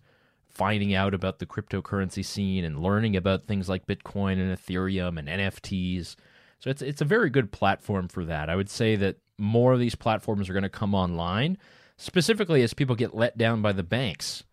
finding 0.50 0.94
out 0.94 1.14
about 1.14 1.40
the 1.40 1.46
cryptocurrency 1.46 2.24
scene 2.24 2.64
and 2.64 2.82
learning 2.82 3.16
about 3.16 3.46
things 3.46 3.70
like 3.70 3.88
Bitcoin 3.88 4.34
and 4.34 4.58
Ethereum 4.58 5.18
and 5.18 5.28
NFTs. 5.28 6.16
So 6.60 6.70
it's 6.70 6.82
it's 6.82 7.02
a 7.02 7.06
very 7.06 7.30
good 7.30 7.52
platform 7.52 8.08
for 8.08 8.26
that. 8.26 8.50
I 8.50 8.56
would 8.56 8.70
say 8.70 8.96
that 8.98 9.18
more 9.38 9.74
of 9.74 9.80
these 9.80 9.96
platforms 9.96 10.50
are 10.50 10.54
going 10.54 10.64
to 10.64 10.70
come 10.70 10.94
online, 10.94 11.58
specifically 11.98 12.62
as 12.62 12.74
people 12.74 12.96
get 12.96 13.16
let 13.16 13.38
down 13.38 13.62
by 13.62 13.72
the 13.72 13.84
banks. 13.84 14.44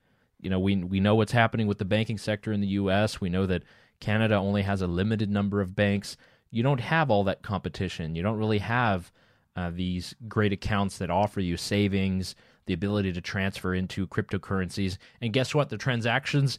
You 0.41 0.51
know, 0.51 0.59
we 0.59 0.77
we 0.77 1.01
know 1.01 1.15
what's 1.15 1.33
happening 1.33 1.67
with 1.67 1.79
the 1.79 1.85
banking 1.85 2.19
sector 2.19 2.53
in 2.53 2.61
the 2.61 2.69
U.S. 2.69 3.21
We 3.21 3.29
know 3.29 3.47
that 3.47 3.65
Canada 4.01 4.35
only 4.37 4.63
has 4.63 4.83
a 4.83 4.87
limited 4.87 5.31
number 5.31 5.61
of 5.61 5.75
banks. 5.75 6.17
You 6.51 6.63
don't 6.63 6.81
have 6.81 7.11
all 7.11 7.25
that 7.25 7.43
competition. 7.43 8.15
You 8.15 8.23
don't 8.23 8.39
really 8.39 8.59
have 8.59 9.13
uh, 9.57 9.71
these 9.75 10.15
great 10.29 10.53
accounts 10.53 10.99
that 10.99 11.11
offer 11.11 11.41
you 11.41 11.57
savings, 11.57 12.35
the 12.67 12.75
ability 12.75 13.13
to 13.13 13.21
transfer 13.21 13.75
into 13.75 14.07
cryptocurrencies. 14.07 14.99
And 15.21 15.33
guess 15.33 15.55
what? 15.55 15.69
The 15.69 15.79
transactions 15.79 16.59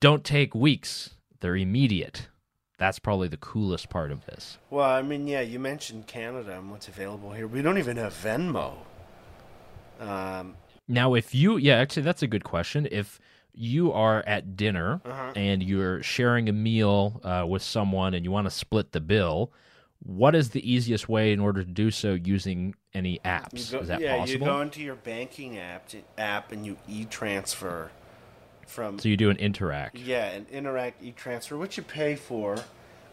don't 0.00 0.24
take 0.24 0.54
weeks; 0.54 1.10
they're 1.40 1.56
immediate. 1.56 2.28
That's 2.78 2.98
probably 2.98 3.28
the 3.28 3.38
coolest 3.38 3.88
part 3.88 4.12
of 4.12 4.26
this. 4.26 4.58
Well, 4.68 4.88
I 4.88 5.00
mean, 5.00 5.26
yeah, 5.26 5.40
you 5.40 5.58
mentioned 5.58 6.06
Canada 6.06 6.58
and 6.58 6.70
what's 6.70 6.88
available 6.88 7.32
here. 7.32 7.46
We 7.46 7.62
don't 7.62 7.78
even 7.78 7.96
have 7.96 8.12
Venmo. 8.12 8.74
Um, 9.98 10.56
now, 10.86 11.14
if 11.14 11.34
you, 11.34 11.56
yeah, 11.56 11.76
actually, 11.76 12.02
that's 12.02 12.22
a 12.22 12.26
good 12.26 12.44
question. 12.44 12.86
If 12.90 13.18
you 13.56 13.92
are 13.92 14.22
at 14.26 14.56
dinner 14.56 15.00
uh-huh. 15.04 15.32
and 15.34 15.62
you're 15.62 16.02
sharing 16.02 16.48
a 16.48 16.52
meal 16.52 17.20
uh, 17.24 17.44
with 17.48 17.62
someone 17.62 18.14
and 18.14 18.24
you 18.24 18.30
want 18.30 18.46
to 18.46 18.50
split 18.50 18.92
the 18.92 19.00
bill, 19.00 19.50
what 20.00 20.34
is 20.34 20.50
the 20.50 20.70
easiest 20.70 21.08
way 21.08 21.32
in 21.32 21.40
order 21.40 21.64
to 21.64 21.70
do 21.70 21.90
so 21.90 22.12
using 22.12 22.74
any 22.92 23.18
apps? 23.24 23.72
Go, 23.72 23.80
is 23.80 23.88
that 23.88 24.00
yeah, 24.00 24.18
possible? 24.18 24.46
you 24.46 24.52
go 24.52 24.60
into 24.60 24.82
your 24.82 24.94
banking 24.94 25.58
app, 25.58 25.88
app 26.18 26.52
and 26.52 26.66
you 26.66 26.76
e-transfer 26.86 27.90
from. 28.66 28.98
So 28.98 29.08
you 29.08 29.16
do 29.16 29.30
an 29.30 29.36
Interac. 29.38 29.90
Yeah, 29.94 30.26
an 30.26 30.46
Interac 30.52 30.92
e-transfer, 31.02 31.56
which 31.56 31.78
you 31.78 31.82
pay 31.82 32.14
for. 32.14 32.58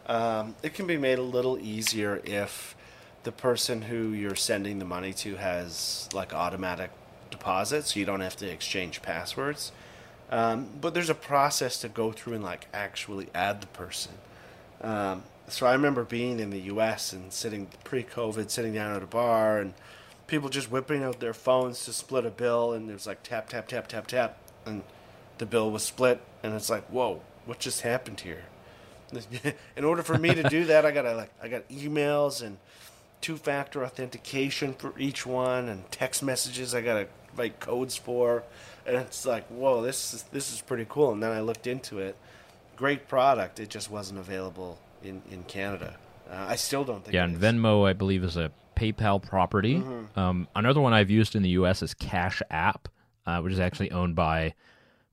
Um, 0.06 0.54
it 0.62 0.74
can 0.74 0.86
be 0.86 0.98
made 0.98 1.18
a 1.18 1.22
little 1.22 1.58
easier 1.58 2.20
if 2.24 2.76
the 3.22 3.32
person 3.32 3.82
who 3.82 4.10
you're 4.10 4.34
sending 4.34 4.78
the 4.78 4.84
money 4.84 5.14
to 5.14 5.36
has 5.36 6.10
like 6.12 6.34
automatic 6.34 6.90
deposits, 7.30 7.94
so 7.94 8.00
you 8.00 8.04
don't 8.04 8.20
have 8.20 8.36
to 8.36 8.48
exchange 8.48 9.00
passwords. 9.00 9.72
Um, 10.34 10.66
but 10.80 10.94
there's 10.94 11.10
a 11.10 11.14
process 11.14 11.80
to 11.82 11.88
go 11.88 12.10
through 12.10 12.34
and 12.34 12.42
like 12.42 12.66
actually 12.74 13.28
add 13.36 13.60
the 13.60 13.68
person. 13.68 14.10
Um, 14.80 15.22
so 15.46 15.64
I 15.64 15.72
remember 15.74 16.02
being 16.02 16.40
in 16.40 16.50
the 16.50 16.62
U.S. 16.62 17.12
and 17.12 17.32
sitting 17.32 17.68
pre-COVID, 17.84 18.50
sitting 18.50 18.74
down 18.74 18.96
at 18.96 19.02
a 19.02 19.06
bar, 19.06 19.60
and 19.60 19.74
people 20.26 20.48
just 20.48 20.72
whipping 20.72 21.04
out 21.04 21.20
their 21.20 21.34
phones 21.34 21.84
to 21.84 21.92
split 21.92 22.26
a 22.26 22.30
bill, 22.30 22.72
and 22.72 22.88
there's 22.88 23.06
like 23.06 23.22
tap 23.22 23.48
tap 23.48 23.68
tap 23.68 23.86
tap 23.86 24.08
tap, 24.08 24.38
and 24.66 24.82
the 25.38 25.46
bill 25.46 25.70
was 25.70 25.84
split, 25.84 26.20
and 26.42 26.52
it's 26.52 26.68
like, 26.68 26.84
whoa, 26.88 27.20
what 27.46 27.60
just 27.60 27.82
happened 27.82 28.20
here? 28.20 28.42
in 29.76 29.84
order 29.84 30.02
for 30.02 30.18
me 30.18 30.34
to 30.34 30.42
do 30.42 30.64
that, 30.64 30.84
I 30.84 30.90
gotta 30.90 31.14
like 31.14 31.30
I 31.40 31.46
got 31.46 31.68
emails 31.68 32.42
and 32.42 32.58
two-factor 33.20 33.84
authentication 33.84 34.74
for 34.74 34.98
each 34.98 35.24
one, 35.24 35.68
and 35.68 35.88
text 35.92 36.24
messages 36.24 36.74
I 36.74 36.80
gotta 36.80 37.06
write 37.36 37.60
codes 37.60 37.96
for, 37.96 38.42
and 38.86 38.96
it's 38.96 39.24
like, 39.26 39.46
whoa, 39.48 39.82
this 39.82 40.14
is 40.14 40.22
this 40.24 40.52
is 40.52 40.60
pretty 40.60 40.86
cool. 40.88 41.12
And 41.12 41.22
then 41.22 41.32
I 41.32 41.40
looked 41.40 41.66
into 41.66 41.98
it, 41.98 42.16
great 42.76 43.08
product. 43.08 43.60
It 43.60 43.70
just 43.70 43.90
wasn't 43.90 44.18
available 44.20 44.78
in 45.02 45.22
in 45.30 45.42
Canada. 45.44 45.96
Uh, 46.30 46.46
I 46.48 46.56
still 46.56 46.84
don't 46.84 47.04
think. 47.04 47.14
Yeah, 47.14 47.24
and 47.24 47.36
Venmo, 47.36 47.86
I 47.88 47.92
believe, 47.92 48.24
is 48.24 48.36
a 48.36 48.50
PayPal 48.76 49.22
property. 49.22 49.82
Um, 50.16 50.48
another 50.56 50.80
one 50.80 50.92
I've 50.92 51.10
used 51.10 51.36
in 51.36 51.42
the 51.42 51.50
U.S. 51.50 51.82
is 51.82 51.92
Cash 51.94 52.40
App, 52.50 52.88
uh, 53.26 53.40
which 53.40 53.52
is 53.52 53.60
actually 53.60 53.90
owned 53.92 54.16
by, 54.16 54.54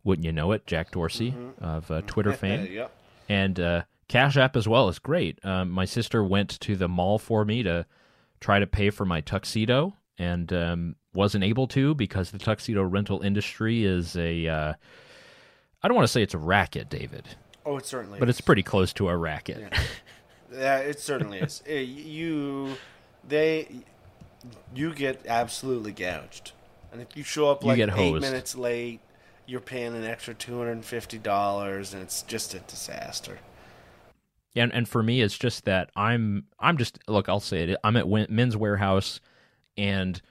wouldn't 0.04 0.26
you 0.26 0.32
know 0.32 0.52
it, 0.54 0.66
Jack 0.66 0.92
Dorsey 0.92 1.36
of 1.60 1.92
uh, 1.92 2.02
Twitter 2.08 2.34
fame. 2.44 2.66
yep. 2.72 2.92
And 3.28 3.60
uh, 3.60 3.84
Cash 4.08 4.38
App 4.38 4.56
as 4.56 4.68
well 4.68 4.88
is 4.90 5.00
great. 5.00 5.38
Um, 5.46 5.70
my 5.70 5.86
sister 5.86 6.24
went 6.24 6.60
to 6.62 6.76
the 6.76 6.88
mall 6.88 7.20
for 7.20 7.46
me 7.46 7.62
to 7.64 7.86
try 8.40 8.60
to 8.60 8.66
pay 8.68 8.90
for 8.90 9.06
my 9.06 9.22
tuxedo 9.22 9.94
and 10.18 10.52
um, 10.54 10.96
wasn't 11.14 11.43
able 11.43 11.68
to 11.68 11.93
because 11.95 12.32
the 12.32 12.38
tuxedo 12.38 12.84
rental 12.84 13.22
industry 13.22 13.84
is 13.86 14.16
a. 14.16 14.47
Uh, 14.47 14.74
I 15.84 15.88
don't 15.88 15.95
want 15.95 16.07
to 16.07 16.12
say 16.12 16.22
it's 16.22 16.34
a 16.36 16.38
racket, 16.39 16.89
David, 16.89 17.28
Oh, 17.66 17.78
it 17.78 17.86
certainly. 17.86 18.20
but 18.20 18.30
is. 18.30 18.36
it's 18.38 18.41
pretty 18.41 18.64
close 18.64 18.93
to 18.93 19.09
a 19.09 19.18
racket. 19.18 19.74
Yeah, 20.53 20.78
it 20.78 20.99
certainly 20.99 21.39
is. 21.39 21.64
Eh, 21.68 21.80
you, 21.80 22.76
they, 23.28 23.68
you 24.76 24.93
get 24.93 25.26
absolutely 25.28 25.91
gouged, 25.91 26.51
and 26.91 27.01
if 27.01 27.16
you 27.16 27.24
show 27.24 27.49
up 27.49 27.64
like 27.64 27.80
eight 27.80 28.22
minutes 28.22 28.55
late, 28.55 28.99
you're 29.47 29.59
paying 29.59 29.95
an 29.95 30.03
extra 30.03 30.34
two 30.34 30.57
hundred 30.57 30.72
and 30.74 30.86
fifty 30.86 31.18
dollars, 31.18 31.93
and 31.93 32.03
it's 32.03 32.22
just 32.24 32.53
a 32.53 32.59
disaster. 32.59 33.39
And 34.55 34.74
and 34.74 34.88
for 34.88 35.01
me, 35.01 35.22
it's 35.22 35.38
just 35.38 35.66
that 35.66 35.89
I'm 35.95 36.45
I'm 36.59 36.78
just 36.78 36.99
look. 37.07 37.30
I'll 37.30 37.39
say 37.39 37.64
it. 37.70 37.80
I'm 37.84 37.95
at 37.95 38.07
Men's 38.30 38.55
Wearhouse, 38.55 39.20
and 39.78 40.22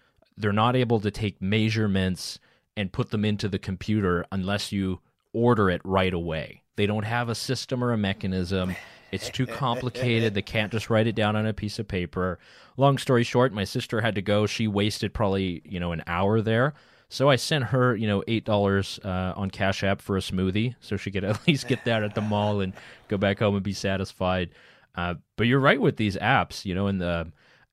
they're 0.40 0.52
not 0.52 0.76
able 0.76 1.00
to 1.00 1.10
take 1.10 1.40
measurements 1.40 2.38
and 2.76 2.92
put 2.92 3.10
them 3.10 3.24
into 3.24 3.48
the 3.48 3.58
computer 3.58 4.24
unless 4.32 4.72
you 4.72 5.00
order 5.32 5.70
it 5.70 5.80
right 5.84 6.14
away. 6.14 6.62
They 6.76 6.86
don't 6.86 7.04
have 7.04 7.28
a 7.28 7.34
system 7.34 7.84
or 7.84 7.92
a 7.92 7.98
mechanism. 7.98 8.74
It's 9.12 9.28
too 9.28 9.46
complicated. 9.46 10.34
They 10.34 10.42
can't 10.42 10.72
just 10.72 10.88
write 10.88 11.06
it 11.06 11.14
down 11.14 11.36
on 11.36 11.46
a 11.46 11.52
piece 11.52 11.78
of 11.78 11.88
paper. 11.88 12.38
Long 12.76 12.96
story 12.96 13.24
short, 13.24 13.52
my 13.52 13.64
sister 13.64 14.00
had 14.00 14.14
to 14.14 14.22
go. 14.22 14.46
She 14.46 14.68
wasted 14.68 15.12
probably 15.12 15.62
you 15.64 15.80
know 15.80 15.92
an 15.92 16.02
hour 16.06 16.40
there. 16.40 16.74
So 17.08 17.28
I 17.28 17.36
sent 17.36 17.64
her, 17.64 17.96
you 17.96 18.06
know, 18.06 18.22
eight 18.28 18.44
dollars 18.44 19.00
uh, 19.04 19.32
on 19.36 19.50
Cash 19.50 19.82
App 19.82 20.00
for 20.00 20.16
a 20.16 20.20
smoothie, 20.20 20.76
so 20.80 20.96
she 20.96 21.10
could 21.10 21.24
at 21.24 21.46
least 21.46 21.66
get 21.66 21.84
that 21.84 22.02
at 22.02 22.14
the 22.14 22.20
mall 22.20 22.60
and 22.60 22.72
go 23.08 23.18
back 23.18 23.40
home 23.40 23.56
and 23.56 23.64
be 23.64 23.72
satisfied. 23.72 24.50
Uh, 24.94 25.14
but 25.36 25.46
you're 25.46 25.60
right 25.60 25.80
with 25.80 25.96
these 25.96 26.16
apps, 26.16 26.64
you 26.64 26.74
know, 26.74 26.86
in 26.86 26.98
the 26.98 27.30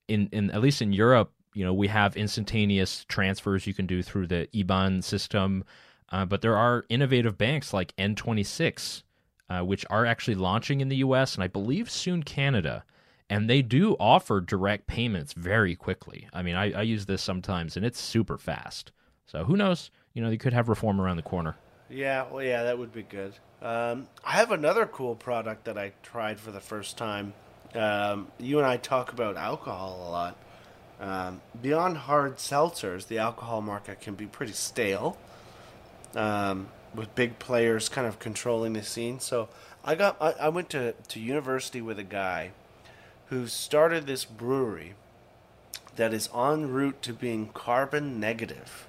in 0.08 0.28
in 0.32 0.50
at 0.52 0.62
least 0.62 0.82
in 0.82 0.92
Europe, 0.92 1.32
you 1.58 1.66
know, 1.66 1.74
we 1.74 1.88
have 1.88 2.16
instantaneous 2.16 3.04
transfers 3.06 3.66
you 3.66 3.74
can 3.74 3.88
do 3.88 4.04
through 4.04 4.28
the 4.28 4.48
IBAN 4.54 5.04
system. 5.04 5.64
Uh, 6.10 6.24
but 6.24 6.42
there 6.42 6.56
are 6.56 6.86
innovative 6.88 7.36
banks 7.36 7.74
like 7.74 7.96
N26, 7.98 9.02
uh, 9.50 9.62
which 9.62 9.84
are 9.90 10.06
actually 10.06 10.36
launching 10.36 10.82
in 10.82 10.90
the 10.90 10.98
U.S. 10.98 11.34
and 11.34 11.44
I 11.44 11.48
believe 11.48 11.90
soon 11.90 12.22
Canada, 12.22 12.84
and 13.28 13.50
they 13.50 13.64
do 13.64 13.96
offer 14.00 14.40
direct 14.40 14.86
payments 14.86 15.34
very 15.34 15.76
quickly. 15.76 16.30
I 16.32 16.44
mean, 16.44 16.56
I, 16.56 16.74
I 16.74 16.84
use 16.84 17.08
this 17.08 17.24
sometimes 17.24 17.76
and 17.76 17.84
it's 17.84 18.00
super 18.00 18.38
fast. 18.38 18.92
So 19.26 19.44
who 19.44 19.58
knows? 19.58 19.90
You 20.14 20.22
know, 20.22 20.30
you 20.30 20.38
could 20.38 20.54
have 20.54 20.70
reform 20.70 21.02
around 21.02 21.18
the 21.18 21.24
corner. 21.24 21.56
Yeah, 21.90 22.28
well, 22.32 22.44
yeah, 22.44 22.64
that 22.64 22.78
would 22.78 22.94
be 22.94 23.02
good. 23.02 23.34
Um, 23.64 24.08
I 24.24 24.34
have 24.34 24.52
another 24.52 24.86
cool 24.86 25.16
product 25.16 25.66
that 25.66 25.78
I 25.78 25.94
tried 26.04 26.40
for 26.40 26.52
the 26.52 26.60
first 26.60 27.00
time. 27.00 27.34
Um, 27.74 28.28
you 28.38 28.60
and 28.60 28.68
I 28.68 28.78
talk 28.78 29.12
about 29.12 29.38
alcohol 29.38 30.06
a 30.08 30.12
lot. 30.12 30.38
Um, 31.00 31.42
beyond 31.62 31.98
hard 31.98 32.38
seltzers, 32.38 33.08
the 33.08 33.20
alcohol 33.20 33.62
market 33.62 34.02
can 34.02 34.16
be 34.16 34.26
pretty 34.26 34.54
stale, 34.54 35.18
um, 36.16 36.70
with 36.96 37.14
big 37.14 37.38
players 37.40 37.90
kind 37.90 38.08
of 38.08 38.20
controlling 38.20 38.74
the 38.74 38.84
scene. 38.84 39.20
So 39.20 39.50
I 39.84 39.96
got 39.96 40.18
I, 40.20 40.32
I 40.34 40.50
went 40.50 40.70
to, 40.72 40.94
to 40.94 41.20
university 41.20 41.82
with 41.82 42.00
a 42.00 42.04
guy 42.04 42.52
who 43.28 43.48
started 43.48 44.08
this 44.08 44.26
brewery 44.26 44.96
that 45.96 46.14
is 46.14 46.30
en 46.36 46.72
route 46.72 47.02
to 47.04 47.14
being 47.14 47.50
carbon 47.54 48.20
negative 48.20 48.88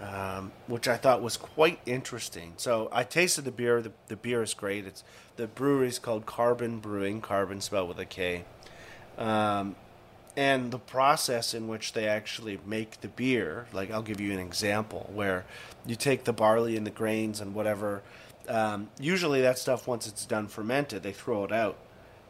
um, 0.00 0.52
which 0.66 0.88
I 0.88 0.96
thought 0.96 1.22
was 1.22 1.36
quite 1.36 1.78
interesting. 1.86 2.54
So 2.56 2.88
I 2.92 3.04
tasted 3.04 3.44
the 3.44 3.50
beer. 3.50 3.82
The, 3.82 3.92
the 4.08 4.16
beer 4.16 4.42
is 4.42 4.54
great. 4.54 4.86
It's 4.86 5.04
the 5.36 5.46
brewery 5.46 5.88
is 5.88 5.98
called 5.98 6.26
Karbon 6.26 6.80
Brewing. 6.80 7.20
Carbon 7.20 7.60
spelled 7.60 7.88
with 7.88 7.98
a 7.98 8.04
K. 8.04 8.44
Um, 9.18 9.76
and 10.36 10.70
the 10.70 10.78
process 10.78 11.52
in 11.52 11.68
which 11.68 11.92
they 11.92 12.06
actually 12.06 12.58
make 12.66 13.00
the 13.00 13.08
beer, 13.08 13.66
like 13.72 13.90
I'll 13.90 14.02
give 14.02 14.20
you 14.20 14.32
an 14.32 14.38
example 14.38 15.10
where 15.12 15.44
you 15.86 15.96
take 15.96 16.24
the 16.24 16.32
barley 16.32 16.76
and 16.76 16.86
the 16.86 16.90
grains 16.90 17.40
and 17.40 17.54
whatever. 17.54 18.02
Um, 18.48 18.88
usually 18.98 19.42
that 19.42 19.58
stuff 19.58 19.86
once 19.86 20.06
it's 20.06 20.24
done 20.24 20.48
fermented, 20.48 21.02
they 21.02 21.12
throw 21.12 21.44
it 21.44 21.52
out. 21.52 21.76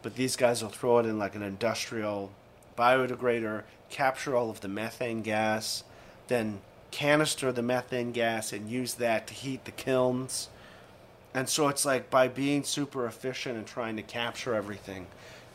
But 0.02 0.16
these 0.16 0.34
guys 0.34 0.62
will 0.62 0.70
throw 0.70 0.98
it 0.98 1.06
in 1.06 1.18
like 1.18 1.36
an 1.36 1.42
industrial 1.42 2.32
biodegrader, 2.76 3.62
capture 3.88 4.34
all 4.34 4.50
of 4.50 4.60
the 4.60 4.68
methane 4.68 5.22
gas, 5.22 5.84
then 6.26 6.60
canister 6.90 7.52
the 7.52 7.62
methane 7.62 8.12
gas 8.12 8.52
and 8.52 8.68
use 8.68 8.94
that 8.94 9.26
to 9.28 9.34
heat 9.34 9.64
the 9.64 9.70
kilns. 9.70 10.48
And 11.34 11.48
so 11.48 11.68
it's 11.68 11.84
like 11.84 12.10
by 12.10 12.28
being 12.28 12.64
super 12.64 13.06
efficient 13.06 13.56
and 13.56 13.66
trying 13.66 13.96
to 13.96 14.02
capture 14.02 14.54
everything, 14.54 15.06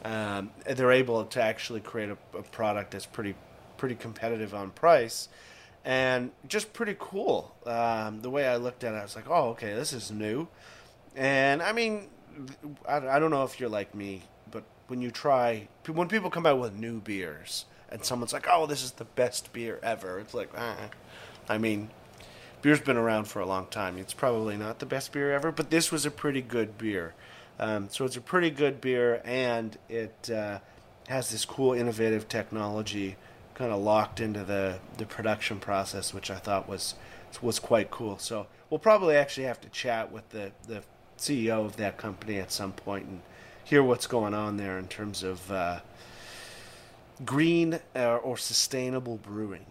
um, 0.03 0.51
they're 0.65 0.91
able 0.91 1.25
to 1.25 1.41
actually 1.41 1.81
create 1.81 2.09
a, 2.09 2.17
a 2.37 2.43
product 2.43 2.91
that's 2.91 3.05
pretty 3.05 3.35
pretty 3.77 3.95
competitive 3.95 4.55
on 4.55 4.71
price 4.71 5.29
and 5.85 6.31
just 6.47 6.73
pretty 6.73 6.95
cool. 6.99 7.55
Um, 7.65 8.21
the 8.21 8.29
way 8.29 8.45
I 8.45 8.57
looked 8.57 8.83
at 8.83 8.93
it, 8.93 8.97
I 8.97 9.03
was 9.03 9.15
like, 9.15 9.29
oh, 9.29 9.49
okay, 9.49 9.73
this 9.73 9.93
is 9.93 10.11
new. 10.11 10.47
And 11.15 11.61
I 11.61 11.71
mean, 11.71 12.09
I, 12.87 12.97
I 12.97 13.19
don't 13.19 13.31
know 13.31 13.43
if 13.43 13.59
you're 13.59 13.69
like 13.69 13.95
me, 13.95 14.23
but 14.51 14.63
when 14.87 15.01
you 15.01 15.11
try, 15.11 15.69
when 15.87 16.09
people 16.09 16.29
come 16.29 16.45
out 16.45 16.59
with 16.59 16.73
new 16.73 16.99
beers 16.99 17.65
and 17.89 18.03
someone's 18.03 18.33
like, 18.33 18.47
oh, 18.49 18.65
this 18.65 18.83
is 18.83 18.91
the 18.91 19.05
best 19.05 19.53
beer 19.53 19.79
ever, 19.81 20.19
it's 20.19 20.33
like, 20.33 20.49
ah. 20.57 20.89
I 21.49 21.57
mean, 21.57 21.89
beer's 22.61 22.81
been 22.81 22.97
around 22.97 23.25
for 23.25 23.39
a 23.39 23.45
long 23.45 23.67
time. 23.67 23.97
It's 23.97 24.13
probably 24.13 24.57
not 24.57 24.79
the 24.79 24.85
best 24.85 25.13
beer 25.13 25.31
ever, 25.31 25.53
but 25.53 25.69
this 25.69 25.89
was 25.93 26.05
a 26.05 26.11
pretty 26.11 26.41
good 26.41 26.77
beer. 26.77 27.13
Um, 27.59 27.89
so 27.89 28.05
it's 28.05 28.17
a 28.17 28.21
pretty 28.21 28.49
good 28.49 28.81
beer, 28.81 29.21
and 29.25 29.77
it 29.89 30.29
uh, 30.29 30.59
has 31.07 31.31
this 31.31 31.45
cool, 31.45 31.73
innovative 31.73 32.27
technology 32.27 33.15
kind 33.53 33.71
of 33.71 33.81
locked 33.81 34.19
into 34.19 34.43
the, 34.43 34.79
the 34.97 35.05
production 35.05 35.59
process, 35.59 36.13
which 36.13 36.29
I 36.29 36.35
thought 36.35 36.69
was 36.69 36.95
was 37.41 37.59
quite 37.59 37.91
cool. 37.91 38.17
So 38.17 38.47
we'll 38.69 38.79
probably 38.79 39.15
actually 39.15 39.45
have 39.45 39.61
to 39.61 39.69
chat 39.69 40.11
with 40.11 40.29
the, 40.29 40.51
the 40.67 40.81
CEO 41.17 41.65
of 41.65 41.75
that 41.77 41.97
company 41.97 42.39
at 42.39 42.51
some 42.51 42.71
point 42.71 43.05
and 43.05 43.21
hear 43.63 43.83
what's 43.83 44.07
going 44.07 44.33
on 44.33 44.57
there 44.57 44.77
in 44.77 44.87
terms 44.87 45.23
of 45.23 45.51
uh, 45.51 45.79
green 47.25 47.79
uh, 47.95 48.15
or 48.17 48.37
sustainable 48.37 49.17
brewing. 49.17 49.65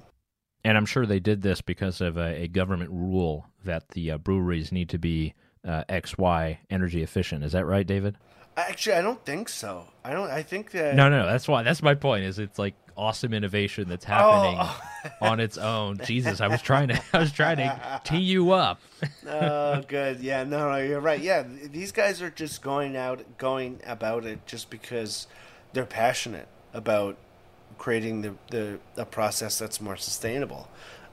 And 0.65 0.77
I'm 0.77 0.87
sure 0.87 1.07
they 1.07 1.21
did 1.21 1.43
this 1.43 1.61
because 1.61 2.01
of 2.01 2.17
a, 2.17 2.43
a 2.43 2.49
government 2.49 2.91
rule 2.91 3.47
that 3.65 3.91
the 3.91 4.13
uh, 4.13 4.19
breweries 4.19 4.73
need 4.73 4.89
to 4.91 4.99
be 4.99 5.35
uh, 5.67 5.85
XY 5.89 6.59
energy 6.71 7.03
efficient. 7.03 7.45
Is 7.45 7.53
that 7.53 7.67
right, 7.67 7.87
David? 7.87 8.17
Actually, 8.57 8.97
I 8.97 9.03
don't 9.03 9.23
think 9.25 9.49
so. 9.51 9.85
I 10.03 10.13
don't. 10.13 10.31
I 10.31 10.43
think 10.43 10.71
that 10.71 10.95
No, 10.95 11.11
no, 11.11 11.21
no. 11.21 11.27
That's 11.27 11.47
why. 11.47 11.63
That's 11.63 11.83
my 11.83 11.95
point. 11.95 12.25
Is 12.25 12.39
it's 12.39 12.59
like 12.59 12.75
awesome 12.97 13.35
innovation 13.35 13.87
that's 13.87 14.07
happening 14.07 14.57
Oh. 14.59 14.81
on 15.21 15.41
its 15.41 15.59
own. 15.59 15.99
Jesus, 16.05 16.41
I 16.41 16.49
was 16.49 16.63
trying 16.63 16.89
to. 16.89 17.03
I 17.13 17.19
was 17.19 17.33
trying 17.33 17.59
to 17.59 18.01
tee 18.05 18.19
you 18.21 18.53
up. 18.53 18.81
oh, 19.29 19.83
good. 19.87 20.21
Yeah, 20.21 20.45
no, 20.45 20.71
no, 20.71 20.79
you're 20.79 21.01
right. 21.01 21.21
Yeah, 21.21 21.45
these 21.71 21.93
guys 21.93 22.23
are 22.23 22.31
just 22.31 22.63
going 22.63 22.97
out, 22.97 23.23
going 23.37 23.81
about 23.87 24.25
it 24.25 24.47
just 24.47 24.71
because 24.71 25.27
they're 25.75 25.85
passionate 25.85 26.49
about 26.73 27.19
creating 27.77 28.23
the 28.23 28.35
the 28.51 28.79
a 28.97 29.05
process 29.05 29.59
that's 29.59 29.83
more 29.83 29.99
sustainable, 29.99 30.69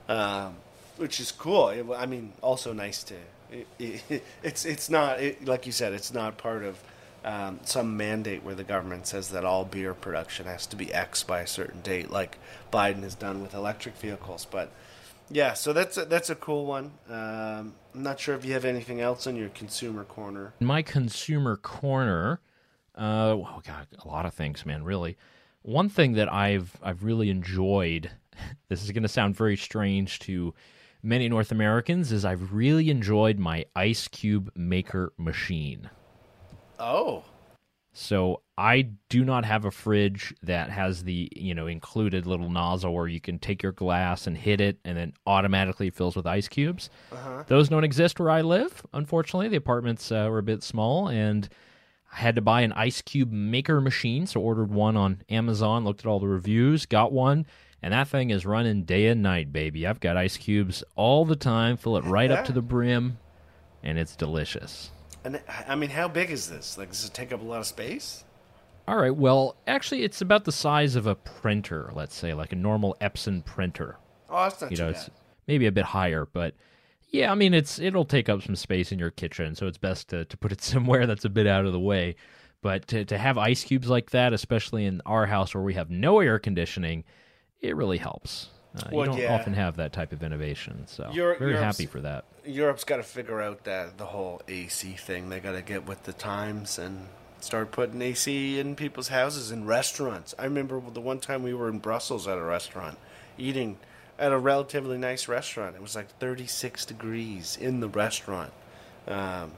um, 0.07 0.55
which 0.95 1.19
is 1.19 1.33
cool. 1.33 1.65
I 1.93 2.05
mean, 2.05 2.31
also 2.41 2.71
nice 2.71 3.03
to. 3.03 3.15
It, 3.53 3.67
it, 4.09 4.23
it's 4.43 4.65
it's 4.65 4.89
not 4.89 5.19
it, 5.19 5.45
like 5.45 5.65
you 5.65 5.71
said. 5.71 5.93
It's 5.93 6.13
not 6.13 6.37
part 6.37 6.63
of. 6.63 6.83
Um, 7.25 7.61
some 7.63 7.95
mandate 7.95 8.43
where 8.43 8.53
the 8.53 8.65
government 8.65 9.07
says 9.07 9.29
that 9.29 9.45
all 9.45 9.63
beer 9.63 9.93
production 9.93 10.45
has 10.45 10.67
to 10.67 10.75
be 10.75 10.93
X 10.93 11.23
by 11.23 11.39
a 11.39 11.47
certain 11.47 11.79
date, 11.79 12.11
like 12.11 12.37
Biden 12.69 13.01
has 13.03 13.15
done 13.15 13.41
with 13.41 13.53
electric 13.53 13.95
vehicles. 13.95 14.43
But 14.43 14.73
yeah, 15.29 15.53
so 15.53 15.73
that's 15.73 15.97
a, 15.97 16.05
that's 16.05 16.29
a 16.29 16.35
cool 16.35 16.65
one. 16.65 16.91
Um, 17.09 17.75
I'm 17.93 18.03
not 18.03 18.19
sure 18.19 18.35
if 18.35 18.45
you 18.45 18.53
have 18.53 18.65
anything 18.65 19.01
else 19.01 19.27
on 19.27 19.35
your 19.35 19.49
consumer 19.49 20.03
corner. 20.03 20.53
In 20.59 20.67
my 20.67 20.81
consumer 20.81 21.57
corner, 21.57 22.39
uh, 22.97 23.31
oh 23.31 23.61
god, 23.65 23.87
a 24.03 24.07
lot 24.07 24.25
of 24.25 24.33
things, 24.33 24.65
man. 24.65 24.83
Really, 24.83 25.17
one 25.61 25.89
thing 25.89 26.13
that 26.13 26.31
I've 26.31 26.77
I've 26.81 27.03
really 27.03 27.29
enjoyed. 27.29 28.11
This 28.67 28.83
is 28.83 28.89
going 28.89 29.03
to 29.03 29.09
sound 29.09 29.35
very 29.35 29.55
strange 29.55 30.17
to 30.19 30.55
many 31.03 31.29
North 31.29 31.51
Americans. 31.51 32.11
Is 32.11 32.25
I've 32.25 32.53
really 32.53 32.89
enjoyed 32.89 33.37
my 33.37 33.65
ice 33.75 34.07
cube 34.07 34.51
maker 34.55 35.13
machine. 35.17 35.89
Oh, 36.79 37.23
So 37.93 38.41
I 38.57 38.89
do 39.09 39.23
not 39.23 39.45
have 39.45 39.65
a 39.65 39.71
fridge 39.71 40.33
that 40.41 40.69
has 40.71 41.03
the 41.03 41.29
you 41.35 41.53
know 41.53 41.67
included 41.67 42.25
little 42.25 42.49
nozzle 42.49 42.93
where 42.93 43.07
you 43.07 43.21
can 43.21 43.37
take 43.39 43.61
your 43.61 43.71
glass 43.71 44.25
and 44.27 44.35
hit 44.37 44.59
it 44.59 44.79
and 44.83 44.97
then 44.97 45.13
automatically 45.27 45.89
fills 45.91 46.15
with 46.15 46.25
ice 46.25 46.47
cubes. 46.47 46.89
Those 47.47 47.69
don't 47.69 47.83
exist 47.83 48.19
where 48.19 48.31
I 48.31 48.41
live. 48.41 48.83
Unfortunately, 48.93 49.47
the 49.49 49.57
apartments 49.57 50.11
uh, 50.11 50.27
were 50.29 50.39
a 50.39 50.43
bit 50.43 50.63
small, 50.63 51.07
and 51.09 51.47
I 52.11 52.17
had 52.17 52.35
to 52.35 52.41
buy 52.41 52.61
an 52.61 52.73
ice 52.73 53.01
cube 53.01 53.31
maker 53.31 53.79
machine, 53.81 54.25
so 54.27 54.41
ordered 54.41 54.71
one 54.71 54.97
on 54.97 55.21
Amazon, 55.29 55.83
looked 55.83 56.01
at 56.01 56.05
all 56.07 56.19
the 56.19 56.27
reviews, 56.27 56.85
got 56.85 57.11
one, 57.11 57.45
and 57.83 57.93
that 57.93 58.07
thing 58.07 58.29
is 58.29 58.45
running 58.45 58.83
day 58.83 59.07
and 59.07 59.21
night, 59.21 59.51
baby. 59.51 59.85
I've 59.85 59.99
got 59.99 60.15
ice 60.15 60.37
cubes 60.37 60.85
all 60.95 61.25
the 61.25 61.35
time, 61.35 61.75
fill 61.75 61.97
it 61.97 62.05
right 62.05 62.31
up 62.31 62.45
to 62.45 62.53
the 62.53 62.61
brim, 62.61 63.17
and 63.83 63.99
it's 63.99 64.15
delicious. 64.15 64.89
And 65.25 65.41
I 65.67 65.75
mean, 65.75 65.89
how 65.89 66.07
big 66.07 66.31
is 66.31 66.49
this? 66.49 66.77
Like, 66.77 66.89
does 66.89 67.05
it 67.05 67.13
take 67.13 67.33
up 67.33 67.41
a 67.41 67.43
lot 67.43 67.59
of 67.59 67.65
space? 67.65 68.23
All 68.87 68.95
right, 68.95 69.15
well, 69.15 69.57
actually, 69.67 70.03
it's 70.03 70.21
about 70.21 70.45
the 70.45 70.51
size 70.51 70.95
of 70.95 71.07
a 71.07 71.15
printer, 71.15 71.91
let's 71.93 72.15
say, 72.15 72.33
like 72.33 72.53
a 72.53 72.55
normal 72.55 72.95
Epson 73.01 73.43
printer. 73.45 73.97
Oh, 74.29 74.43
that's 74.43 74.61
not 74.61 74.71
you 74.71 74.77
too 74.77 74.83
know, 74.83 74.91
bad. 74.93 75.01
it's 75.01 75.09
maybe 75.47 75.65
a 75.67 75.71
bit 75.71 75.85
higher, 75.85 76.25
but 76.25 76.55
yeah, 77.09 77.31
I 77.31 77.35
mean, 77.35 77.53
it's 77.53 77.79
it'll 77.79 78.05
take 78.05 78.29
up 78.29 78.43
some 78.43 78.55
space 78.55 78.93
in 78.93 78.99
your 78.99 79.11
kitchen, 79.11 79.55
so 79.55 79.67
it's 79.67 79.77
best 79.77 80.07
to, 80.09 80.23
to 80.23 80.37
put 80.37 80.53
it 80.53 80.61
somewhere 80.63 81.05
that's 81.05 81.25
a 81.25 81.29
bit 81.29 81.47
out 81.47 81.65
of 81.65 81.73
the 81.73 81.79
way. 81.79 82.15
But 82.61 82.87
to, 82.87 83.03
to 83.03 83.17
have 83.17 83.37
ice 83.37 83.65
cubes 83.65 83.89
like 83.89 84.11
that, 84.11 84.31
especially 84.31 84.85
in 84.85 85.01
our 85.05 85.25
house 85.25 85.53
where 85.53 85.63
we 85.63 85.73
have 85.73 85.89
no 85.89 86.21
air 86.21 86.39
conditioning, 86.39 87.03
it 87.63 87.75
really 87.75 87.97
helps. 87.97 88.47
Uh, 88.75 88.81
Well, 88.91 89.05
you 89.05 89.11
don't 89.13 89.21
yeah. 89.21 89.35
often 89.35 89.53
have 89.53 89.77
that 89.77 89.93
type 89.93 90.11
of 90.11 90.21
innovation, 90.21 90.83
so 90.87 91.09
You're- 91.13 91.37
very 91.37 91.51
you're 91.53 91.61
happy 91.61 91.85
for 91.85 92.01
that. 92.01 92.25
Europe's 92.45 92.83
got 92.83 92.97
to 92.97 93.03
figure 93.03 93.41
out 93.41 93.63
that 93.63 93.97
the 93.97 94.07
whole 94.07 94.41
AC 94.47 94.93
thing. 94.93 95.29
They 95.29 95.39
got 95.39 95.53
to 95.53 95.61
get 95.61 95.85
with 95.85 96.03
the 96.03 96.13
times 96.13 96.77
and 96.77 97.07
start 97.39 97.71
putting 97.71 98.01
AC 98.01 98.59
in 98.59 98.75
people's 98.75 99.07
houses 99.09 99.49
and 99.51 99.67
restaurants. 99.67 100.35
I 100.37 100.43
remember 100.45 100.81
the 100.91 101.01
one 101.01 101.19
time 101.19 101.43
we 101.43 101.53
were 101.53 101.69
in 101.69 101.79
Brussels 101.79 102.27
at 102.27 102.37
a 102.37 102.41
restaurant 102.43 102.97
eating 103.37 103.77
at 104.19 104.31
a 104.31 104.37
relatively 104.37 104.97
nice 104.97 105.27
restaurant. 105.27 105.75
It 105.75 105.81
was 105.81 105.95
like 105.95 106.09
36 106.19 106.85
degrees 106.85 107.57
in 107.59 107.79
the 107.79 107.87
restaurant. 107.89 108.51
Um, 109.07 109.51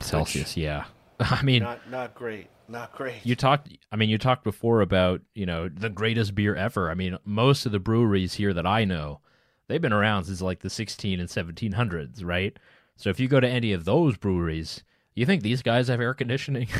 Celsius, 0.00 0.56
yeah. 0.56 0.84
I 1.20 1.42
mean, 1.42 1.62
not 1.62 1.90
not 1.90 2.14
great. 2.14 2.48
Not 2.68 2.92
great. 2.92 3.24
you 3.24 3.34
talked 3.34 3.68
i 3.90 3.96
mean 3.96 4.10
you 4.10 4.18
talked 4.18 4.44
before 4.44 4.82
about 4.82 5.22
you 5.34 5.46
know 5.46 5.68
the 5.68 5.88
greatest 5.88 6.34
beer 6.34 6.54
ever. 6.54 6.90
I 6.90 6.94
mean 6.94 7.16
most 7.24 7.64
of 7.66 7.72
the 7.72 7.78
breweries 7.80 8.34
here 8.34 8.52
that 8.52 8.66
i 8.66 8.84
know 8.84 9.20
they've 9.68 9.80
been 9.80 9.92
around 9.92 10.24
since 10.24 10.42
like 10.42 10.60
the 10.60 10.70
16 10.70 11.18
and 11.18 11.28
1700s 11.28 12.22
right? 12.24 12.58
So 12.96 13.10
if 13.10 13.18
you 13.20 13.28
go 13.28 13.40
to 13.40 13.48
any 13.48 13.72
of 13.72 13.84
those 13.84 14.16
breweries 14.16 14.82
you 15.14 15.24
think 15.26 15.42
these 15.42 15.62
guys 15.62 15.88
have 15.88 16.00
air 16.00 16.14
conditioning? 16.14 16.68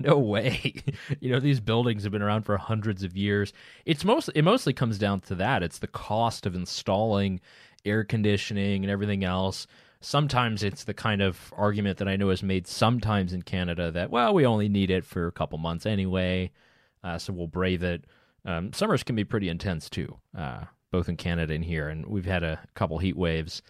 No 0.00 0.16
way. 0.18 0.74
You 1.20 1.32
know 1.32 1.40
these 1.40 1.58
buildings 1.58 2.04
have 2.04 2.12
been 2.12 2.22
around 2.22 2.42
for 2.44 2.56
hundreds 2.56 3.02
of 3.02 3.16
years. 3.16 3.52
It's 3.84 4.04
most 4.04 4.30
it 4.34 4.42
mostly 4.42 4.72
comes 4.72 4.96
down 4.96 5.22
to 5.22 5.34
that. 5.36 5.64
It's 5.64 5.80
the 5.80 5.88
cost 5.88 6.46
of 6.46 6.54
installing 6.54 7.40
air 7.84 8.04
conditioning 8.04 8.84
and 8.84 8.92
everything 8.92 9.24
else 9.24 9.66
sometimes 10.00 10.62
it's 10.62 10.84
the 10.84 10.94
kind 10.94 11.20
of 11.20 11.52
argument 11.56 11.98
that 11.98 12.08
I 12.08 12.16
know 12.16 12.30
is 12.30 12.42
made 12.42 12.66
sometimes 12.66 13.32
in 13.32 13.42
Canada 13.42 13.90
that 13.90 14.10
well 14.10 14.32
we 14.32 14.46
only 14.46 14.68
need 14.68 14.90
it 14.90 15.04
for 15.04 15.26
a 15.26 15.32
couple 15.32 15.58
months 15.58 15.86
anyway, 15.86 16.50
uh, 17.02 17.18
so 17.18 17.32
we'll 17.32 17.46
brave 17.46 17.82
it. 17.82 18.04
Um, 18.44 18.72
summers 18.72 19.02
can 19.02 19.16
be 19.16 19.24
pretty 19.24 19.48
intense 19.48 19.90
too, 19.90 20.18
uh, 20.36 20.64
both 20.90 21.08
in 21.08 21.16
Canada 21.16 21.54
and 21.54 21.64
here, 21.64 21.88
and 21.88 22.06
we've 22.06 22.26
had 22.26 22.42
a 22.42 22.60
couple 22.74 22.98
heat 22.98 23.16
waves. 23.16 23.62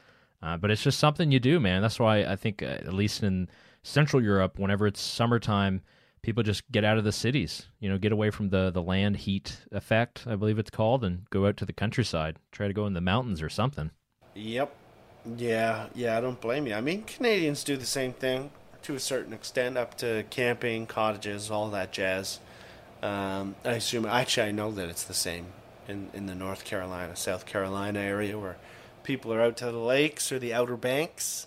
Uh, 0.43 0.57
but 0.57 0.71
it's 0.71 0.83
just 0.83 1.01
something 1.01 1.33
you 1.33 1.41
do, 1.41 1.59
man. 1.59 1.83
That's 1.83 1.99
why 1.99 2.19
I 2.19 2.37
think, 2.37 2.63
uh, 2.63 2.67
at 2.67 2.95
least 2.95 3.23
in 3.23 3.49
Central 3.83 4.23
Europe, 4.23 4.59
whenever 4.59 4.87
it's 4.87 5.01
summertime, 5.01 5.83
people 6.23 6.43
just 6.43 6.71
get 6.71 6.85
out 6.85 6.99
of 6.99 7.05
the 7.05 7.13
cities. 7.13 7.67
You 7.81 7.89
know, 7.89 7.99
get 7.99 8.13
away 8.13 8.31
from 8.31 8.51
the 8.51 8.71
the 8.71 8.83
land 8.83 9.17
heat 9.17 9.63
effect, 9.73 10.25
I 10.27 10.37
believe 10.37 10.59
it's 10.59 10.71
called, 10.71 11.05
and 11.05 11.29
go 11.31 11.47
out 11.47 11.57
to 11.57 11.67
the 11.67 11.73
countryside. 11.73 12.37
Try 12.53 12.69
to 12.69 12.75
go 12.75 12.87
in 12.87 12.93
the 12.93 13.01
mountains 13.01 13.43
or 13.43 13.49
something. 13.49 13.91
Yep. 14.35 14.75
Yeah, 15.25 15.87
yeah, 15.95 16.17
I 16.17 16.21
don't 16.21 16.41
blame 16.41 16.67
you. 16.67 16.75
I 16.75 16.81
mean, 16.81 17.03
Canadians 17.03 17.65
do 17.65 17.77
the 17.77 17.87
same 17.87 18.13
thing 18.13 18.51
to 18.83 18.95
a 18.95 19.01
certain 19.01 19.33
extent, 19.33 19.77
up 19.77 19.97
to 19.99 20.25
camping, 20.31 20.87
cottages, 20.87 21.51
all 21.51 21.69
that 21.71 21.93
jazz. 21.93 22.41
Um, 23.03 23.55
I 23.65 23.73
assume, 23.73 24.07
actually, 24.07 24.49
I 24.49 24.53
know 24.53 24.71
that 24.73 24.89
it's 24.89 25.05
the 25.05 25.15
same 25.15 25.47
in, 25.87 26.09
in 26.15 26.27
the 26.27 26.35
North 26.35 26.65
Carolina, 26.65 27.15
South 27.17 27.47
Carolina 27.47 27.99
area 27.99 28.39
where 28.39 28.57
people 29.03 29.33
are 29.33 29.41
out 29.41 29.57
to 29.59 29.67
the 29.67 29.79
lakes 29.79 30.33
or 30.33 30.39
the 30.39 30.55
Outer 30.55 30.77
Banks. 30.77 31.47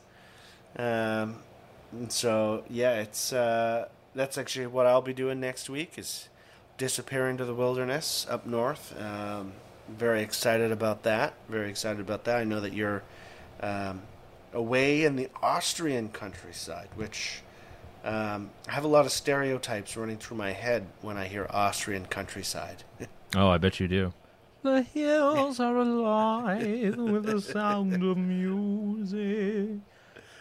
Um, 0.78 1.38
and 1.92 2.12
so, 2.12 2.64
yeah, 2.70 3.02
it's 3.02 3.34
uh, 3.34 3.88
that's 4.16 4.38
actually 4.38 4.68
what 4.68 4.86
I'll 4.86 5.02
be 5.02 5.14
doing 5.14 5.40
next 5.40 5.70
week 5.70 5.94
is 5.98 6.30
disappear 6.78 7.30
into 7.30 7.46
the 7.46 7.54
wilderness 7.54 8.26
up 8.30 8.46
north. 8.46 8.94
Um, 9.00 9.54
very 9.90 10.22
excited 10.22 10.72
about 10.72 11.04
that. 11.04 11.34
Very 11.50 11.70
excited 11.70 12.00
about 12.00 12.24
that. 12.26 12.38
I 12.38 12.44
know 12.44 12.60
that 12.62 12.74
you're 12.74 13.04
um, 13.62 14.02
away 14.54 15.06
in 15.06 15.16
the 15.16 15.30
Austrian 15.42 16.10
countryside, 16.10 16.90
which 16.96 17.42
um, 18.04 18.50
I 18.68 18.72
have 18.72 18.84
a 18.84 18.88
lot 18.88 19.06
of 19.06 19.12
stereotypes 19.12 19.96
running 19.96 20.18
through 20.18 20.38
my 20.38 20.52
head 20.52 20.88
when 21.02 21.18
I 21.18 21.26
hear 21.28 21.48
Austrian 21.50 22.06
countryside. 22.06 22.84
Oh, 23.34 23.48
I 23.48 23.60
bet 23.60 23.80
you 23.80 23.88
do. 23.88 24.12
The 24.62 24.82
hills 24.82 25.62
are 25.62 25.78
alive 25.78 26.98
with 26.98 27.24
the 27.24 27.40
sound 27.40 28.04
of 28.04 28.18
music. 28.18 29.80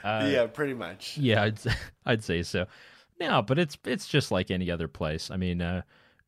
Uh, 0.03 0.29
yeah, 0.29 0.47
pretty 0.47 0.75
much. 0.75 1.17
Yeah, 1.17 1.45
I'd 1.45 1.61
I'd 2.05 2.25
say 2.25 2.43
so. 2.43 2.67
No, 3.21 3.43
but 3.43 3.61
it's 3.61 3.79
it's 3.85 4.09
just 4.09 4.33
like 4.33 4.51
any 4.51 4.73
other 4.73 4.89
place. 4.89 5.31
I 5.31 5.37
mean, 5.37 5.63
uh, 5.63 5.83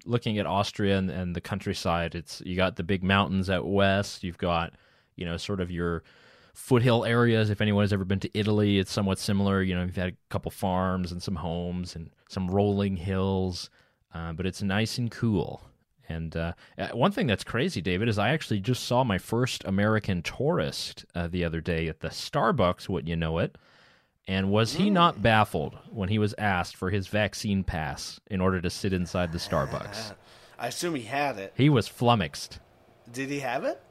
looking 0.05 0.39
at 0.39 0.47
Austria 0.47 0.99
and, 0.99 1.11
and 1.11 1.35
the 1.35 1.41
countryside, 1.41 2.15
it's 2.15 2.41
you 2.47 2.55
got 2.55 2.77
the 2.77 2.85
big 2.85 3.03
mountains 3.03 3.51
out 3.51 3.67
west. 3.67 4.23
You've 4.23 4.39
got 4.39 4.73
you 5.17 5.25
know 5.25 5.37
sort 5.37 5.61
of 5.61 5.71
your 5.71 6.03
foothill 6.55 7.05
areas. 7.05 7.51
If 7.51 7.61
anyone 7.61 7.83
has 7.83 7.93
ever 7.93 8.05
been 8.05 8.21
to 8.21 8.39
Italy, 8.39 8.79
it's 8.79 8.93
somewhat 8.93 9.19
similar. 9.19 9.63
You 9.63 9.75
know, 9.75 9.83
you've 9.83 9.97
had 9.97 10.11
a 10.11 10.17
couple 10.31 10.51
farms 10.51 11.13
and 11.13 11.23
some 11.23 11.37
homes 11.37 11.97
and 11.97 12.11
some 12.29 12.51
rolling 12.51 12.97
hills, 12.97 13.71
uh, 14.15 14.33
but 14.33 14.47
it's 14.47 14.63
nice 14.63 14.99
and 14.99 15.11
cool. 15.11 15.63
And 16.09 16.37
uh, 16.37 16.53
uh, 16.77 16.89
one 16.89 17.13
thing 17.13 17.27
that's 17.27 17.45
crazy, 17.45 17.81
David, 17.81 18.09
is 18.09 18.19
I 18.19 18.31
actually 18.31 18.61
just 18.61 18.85
saw 18.85 19.05
my 19.05 19.19
first 19.19 19.65
American 19.65 20.23
tourist 20.23 21.05
uh, 21.15 21.29
the 21.29 21.45
other 21.45 21.61
day 21.61 21.89
at 21.89 22.01
the 22.01 22.09
Starbucks. 22.09 22.89
Wouldn't 22.89 23.09
you 23.09 23.17
know 23.17 23.39
it? 23.39 23.57
And 24.29 24.51
was 24.51 24.75
he 24.75 24.89
not 24.91 25.23
baffled 25.23 25.77
when 25.91 26.09
he 26.09 26.19
was 26.19 26.35
asked 26.39 26.77
for 26.77 26.91
his 26.91 27.09
vaccine 27.09 27.65
pass 27.65 28.21
in 28.31 28.41
order 28.41 28.61
to 28.61 28.71
sit 28.71 28.93
inside 28.93 29.33
the 29.33 29.39
Starbucks? 29.39 30.15
I 30.59 30.69
assume 30.69 30.95
he 30.95 31.03
had 31.03 31.39
it. 31.39 31.53
He 31.57 31.69
was 31.69 31.89
flummoxed. 31.89 32.61
Did 33.11 33.31
he 33.31 33.41
have 33.41 33.65
it? 33.65 33.83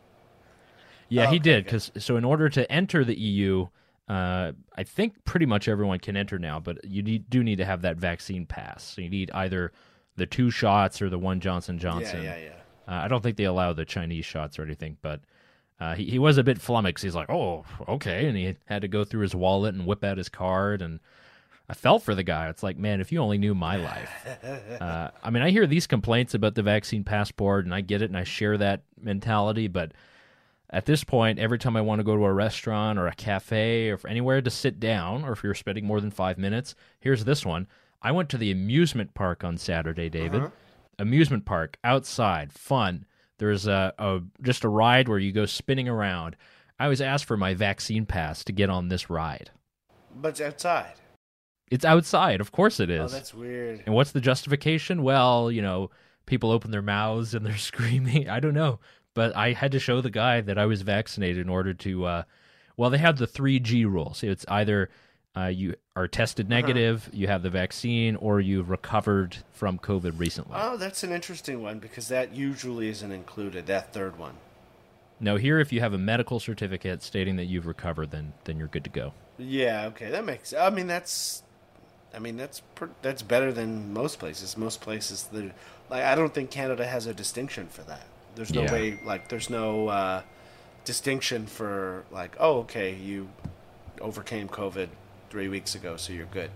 Yeah, 1.12 1.28
he 1.30 1.36
Okay, 1.36 1.40
did. 1.40 1.66
Because 1.66 1.92
so 1.98 2.16
in 2.16 2.24
order 2.24 2.50
to 2.50 2.72
enter 2.72 3.04
the 3.04 3.18
EU, 3.20 3.68
uh, 4.08 4.54
I 4.76 4.84
think 4.84 5.24
pretty 5.26 5.46
much 5.46 5.68
everyone 5.68 6.00
can 6.00 6.16
enter 6.18 6.40
now, 6.40 6.60
but 6.60 6.84
you 6.86 7.04
need, 7.04 7.30
do 7.30 7.44
need 7.44 7.58
to 7.58 7.66
have 7.66 7.82
that 7.84 7.98
vaccine 7.98 8.46
pass. 8.46 8.84
So 8.84 9.02
you 9.02 9.10
need 9.10 9.30
either 9.34 9.72
the 10.16 10.26
two 10.26 10.50
shots 10.52 11.02
or 11.02 11.10
the 11.10 11.20
one 11.20 11.40
Johnson 11.40 11.78
Johnson. 11.78 12.24
Yeah, 12.24 12.38
yeah, 12.38 12.44
yeah. 12.88 12.94
Uh, 12.94 13.06
I 13.06 13.08
don't 13.08 13.22
think 13.22 13.38
they 13.38 13.44
allow 13.44 13.74
the 13.74 13.86
Chinese 13.86 14.26
shots 14.26 14.58
or 14.58 14.64
anything, 14.64 14.98
but 15.02 15.22
uh, 15.80 15.96
he 15.96 16.06
he 16.06 16.20
was 16.20 16.38
a 16.38 16.44
bit 16.44 16.60
flummoxed. 16.62 17.04
He's 17.04 17.16
like, 17.16 17.30
"Oh, 17.30 17.66
okay," 17.88 18.28
and 18.28 18.38
he 18.38 18.56
had 18.66 18.82
to 18.82 18.88
go 18.88 19.04
through 19.04 19.22
his 19.22 19.34
wallet 19.36 19.76
and 19.76 19.86
whip 19.86 20.04
out 20.04 20.18
his 20.18 20.30
card. 20.30 20.82
And 20.82 21.00
I 21.70 21.74
felt 21.74 22.04
for 22.04 22.14
the 22.16 22.24
guy. 22.24 22.50
It's 22.50 22.64
like, 22.64 22.78
man, 22.78 23.00
if 23.02 23.12
you 23.12 23.20
only 23.20 23.38
knew 23.38 23.56
my 23.56 23.78
life. 23.78 24.12
Uh, 24.82 25.12
I 25.24 25.30
mean, 25.30 25.44
I 25.44 25.52
hear 25.52 25.68
these 25.68 25.86
complaints 25.86 26.34
about 26.34 26.56
the 26.56 26.64
vaccine 26.64 27.04
passport, 27.04 27.66
and 27.66 27.74
I 27.74 27.82
get 27.82 28.02
it, 28.02 28.10
and 28.10 28.18
I 28.18 28.24
share 28.24 28.58
that 28.58 28.82
mentality. 29.00 29.68
But 29.68 29.92
at 30.72 30.86
this 30.86 31.04
point, 31.04 31.38
every 31.38 31.60
time 31.60 31.76
I 31.76 31.82
want 31.82 32.00
to 32.00 32.04
go 32.04 32.16
to 32.16 32.24
a 32.24 32.34
restaurant 32.34 32.98
or 32.98 33.08
a 33.08 33.16
cafe 33.16 33.90
or 33.90 34.00
anywhere 34.08 34.42
to 34.42 34.50
sit 34.50 34.80
down, 34.80 35.26
or 35.26 35.34
if 35.34 35.44
you're 35.44 35.54
spending 35.54 35.86
more 35.86 36.00
than 36.00 36.12
five 36.12 36.38
minutes, 36.38 36.76
here's 37.02 37.26
this 37.26 37.46
one. 37.46 37.68
I 38.02 38.12
went 38.14 38.30
to 38.30 38.38
the 38.38 38.52
amusement 38.52 39.14
park 39.14 39.44
on 39.44 39.58
Saturday, 39.58 40.10
David. 40.10 40.44
Uh-huh. 40.44 40.50
Amusement 40.98 41.46
park, 41.46 41.78
outside, 41.84 42.54
fun. 42.54 43.06
There's 43.38 43.68
a, 43.68 43.94
a 43.98 44.22
just 44.42 44.64
a 44.64 44.70
ride 44.70 45.10
where 45.10 45.20
you 45.20 45.32
go 45.32 45.46
spinning 45.46 45.90
around. 45.90 46.38
I 46.80 46.88
was 46.88 47.02
asked 47.02 47.26
for 47.26 47.38
my 47.38 47.54
vaccine 47.54 48.06
pass 48.06 48.44
to 48.46 48.54
get 48.54 48.70
on 48.70 48.88
this 48.88 49.10
ride. 49.10 49.52
But 50.16 50.30
it's 50.30 50.42
outside. 50.42 50.94
It's 51.70 51.86
outside, 51.86 52.42
of 52.42 52.52
course 52.52 52.80
it 52.80 52.90
oh, 52.92 53.06
is. 53.06 53.14
Oh, 53.14 53.16
that's 53.16 53.34
weird. 53.34 53.84
And 53.86 53.96
what's 53.96 54.12
the 54.12 54.22
justification? 54.22 55.04
Well, 55.04 55.52
you 55.52 55.62
know, 55.62 55.90
people 56.26 56.52
open 56.52 56.72
their 56.72 56.82
mouths 56.82 57.34
and 57.34 57.46
they're 57.46 57.58
screaming. 57.72 58.30
I 58.30 58.40
don't 58.40 58.54
know. 58.54 58.80
But 59.14 59.36
I 59.36 59.54
had 59.54 59.72
to 59.74 59.80
show 59.80 60.02
the 60.02 60.10
guy 60.10 60.42
that 60.42 60.58
I 60.58 60.66
was 60.66 60.84
vaccinated 60.84 61.40
in 61.40 61.50
order 61.50 61.74
to, 61.74 62.06
uh, 62.06 62.24
well, 62.78 62.90
they 62.90 62.98
have 62.98 63.18
the 63.18 63.28
3G 63.28 63.86
rule. 63.86 64.14
So 64.14 64.28
it's 64.28 64.46
either 64.48 64.90
uh, 65.36 65.46
you 65.46 65.76
are 65.96 66.08
tested 66.08 66.50
negative, 66.50 67.10
you 67.14 67.28
have 67.28 67.44
the 67.44 67.50
vaccine, 67.50 68.16
or 68.18 68.40
you've 68.40 68.70
recovered 68.70 69.38
from 69.52 69.80
COVID 69.80 70.20
recently. 70.20 70.58
Oh, 70.60 70.78
that's 70.78 71.04
an 71.04 71.12
interesting 71.12 71.62
one 71.62 71.80
because 71.80 72.08
that 72.10 72.34
usually 72.34 72.90
isn't 72.90 73.12
included. 73.12 73.66
That 73.68 73.94
third 73.94 74.18
one. 74.18 74.36
No, 75.20 75.36
here, 75.36 75.60
if 75.60 75.72
you 75.72 75.82
have 75.82 75.94
a 75.94 76.00
medical 76.00 76.40
certificate 76.40 77.04
stating 77.04 77.36
that 77.36 77.46
you've 77.46 77.68
recovered, 77.68 78.10
then 78.12 78.34
then 78.44 78.58
you're 78.58 78.68
good 78.68 78.84
to 78.84 78.90
go. 78.90 79.14
Yeah, 79.38 79.86
okay, 79.88 80.10
that 80.10 80.26
makes. 80.26 80.54
I 80.54 80.70
mean, 80.70 80.88
that's. 80.88 81.44
I 82.14 82.20
mean, 82.20 82.36
that's 82.36 82.62
that's 83.02 83.22
better 83.22 83.54
than 83.54 83.94
most 83.94 84.20
places. 84.20 84.58
Most 84.58 84.82
places, 84.82 85.24
the 85.32 85.52
like, 85.90 86.04
I 86.04 86.16
don't 86.16 86.34
think 86.34 86.50
Canada 86.50 86.86
has 86.86 87.06
a 87.06 87.14
distinction 87.14 87.68
for 87.68 87.84
that. 87.84 88.06
There's 88.36 88.54
no 88.54 88.64
Yeah. 88.64 88.72
way, 88.72 89.00
like, 89.06 89.28
there's 89.30 89.50
no 89.50 89.88
uh, 89.90 90.22
distinction 90.86 91.46
for 91.46 92.04
like, 92.12 92.36
oh, 92.40 92.60
okay, 92.60 92.96
you 92.96 93.30
overcame 94.00 94.48
COVID 94.48 94.88
three 95.30 95.48
weeks 95.48 95.76
ago, 95.76 95.98
so 95.98 96.14
you're 96.14 96.26
good. 96.28 96.50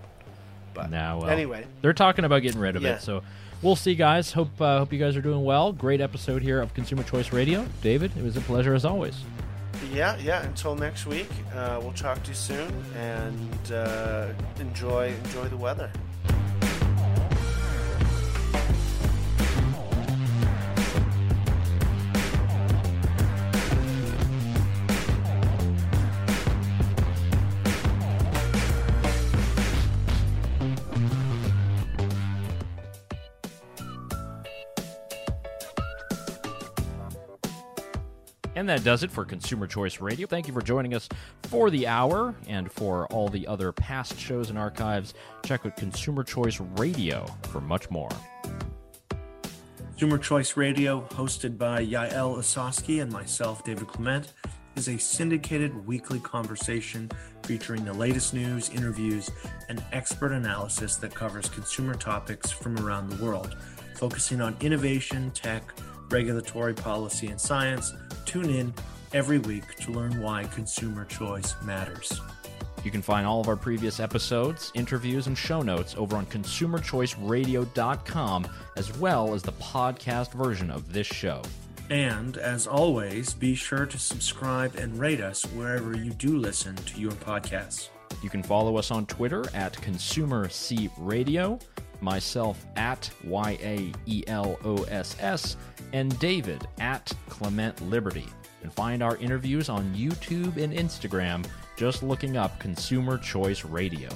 But 0.74 0.90
Now, 0.90 1.20
well, 1.20 1.30
anyway, 1.30 1.66
they're 1.82 1.94
talking 1.94 2.26
about 2.26 2.42
getting 2.42 2.60
rid 2.60 2.76
of 2.76 2.82
Yeah. 2.82 2.96
it. 2.96 3.02
So 3.02 3.24
we'll 3.62 3.76
see, 3.78 3.96
guys. 3.96 4.34
Hope 4.34 4.60
uh, 4.60 4.80
hope 4.80 4.92
you 4.92 5.00
guys 5.00 5.16
are 5.16 5.22
doing 5.22 5.44
well. 5.46 5.72
Great 5.72 6.02
episode 6.02 6.42
here 6.42 6.62
of 6.62 6.74
Consumer 6.74 7.04
Choice 7.04 7.32
Radio. 7.32 7.66
David, 7.82 8.12
it 8.18 8.24
was 8.24 8.36
a 8.36 8.42
pleasure 8.42 8.74
as 8.74 8.84
always. 8.84 9.16
yeah, 9.94 10.18
yeah. 10.18 10.44
Until 10.44 10.76
next 10.76 11.06
week, 11.06 11.30
uh, 11.54 11.80
we'll 11.82 11.94
talk 11.94 12.22
to 12.24 12.30
you 12.30 12.36
soon, 12.36 12.74
and 12.98 13.72
uh, 13.72 14.28
enjoy 14.60 15.14
enjoy 15.26 15.46
the 15.48 15.58
weather. 15.58 15.90
And 38.66 38.72
that 38.72 38.84
does 38.84 39.04
it 39.04 39.12
for 39.12 39.24
Consumer 39.24 39.68
Choice 39.68 40.02
Radio. 40.02 40.26
Thank 40.26 40.48
you 40.48 40.54
for 40.54 40.60
joining 40.60 40.96
us 40.96 41.08
for 41.44 41.70
the 41.70 41.86
hour 41.86 42.34
and 42.48 42.72
for 42.72 43.06
all 43.14 43.28
the 43.28 43.46
other 43.46 43.72
past 43.72 44.18
shows 44.18 44.50
and 44.50 44.58
archives. 44.58 45.14
Check 45.44 45.68
out 45.68 45.78
Consumer 45.78 46.24
Choice 46.24 46.60
Radio 46.60 47.28
for 47.44 47.62
much 47.62 47.92
more. 47.92 48.10
Consumer 49.92 50.18
Choice 50.18 50.58
Radio, 50.58 51.02
hosted 51.12 51.60
by 51.60 51.86
Yael 51.86 52.40
Ossowski 52.40 53.04
and 53.04 53.12
myself, 53.12 53.64
David 53.64 53.88
Clement, 53.88 54.34
is 54.76 54.88
a 54.88 54.98
syndicated 54.98 55.86
weekly 55.86 56.20
conversation 56.22 57.12
featuring 57.44 57.86
the 57.86 57.94
latest 57.94 58.34
news, 58.34 58.72
interviews, 58.72 59.30
and 59.70 59.84
expert 59.92 60.32
analysis 60.32 60.96
that 60.96 61.14
covers 61.14 61.50
consumer 61.50 61.94
topics 61.94 62.50
from 62.50 62.80
around 62.80 63.12
the 63.12 63.24
world, 63.24 63.56
focusing 63.94 64.42
on 64.42 64.58
innovation, 64.60 65.30
tech, 65.36 65.62
regulatory 66.10 66.74
policy, 66.74 67.28
and 67.28 67.40
science. 67.40 67.94
Tune 68.26 68.50
in 68.50 68.74
every 69.14 69.38
week 69.40 69.64
to 69.78 69.92
learn 69.92 70.22
why 70.22 70.44
consumer 70.46 71.06
choice 71.06 71.56
matters. 71.64 72.20
You 72.84 72.92
can 72.92 73.02
find 73.02 73.26
all 73.26 73.40
of 73.42 73.48
our 73.48 73.56
previous 73.56 74.00
episodes, 74.00 74.72
interviews, 74.76 75.26
and 75.26 75.36
show 75.36 75.64
notes 75.64 75.96
over 75.98 76.16
on 76.18 76.28
consumerchoiceradio.com, 76.28 78.48
as 78.78 78.96
well 79.00 79.34
as 79.34 79.42
the 79.42 79.54
podcast 79.54 80.32
version 80.34 80.70
of 80.70 80.94
this 80.94 81.08
show. 81.08 81.42
And 81.90 82.38
as 82.38 82.68
always, 82.68 83.34
be 83.34 83.56
sure 83.56 83.88
to 83.88 83.98
subscribe 83.98 84.76
and 84.76 85.00
rate 85.00 85.22
us 85.22 85.44
wherever 85.48 85.98
you 85.98 86.12
do 86.12 86.38
listen 86.38 86.76
to 86.76 87.00
your 87.00 87.14
podcasts. 87.14 87.90
You 88.22 88.30
can 88.30 88.44
follow 88.44 88.78
us 88.78 88.92
on 88.92 89.08
Twitter 89.08 89.44
at 89.54 89.82
Consumer 89.82 90.48
C 90.50 90.90
Radio, 90.98 91.60
myself 92.02 92.66
at 92.76 93.10
Y 93.24 93.58
A 93.62 93.92
E 94.06 94.24
L 94.28 94.58
O 94.64 94.84
S 94.84 95.16
S, 95.20 95.58
and 95.94 96.18
David 96.20 96.68
at 96.80 97.12
Clement 97.30 97.80
Liberty. 97.90 98.28
And 98.64 98.74
find 98.74 99.04
our 99.04 99.18
interviews 99.18 99.70
on 99.70 99.94
YouTube 99.94 100.58
and 100.58 100.74
Instagram 100.74 101.46
just 101.78 102.04
looking 102.04 102.38
up 102.38 102.58
Consumer 102.60 103.18
Choice 103.18 103.64
Radio. 103.64 104.10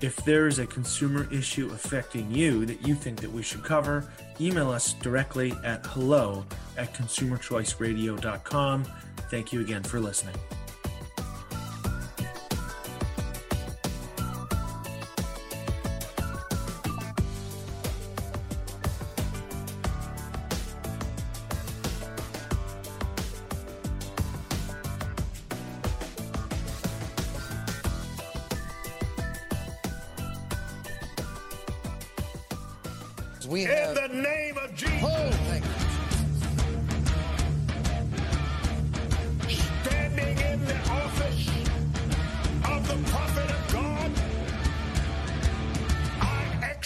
If 0.00 0.16
there 0.24 0.48
is 0.48 0.58
a 0.58 0.66
consumer 0.66 1.32
issue 1.32 1.70
affecting 1.72 2.28
you 2.34 2.66
that 2.66 2.86
you 2.86 2.94
think 2.94 3.20
that 3.20 3.30
we 3.30 3.42
should 3.42 3.62
cover, 3.62 4.10
email 4.40 4.70
us 4.70 4.94
directly 4.94 5.54
at 5.64 5.86
hello 5.86 6.44
at 6.76 6.92
consumerchoiceradio.com. 6.92 8.84
Thank 9.30 9.52
you 9.52 9.60
again 9.60 9.84
for 9.84 10.00
listening. 10.00 10.34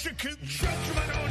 Execute 0.07 0.38
judgment 0.44 1.26